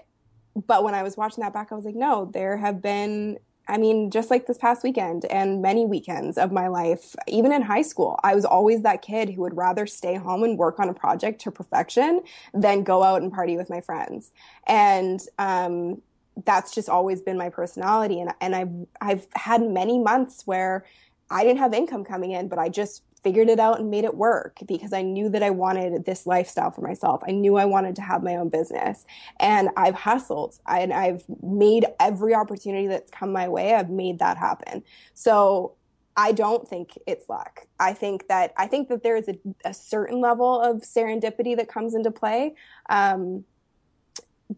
but 0.66 0.84
when 0.84 0.94
I 0.94 1.02
was 1.02 1.16
watching 1.16 1.42
that 1.42 1.54
back, 1.54 1.72
I 1.72 1.74
was 1.74 1.86
like, 1.86 1.94
no, 1.94 2.30
there 2.34 2.58
have 2.58 2.82
been 2.82 3.38
I 3.68 3.78
mean, 3.78 4.10
just 4.10 4.30
like 4.30 4.46
this 4.46 4.58
past 4.58 4.82
weekend 4.82 5.24
and 5.26 5.62
many 5.62 5.86
weekends 5.86 6.36
of 6.36 6.52
my 6.52 6.68
life, 6.68 7.14
even 7.28 7.52
in 7.52 7.62
high 7.62 7.82
school, 7.82 8.18
I 8.22 8.34
was 8.34 8.44
always 8.44 8.82
that 8.82 9.02
kid 9.02 9.30
who 9.30 9.42
would 9.42 9.56
rather 9.56 9.86
stay 9.86 10.16
home 10.16 10.42
and 10.42 10.58
work 10.58 10.78
on 10.80 10.88
a 10.88 10.94
project 10.94 11.40
to 11.42 11.50
perfection 11.50 12.22
than 12.52 12.82
go 12.82 13.02
out 13.02 13.22
and 13.22 13.32
party 13.32 13.56
with 13.56 13.70
my 13.70 13.80
friends. 13.80 14.32
And, 14.66 15.20
um, 15.38 16.02
that's 16.44 16.74
just 16.74 16.88
always 16.88 17.20
been 17.20 17.36
my 17.36 17.50
personality. 17.50 18.20
And, 18.20 18.32
and 18.40 18.56
I've, 18.56 18.70
I've 19.00 19.26
had 19.34 19.62
many 19.62 19.98
months 19.98 20.46
where 20.46 20.84
I 21.30 21.44
didn't 21.44 21.58
have 21.58 21.74
income 21.74 22.04
coming 22.04 22.32
in, 22.32 22.48
but 22.48 22.58
I 22.58 22.68
just 22.68 23.02
figured 23.22 23.48
it 23.48 23.60
out 23.60 23.78
and 23.78 23.90
made 23.90 24.04
it 24.04 24.16
work 24.16 24.58
because 24.66 24.92
I 24.92 25.02
knew 25.02 25.28
that 25.28 25.42
I 25.42 25.50
wanted 25.50 26.04
this 26.04 26.26
lifestyle 26.26 26.70
for 26.70 26.80
myself. 26.80 27.22
I 27.26 27.30
knew 27.30 27.56
I 27.56 27.64
wanted 27.64 27.96
to 27.96 28.02
have 28.02 28.22
my 28.22 28.36
own 28.36 28.48
business 28.48 29.04
and 29.38 29.70
I've 29.76 29.94
hustled 29.94 30.58
and 30.66 30.92
I've 30.92 31.24
made 31.42 31.86
every 32.00 32.34
opportunity 32.34 32.88
that's 32.88 33.10
come 33.10 33.32
my 33.32 33.48
way. 33.48 33.74
I've 33.74 33.90
made 33.90 34.18
that 34.18 34.38
happen. 34.38 34.82
So 35.14 35.74
I 36.16 36.32
don't 36.32 36.68
think 36.68 36.98
it's 37.06 37.28
luck. 37.28 37.66
I 37.80 37.94
think 37.94 38.28
that 38.28 38.52
I 38.56 38.66
think 38.66 38.88
that 38.88 39.02
there 39.02 39.16
is 39.16 39.28
a, 39.28 39.36
a 39.64 39.72
certain 39.72 40.20
level 40.20 40.60
of 40.60 40.82
serendipity 40.82 41.56
that 41.56 41.68
comes 41.68 41.94
into 41.94 42.10
play. 42.10 42.54
Um, 42.90 43.44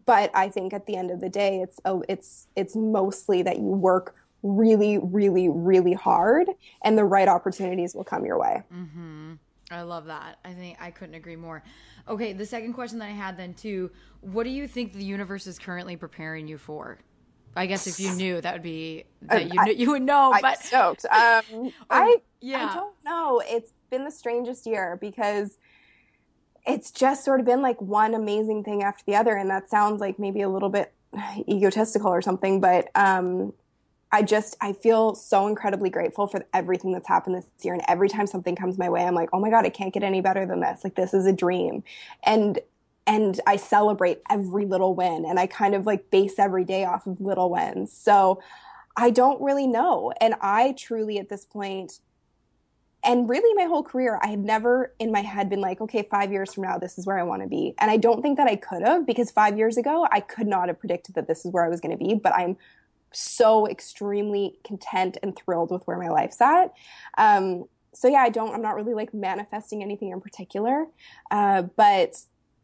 but 0.05 0.31
I 0.33 0.49
think 0.49 0.73
at 0.73 0.85
the 0.85 0.97
end 0.97 1.11
of 1.11 1.21
the 1.21 1.29
day, 1.29 1.61
it's 1.61 1.79
a, 1.85 2.01
it's 2.09 2.47
it's 2.55 2.75
mostly 2.75 3.41
that 3.43 3.57
you 3.57 3.69
work 3.69 4.15
really, 4.45 4.99
really, 4.99 5.49
really 5.49 5.93
hard, 5.93 6.47
and 6.83 6.97
the 6.97 7.03
right 7.03 7.27
opportunities 7.27 7.95
will 7.95 8.03
come 8.03 8.25
your 8.25 8.39
way. 8.39 8.61
Mm-hmm. 8.73 9.33
I 9.71 9.81
love 9.81 10.05
that. 10.05 10.37
I 10.45 10.53
think 10.53 10.77
I 10.79 10.91
couldn't 10.91 11.15
agree 11.15 11.35
more. 11.35 11.63
Okay, 12.07 12.33
the 12.33 12.45
second 12.45 12.73
question 12.73 12.99
that 12.99 13.05
I 13.05 13.13
had 13.13 13.37
then 13.37 13.55
too: 13.55 13.91
What 14.21 14.43
do 14.43 14.51
you 14.51 14.67
think 14.67 14.93
the 14.93 15.03
universe 15.03 15.47
is 15.47 15.57
currently 15.57 15.95
preparing 15.95 16.47
you 16.47 16.57
for? 16.57 16.99
I 17.55 17.65
guess 17.65 17.87
if 17.87 17.99
you 17.99 18.11
knew, 18.11 18.41
that 18.41 18.53
would 18.53 18.63
be 18.63 19.05
that 19.23 19.53
you 19.53 19.59
I, 19.59 19.65
you 19.69 19.91
would 19.91 20.03
know. 20.03 20.31
I'm 20.33 20.41
but 20.41 20.61
stoked. 20.61 21.05
Um, 21.11 21.73
I 21.89 22.17
yeah, 22.41 22.69
I 22.71 22.75
don't 22.75 22.95
know. 23.03 23.41
It's 23.45 23.71
been 23.89 24.03
the 24.03 24.11
strangest 24.11 24.67
year 24.67 24.97
because 25.01 25.57
it's 26.67 26.91
just 26.91 27.23
sort 27.23 27.39
of 27.39 27.45
been 27.45 27.61
like 27.61 27.81
one 27.81 28.13
amazing 28.13 28.63
thing 28.63 28.83
after 28.83 29.03
the 29.07 29.15
other, 29.15 29.35
and 29.35 29.49
that 29.49 29.69
sounds 29.69 29.99
like 29.99 30.19
maybe 30.19 30.41
a 30.41 30.49
little 30.49 30.69
bit 30.69 30.93
egotistical 31.49 32.09
or 32.09 32.21
something, 32.21 32.59
but 32.59 32.89
um, 32.93 33.53
I 34.11 34.21
just 34.21 34.55
I 34.61 34.73
feel 34.73 35.15
so 35.15 35.47
incredibly 35.47 35.89
grateful 35.89 36.27
for 36.27 36.45
everything 36.53 36.91
that's 36.93 37.07
happened 37.07 37.35
this 37.35 37.45
year 37.61 37.73
and 37.73 37.83
every 37.87 38.07
time 38.07 38.27
something 38.27 38.55
comes 38.55 38.77
my 38.77 38.89
way 38.89 39.03
I'm 39.03 39.15
like, 39.15 39.29
"Oh 39.33 39.39
my 39.39 39.49
god, 39.49 39.65
it 39.65 39.73
can't 39.73 39.93
get 39.93 40.03
any 40.03 40.21
better 40.21 40.45
than 40.45 40.61
this. 40.61 40.83
Like 40.83 40.95
this 40.95 41.13
is 41.13 41.25
a 41.25 41.33
dream." 41.33 41.83
And 42.23 42.59
and 43.07 43.39
I 43.45 43.57
celebrate 43.57 44.21
every 44.29 44.65
little 44.65 44.95
win 44.95 45.25
and 45.25 45.39
I 45.39 45.47
kind 45.47 45.75
of 45.75 45.85
like 45.85 46.09
base 46.09 46.39
every 46.39 46.63
day 46.63 46.85
off 46.85 47.05
of 47.07 47.21
little 47.21 47.49
wins. 47.49 47.91
So 47.93 48.41
I 48.97 49.11
don't 49.11 49.41
really 49.41 49.67
know. 49.67 50.11
And 50.19 50.35
I 50.41 50.73
truly 50.77 51.19
at 51.19 51.29
this 51.29 51.45
point 51.45 51.99
and 53.03 53.29
really 53.29 53.53
my 53.53 53.69
whole 53.69 53.83
career, 53.83 54.19
I 54.23 54.27
had 54.29 54.39
never 54.39 54.93
in 54.97 55.11
my 55.11 55.21
head 55.21 55.47
been 55.47 55.61
like, 55.61 55.79
okay, 55.79 56.07
five 56.09 56.31
years 56.31 56.53
from 56.53 56.63
now, 56.63 56.79
this 56.79 56.97
is 56.97 57.05
where 57.05 57.19
I 57.19 57.23
want 57.23 57.43
to 57.43 57.47
be. 57.47 57.75
And 57.77 57.91
I 57.91 57.97
don't 57.97 58.23
think 58.23 58.37
that 58.37 58.47
I 58.47 58.55
could 58.55 58.81
have 58.81 59.05
because 59.05 59.29
five 59.29 59.57
years 59.57 59.77
ago, 59.77 60.07
I 60.11 60.21
could 60.21 60.47
not 60.47 60.69
have 60.69 60.79
predicted 60.79 61.13
that 61.13 61.27
this 61.27 61.45
is 61.45 61.51
where 61.51 61.63
I 61.63 61.69
was 61.69 61.79
going 61.79 61.95
to 61.95 62.03
be. 62.03 62.15
But 62.15 62.33
I'm 62.33 62.57
so 63.15 63.67
extremely 63.67 64.59
content 64.63 65.17
and 65.23 65.35
thrilled 65.35 65.71
with 65.71 65.83
where 65.85 65.97
my 65.97 66.09
life's 66.09 66.41
at. 66.41 66.73
Um, 67.17 67.65
so 67.93 68.07
yeah, 68.07 68.19
I 68.19 68.29
don't, 68.29 68.53
I'm 68.53 68.61
not 68.61 68.75
really 68.75 68.93
like 68.93 69.13
manifesting 69.13 69.81
anything 69.81 70.11
in 70.11 70.21
particular. 70.21 70.85
Uh, 71.31 71.63
but 71.63 72.17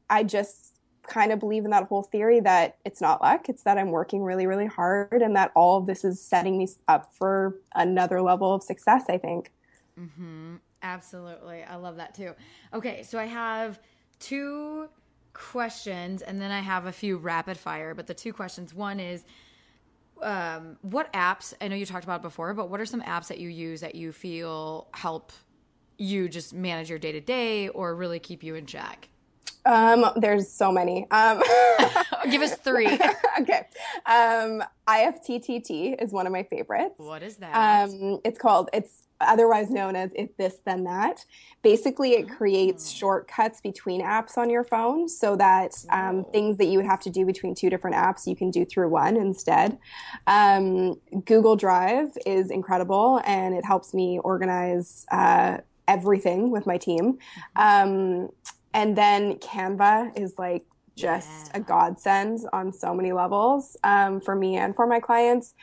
I 0.09 0.23
just 0.23 0.75
kind 1.03 1.31
of 1.31 1.39
believe 1.39 1.65
in 1.65 1.71
that 1.71 1.85
whole 1.87 2.03
theory 2.03 2.39
that 2.41 2.77
it's 2.85 3.01
not 3.01 3.21
luck. 3.21 3.49
It's 3.49 3.63
that 3.63 3.77
I'm 3.77 3.91
working 3.91 4.23
really, 4.23 4.45
really 4.45 4.67
hard 4.67 5.21
and 5.21 5.35
that 5.35 5.51
all 5.55 5.77
of 5.77 5.87
this 5.87 6.03
is 6.03 6.21
setting 6.21 6.57
me 6.57 6.67
up 6.87 7.13
for 7.13 7.55
another 7.73 8.21
level 8.21 8.53
of 8.53 8.61
success, 8.61 9.05
I 9.09 9.17
think. 9.17 9.51
Mm-hmm. 9.99 10.55
Absolutely. 10.83 11.63
I 11.63 11.75
love 11.75 11.97
that 11.97 12.13
too. 12.15 12.33
Okay. 12.73 13.03
So 13.03 13.19
I 13.19 13.25
have 13.25 13.79
two 14.19 14.89
questions 15.33 16.21
and 16.21 16.41
then 16.41 16.51
I 16.51 16.59
have 16.59 16.85
a 16.85 16.91
few 16.91 17.17
rapid 17.17 17.57
fire, 17.57 17.93
but 17.93 18.07
the 18.07 18.13
two 18.13 18.33
questions 18.33 18.73
one 18.73 18.99
is, 18.99 19.23
um, 20.21 20.77
what 20.81 21.11
apps 21.13 21.53
I 21.61 21.67
know 21.67 21.75
you 21.75 21.85
talked 21.85 22.03
about 22.03 22.21
before, 22.21 22.53
but 22.53 22.69
what 22.69 22.79
are 22.79 22.85
some 22.85 23.01
apps 23.01 23.27
that 23.27 23.39
you 23.39 23.49
use 23.49 23.81
that 23.81 23.95
you 23.95 24.11
feel 24.11 24.87
help 24.93 25.31
you 25.97 26.29
just 26.29 26.53
manage 26.53 26.89
your 26.89 26.99
day 26.99 27.11
to 27.11 27.21
day 27.21 27.69
or 27.69 27.95
really 27.95 28.19
keep 28.19 28.43
you 28.43 28.55
in 28.55 28.65
check? 28.65 29.09
Um, 29.65 30.05
there's 30.15 30.49
so 30.49 30.71
many. 30.71 31.07
Um, 31.11 31.41
Give 32.31 32.41
us 32.41 32.55
three. 32.55 32.87
okay. 33.39 33.67
Um, 34.05 34.63
IFTTT 34.87 36.01
is 36.01 36.11
one 36.11 36.25
of 36.25 36.33
my 36.33 36.43
favorites. 36.43 36.95
What 36.97 37.23
is 37.23 37.37
that? 37.37 37.53
Um, 37.53 38.19
it's 38.23 38.39
called, 38.39 38.69
it's 38.73 39.03
otherwise 39.19 39.69
known 39.69 39.95
as 39.95 40.11
If 40.15 40.35
This 40.37 40.57
Then 40.65 40.83
That. 40.85 41.23
Basically, 41.61 42.13
it 42.13 42.27
creates 42.29 42.91
oh. 42.91 42.97
shortcuts 42.97 43.61
between 43.61 44.01
apps 44.01 44.37
on 44.37 44.49
your 44.49 44.63
phone 44.63 45.07
so 45.07 45.35
that 45.35 45.73
um, 45.89 46.25
things 46.31 46.57
that 46.57 46.65
you 46.65 46.77
would 46.77 46.87
have 46.87 47.01
to 47.01 47.09
do 47.09 47.25
between 47.25 47.53
two 47.53 47.69
different 47.69 47.95
apps, 47.95 48.25
you 48.25 48.35
can 48.35 48.49
do 48.49 48.65
through 48.65 48.89
one 48.89 49.15
instead. 49.15 49.77
Um, 50.25 50.99
Google 51.25 51.55
Drive 51.55 52.17
is 52.25 52.49
incredible 52.49 53.21
and 53.25 53.53
it 53.55 53.63
helps 53.63 53.93
me 53.93 54.19
organize 54.23 55.05
uh, 55.11 55.57
everything 55.87 56.49
with 56.49 56.65
my 56.65 56.77
team. 56.77 57.19
Mm-hmm. 57.55 58.23
Um, 58.23 58.29
and 58.73 58.97
then 58.97 59.35
Canva 59.35 60.17
is 60.19 60.33
like 60.37 60.65
just 60.95 61.47
yeah. 61.47 61.57
a 61.57 61.59
godsend 61.59 62.39
on 62.53 62.73
so 62.73 62.93
many 62.93 63.11
levels 63.11 63.77
um, 63.83 64.21
for 64.21 64.35
me 64.35 64.57
and 64.57 64.75
for 64.75 64.87
my 64.87 64.99
clients. 64.99 65.53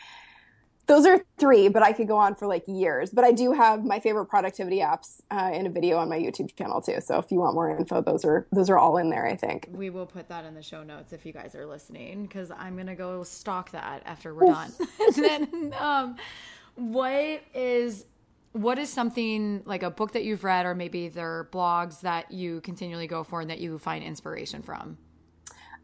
Those 0.86 1.04
are 1.04 1.20
three, 1.38 1.68
but 1.68 1.82
I 1.82 1.92
could 1.92 2.08
go 2.08 2.16
on 2.16 2.34
for 2.34 2.46
like 2.46 2.64
years. 2.66 3.10
But 3.10 3.24
I 3.24 3.32
do 3.32 3.52
have 3.52 3.84
my 3.84 4.00
favorite 4.00 4.24
productivity 4.26 4.78
apps 4.78 5.20
uh, 5.30 5.50
in 5.52 5.66
a 5.66 5.70
video 5.70 5.98
on 5.98 6.08
my 6.08 6.18
YouTube 6.18 6.56
channel 6.56 6.80
too. 6.80 7.02
So 7.02 7.18
if 7.18 7.30
you 7.30 7.40
want 7.40 7.54
more 7.54 7.76
info, 7.76 8.00
those 8.00 8.24
are 8.24 8.46
those 8.52 8.70
are 8.70 8.78
all 8.78 8.96
in 8.96 9.10
there. 9.10 9.26
I 9.26 9.36
think 9.36 9.68
we 9.70 9.90
will 9.90 10.06
put 10.06 10.28
that 10.30 10.46
in 10.46 10.54
the 10.54 10.62
show 10.62 10.82
notes 10.82 11.12
if 11.12 11.26
you 11.26 11.32
guys 11.34 11.54
are 11.54 11.66
listening, 11.66 12.22
because 12.22 12.50
I'm 12.50 12.74
gonna 12.74 12.96
go 12.96 13.22
stalk 13.22 13.70
that 13.72 14.02
after 14.06 14.34
we're 14.34 14.46
done. 14.46 14.72
and 15.00 15.14
then, 15.14 15.74
um, 15.78 16.16
what 16.76 17.42
is 17.52 18.06
what 18.52 18.78
is 18.78 18.90
something 18.90 19.62
like 19.64 19.82
a 19.82 19.90
book 19.90 20.12
that 20.12 20.24
you've 20.24 20.44
read 20.44 20.66
or 20.66 20.74
maybe 20.74 21.08
their 21.08 21.48
blogs 21.52 22.00
that 22.00 22.30
you 22.30 22.60
continually 22.62 23.06
go 23.06 23.22
for 23.22 23.40
and 23.40 23.50
that 23.50 23.58
you 23.58 23.78
find 23.78 24.02
inspiration 24.02 24.62
from? 24.62 24.98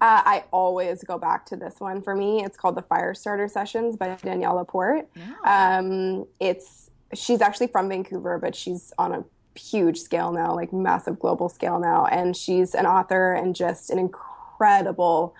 Uh, 0.00 0.22
I 0.24 0.44
always 0.50 1.02
go 1.04 1.18
back 1.18 1.46
to 1.46 1.56
this 1.56 1.76
one 1.78 2.02
for 2.02 2.14
me. 2.14 2.44
It's 2.44 2.56
called 2.56 2.74
the 2.74 2.82
Firestarter 2.82 3.50
Sessions 3.50 3.96
by 3.96 4.16
Danielle 4.22 4.56
Laporte. 4.56 5.08
Yeah. 5.14 5.78
Um, 5.78 6.26
it's 6.40 6.90
she's 7.14 7.40
actually 7.40 7.68
from 7.68 7.88
Vancouver, 7.88 8.38
but 8.38 8.54
she's 8.54 8.92
on 8.98 9.12
a 9.14 9.24
huge 9.58 9.98
scale 9.98 10.32
now, 10.32 10.54
like 10.54 10.72
massive 10.72 11.18
global 11.18 11.48
scale 11.48 11.78
now, 11.78 12.06
and 12.06 12.36
she's 12.36 12.74
an 12.74 12.86
author 12.86 13.32
and 13.32 13.54
just 13.54 13.90
an 13.90 13.98
incredible 13.98 15.34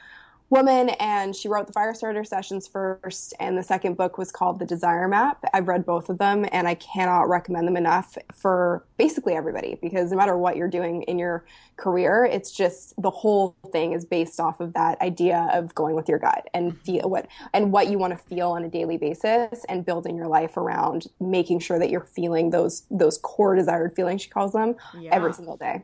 woman 0.54 0.90
and 1.00 1.34
she 1.34 1.48
wrote 1.48 1.66
the 1.66 1.72
Firestarter 1.72 2.24
Sessions 2.24 2.68
first 2.68 3.34
and 3.40 3.58
the 3.58 3.62
second 3.62 3.96
book 3.96 4.16
was 4.18 4.30
called 4.30 4.60
The 4.60 4.64
Desire 4.64 5.08
Map. 5.08 5.44
I've 5.52 5.66
read 5.66 5.84
both 5.84 6.08
of 6.08 6.18
them 6.18 6.46
and 6.52 6.68
I 6.68 6.76
cannot 6.76 7.28
recommend 7.28 7.66
them 7.66 7.76
enough 7.76 8.16
for 8.32 8.86
basically 8.96 9.34
everybody 9.34 9.76
because 9.82 10.12
no 10.12 10.16
matter 10.16 10.38
what 10.38 10.56
you're 10.56 10.68
doing 10.68 11.02
in 11.02 11.18
your 11.18 11.44
career, 11.76 12.24
it's 12.24 12.52
just 12.52 12.94
the 13.02 13.10
whole 13.10 13.56
thing 13.72 13.94
is 13.94 14.04
based 14.04 14.38
off 14.38 14.60
of 14.60 14.74
that 14.74 15.00
idea 15.00 15.50
of 15.52 15.74
going 15.74 15.96
with 15.96 16.08
your 16.08 16.20
gut 16.20 16.48
and 16.54 16.70
mm-hmm. 16.70 16.82
feel 16.82 17.10
what 17.10 17.26
and 17.52 17.72
what 17.72 17.88
you 17.88 17.98
want 17.98 18.12
to 18.12 18.24
feel 18.24 18.50
on 18.50 18.62
a 18.62 18.68
daily 18.68 18.96
basis 18.96 19.64
and 19.68 19.84
building 19.84 20.16
your 20.16 20.28
life 20.28 20.56
around 20.56 21.08
making 21.18 21.58
sure 21.58 21.80
that 21.80 21.90
you're 21.90 22.00
feeling 22.00 22.50
those 22.50 22.84
those 22.92 23.18
core 23.18 23.56
desired 23.56 23.92
feelings 23.96 24.22
she 24.22 24.30
calls 24.30 24.52
them 24.52 24.76
yeah. 25.00 25.10
every 25.12 25.32
single 25.32 25.56
day. 25.56 25.82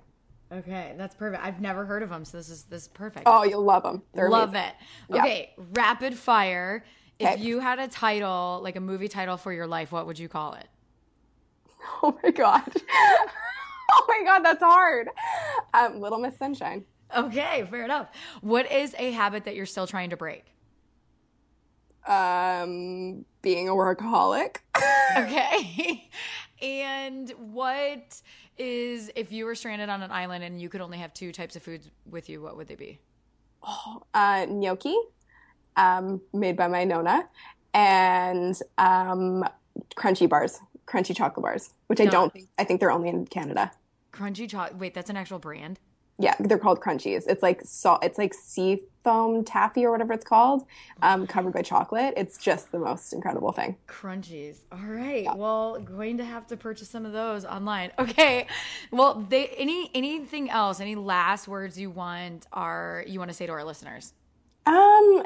Okay, 0.53 0.95
that's 0.97 1.15
perfect. 1.15 1.45
I've 1.45 1.61
never 1.61 1.85
heard 1.85 2.03
of 2.03 2.11
them, 2.11 2.25
so 2.25 2.37
this 2.37 2.49
is 2.49 2.65
this 2.65 2.83
is 2.83 2.89
perfect. 2.89 3.25
Oh, 3.27 3.45
you'll 3.45 3.63
love 3.63 3.85
them. 3.85 4.03
They're 4.15 4.29
love 4.29 4.51
amazing. 4.51 4.73
it. 5.09 5.15
Okay, 5.17 5.51
yeah. 5.57 5.65
rapid 5.75 6.15
fire. 6.15 6.85
Okay. 7.21 7.35
If 7.35 7.41
you 7.41 7.61
had 7.61 7.79
a 7.79 7.87
title, 7.87 8.61
like 8.63 8.77
a 8.77 8.81
movie 8.81 9.09
title 9.09 9.37
for 9.37 9.53
your 9.53 9.67
life, 9.67 9.93
what 9.93 10.07
would 10.07 10.19
you 10.19 10.29
call 10.29 10.55
it? 10.55 10.67
Oh 12.03 12.19
my 12.23 12.31
god. 12.31 12.71
oh 12.93 14.05
my 14.07 14.23
god, 14.25 14.41
that's 14.41 14.63
hard. 14.63 15.09
Um, 15.73 16.01
Little 16.01 16.19
Miss 16.19 16.37
Sunshine. 16.37 16.85
Okay, 17.17 17.67
fair 17.71 17.85
enough. 17.85 18.09
What 18.43 18.71
is 18.71 18.95
a 18.99 19.11
habit 19.13 19.45
that 19.45 19.57
you're 19.57 19.67
still 19.67 19.87
trying 19.87 20.11
to 20.11 20.17
break? 20.17 20.45
Um, 22.07 23.25
being 23.43 23.69
a 23.69 23.73
workaholic. 23.73 24.59
okay. 25.19 26.09
and 26.63 27.31
what 27.39 28.21
is 28.61 29.11
if 29.17 29.33
you 29.33 29.47
were 29.47 29.55
stranded 29.55 29.89
on 29.89 30.03
an 30.03 30.11
island 30.11 30.45
and 30.45 30.61
you 30.61 30.69
could 30.69 30.83
only 30.83 30.99
have 30.99 31.15
two 31.15 31.33
types 31.33 31.57
of 31.57 31.63
foods 31.63 31.89
with 32.05 32.29
you, 32.29 32.43
what 32.43 32.57
would 32.57 32.69
they 32.69 32.75
be? 32.75 33.01
Oh, 33.63 34.03
uh, 34.15 34.47
gnocchi, 34.49 34.97
um, 35.77 36.21
made 36.35 36.57
by 36.57 36.69
my 36.69 36.85
nona, 36.85 37.27
and 37.73 38.59
um, 38.77 39.45
crunchy 39.97 40.29
bars, 40.29 40.61
crunchy 40.87 41.17
chocolate 41.17 41.43
bars, 41.43 41.71
which 41.87 41.99
no. 41.99 42.07
I 42.07 42.09
don't 42.09 42.33
think 42.33 42.49
I 42.59 42.65
think 42.65 42.81
they're 42.81 42.93
only 42.93 43.09
in 43.09 43.27
Canada. 43.27 43.71
Crunchy 44.13 44.49
chocolate. 44.49 44.79
Wait, 44.79 44.95
that's 44.95 45.11
an 45.11 45.17
actual 45.17 45.39
brand. 45.39 45.81
Yeah, 46.21 46.35
they're 46.39 46.59
called 46.59 46.81
crunchies. 46.81 47.25
It's 47.27 47.43
like 47.43 47.63
salt. 47.65 48.05
It's 48.05 48.19
like 48.19 48.35
sea 48.35 48.83
foam 49.03 49.43
taffy 49.43 49.87
or 49.87 49.91
whatever 49.91 50.13
it's 50.13 50.25
called, 50.25 50.67
um, 51.01 51.27
covered 51.27 51.55
by 51.55 51.63
chocolate. 51.63 52.13
It's 52.17 52.37
just 52.37 52.71
the 52.73 52.79
most 52.79 53.15
incredible 53.15 53.53
thing. 53.53 53.77
Crunchies. 53.89 54.59
All 54.71 54.79
right. 54.79 55.25
Yeah. 55.25 55.35
Well, 55.35 55.79
going 55.81 56.19
to 56.19 56.25
have 56.25 56.47
to 56.49 56.59
purchase 56.59 56.91
some 56.91 57.07
of 57.07 57.13
those 57.13 57.47
online. 57.47 57.93
Okay. 57.99 58.47
Well, 58.91 59.27
they 59.29 59.49
any 59.49 59.91
anything 59.95 60.51
else? 60.51 60.79
Any 60.81 60.95
last 60.95 61.49
words 61.49 61.79
you 61.79 61.91
want 61.91 62.47
are 62.53 63.03
you 63.07 63.19
want 63.19 63.31
to 63.31 63.35
say 63.35 63.47
to 63.47 63.53
our 63.53 63.65
listeners? 63.65 64.13
Um, 64.67 65.25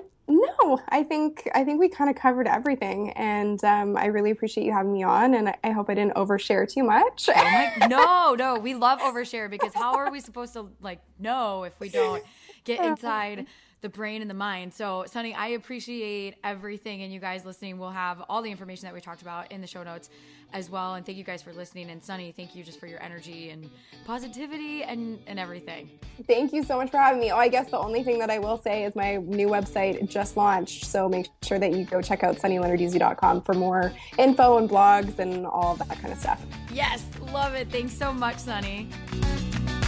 no, 0.63 0.81
I 0.89 1.03
think 1.03 1.49
I 1.55 1.65
think 1.65 1.81
we 1.81 1.89
kind 1.89 2.11
of 2.11 2.17
covered 2.17 2.47
everything, 2.47 3.11
and 3.11 3.63
um, 3.65 3.97
I 3.97 4.07
really 4.07 4.31
appreciate 4.31 4.65
you 4.65 4.73
having 4.73 4.93
me 4.93 5.03
on. 5.03 5.35
And 5.35 5.55
I, 5.63 5.71
hope 5.71 5.91
I 5.91 5.95
didn't 5.95 6.15
overshare 6.15 6.71
too 6.71 6.83
much. 6.85 7.29
oh 7.29 7.35
my, 7.35 7.87
no, 7.89 8.35
no, 8.35 8.59
we 8.59 8.75
love 8.75 9.01
overshare 9.01 9.51
because 9.51 9.75
how 9.75 9.97
are 9.97 10.11
we 10.11 10.21
supposed 10.21 10.53
to 10.55 10.71
like 10.81 11.01
know 11.19 11.65
if 11.65 11.79
we 11.81 11.89
don't 11.89 12.25
get 12.65 12.85
inside 12.85 13.47
the 13.85 13.89
brain 13.91 14.23
and 14.23 14.31
the 14.31 14.35
mind. 14.35 14.73
So, 14.73 15.05
Sonny, 15.07 15.35
I 15.35 15.49
appreciate 15.49 16.37
everything, 16.43 17.03
and 17.03 17.13
you 17.13 17.21
guys 17.21 17.45
listening. 17.45 17.79
We'll 17.79 17.91
have 17.91 18.23
all 18.31 18.41
the 18.41 18.51
information 18.51 18.87
that 18.87 18.95
we 18.95 19.03
talked 19.03 19.21
about 19.21 19.53
in 19.53 19.61
the 19.61 19.67
show 19.67 19.83
notes 19.83 20.09
as 20.55 20.71
well. 20.71 20.95
And 20.95 21.05
thank 21.05 21.19
you 21.19 21.25
guys 21.25 21.43
for 21.43 21.53
listening. 21.53 21.91
And 21.91 22.03
Sonny, 22.03 22.33
thank 22.33 22.57
you 22.57 22.65
just 22.65 22.81
for 22.81 22.87
your 22.87 23.03
energy 23.03 23.51
and 23.51 23.69
positivity 24.07 24.85
and, 24.85 25.19
and 25.27 25.39
everything. 25.39 25.91
Thank 26.27 26.55
you 26.55 26.65
so 26.65 26.79
much 26.79 26.91
for 26.91 26.97
having 26.97 27.21
me. 27.21 27.31
Oh, 27.31 27.37
I 27.37 27.49
guess 27.49 27.71
the 27.71 27.79
only 27.79 28.03
thing 28.03 28.19
that 28.21 28.31
I 28.31 28.39
will 28.39 28.57
say 28.57 28.85
is 28.85 28.97
my 28.97 29.17
new 29.17 29.49
website 29.49 30.09
just 30.09 30.39
launched. 30.39 30.87
So 30.87 31.07
make 31.07 31.29
sure 31.43 31.59
that 31.59 31.75
you 31.75 31.85
go 31.85 32.01
check 32.01 32.25
out 32.25 32.37
sonnylenarduzzi.com 32.37 33.43
for 33.43 33.53
more 33.53 33.93
info 34.17 34.57
and 34.57 34.71
blogs 34.71 35.19
and 35.19 35.45
all 35.45 35.75
that 35.75 36.01
kind 36.01 36.11
of 36.11 36.19
stuff. 36.19 36.43
Yes, 36.73 37.05
love 37.35 37.53
it. 37.53 37.69
Thanks 37.69 37.93
so 37.93 38.15
much, 38.15 38.39
Sonny. 38.39 38.89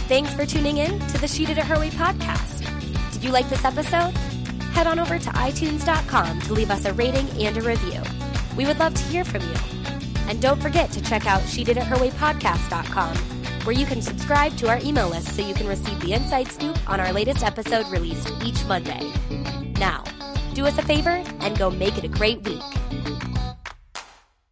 Thanks 0.07 0.31
for 0.35 0.45
tuning 0.45 0.77
in 0.77 0.99
to 0.99 1.17
the 1.17 1.27
She 1.27 1.47
Did 1.47 1.57
It 1.57 1.63
Her 1.63 1.79
Way 1.79 1.89
podcast. 1.89 2.66
Did 3.17 3.23
you 3.23 3.31
like 3.31 3.49
this 3.49 3.65
episode? 3.65 4.11
Head 4.73 4.85
on 4.85 4.99
over 4.99 5.17
to 5.17 5.29
iTunes.com 5.31 6.39
to 6.41 6.53
leave 6.53 6.69
us 6.69 6.85
a 6.85 6.93
rating 6.93 7.27
and 7.41 7.57
a 7.57 7.61
review. 7.61 7.99
We 8.55 8.67
would 8.67 8.77
love 8.77 8.93
to 8.93 9.01
hear 9.05 9.25
from 9.25 9.41
you. 9.41 9.55
And 10.27 10.39
don't 10.39 10.61
forget 10.61 10.91
to 10.91 11.01
check 11.01 11.25
out 11.25 11.41
She 11.49 11.63
Did 11.63 11.77
It 11.77 11.83
Her 11.83 11.99
Way 11.99 12.11
podcast.com, 12.11 13.17
where 13.65 13.75
you 13.75 13.87
can 13.87 14.03
subscribe 14.03 14.55
to 14.57 14.69
our 14.69 14.77
email 14.83 15.09
list 15.09 15.35
so 15.35 15.41
you 15.41 15.55
can 15.55 15.65
receive 15.65 15.99
the 16.01 16.13
inside 16.13 16.49
scoop 16.49 16.77
on 16.87 16.99
our 16.99 17.11
latest 17.11 17.43
episode 17.43 17.87
released 17.87 18.31
each 18.45 18.63
Monday. 18.65 19.11
Now, 19.79 20.03
do 20.53 20.67
us 20.67 20.77
a 20.77 20.83
favor 20.83 21.23
and 21.39 21.57
go 21.57 21.71
make 21.71 21.97
it 21.97 22.03
a 22.03 22.07
great 22.07 22.43
week. 22.43 22.61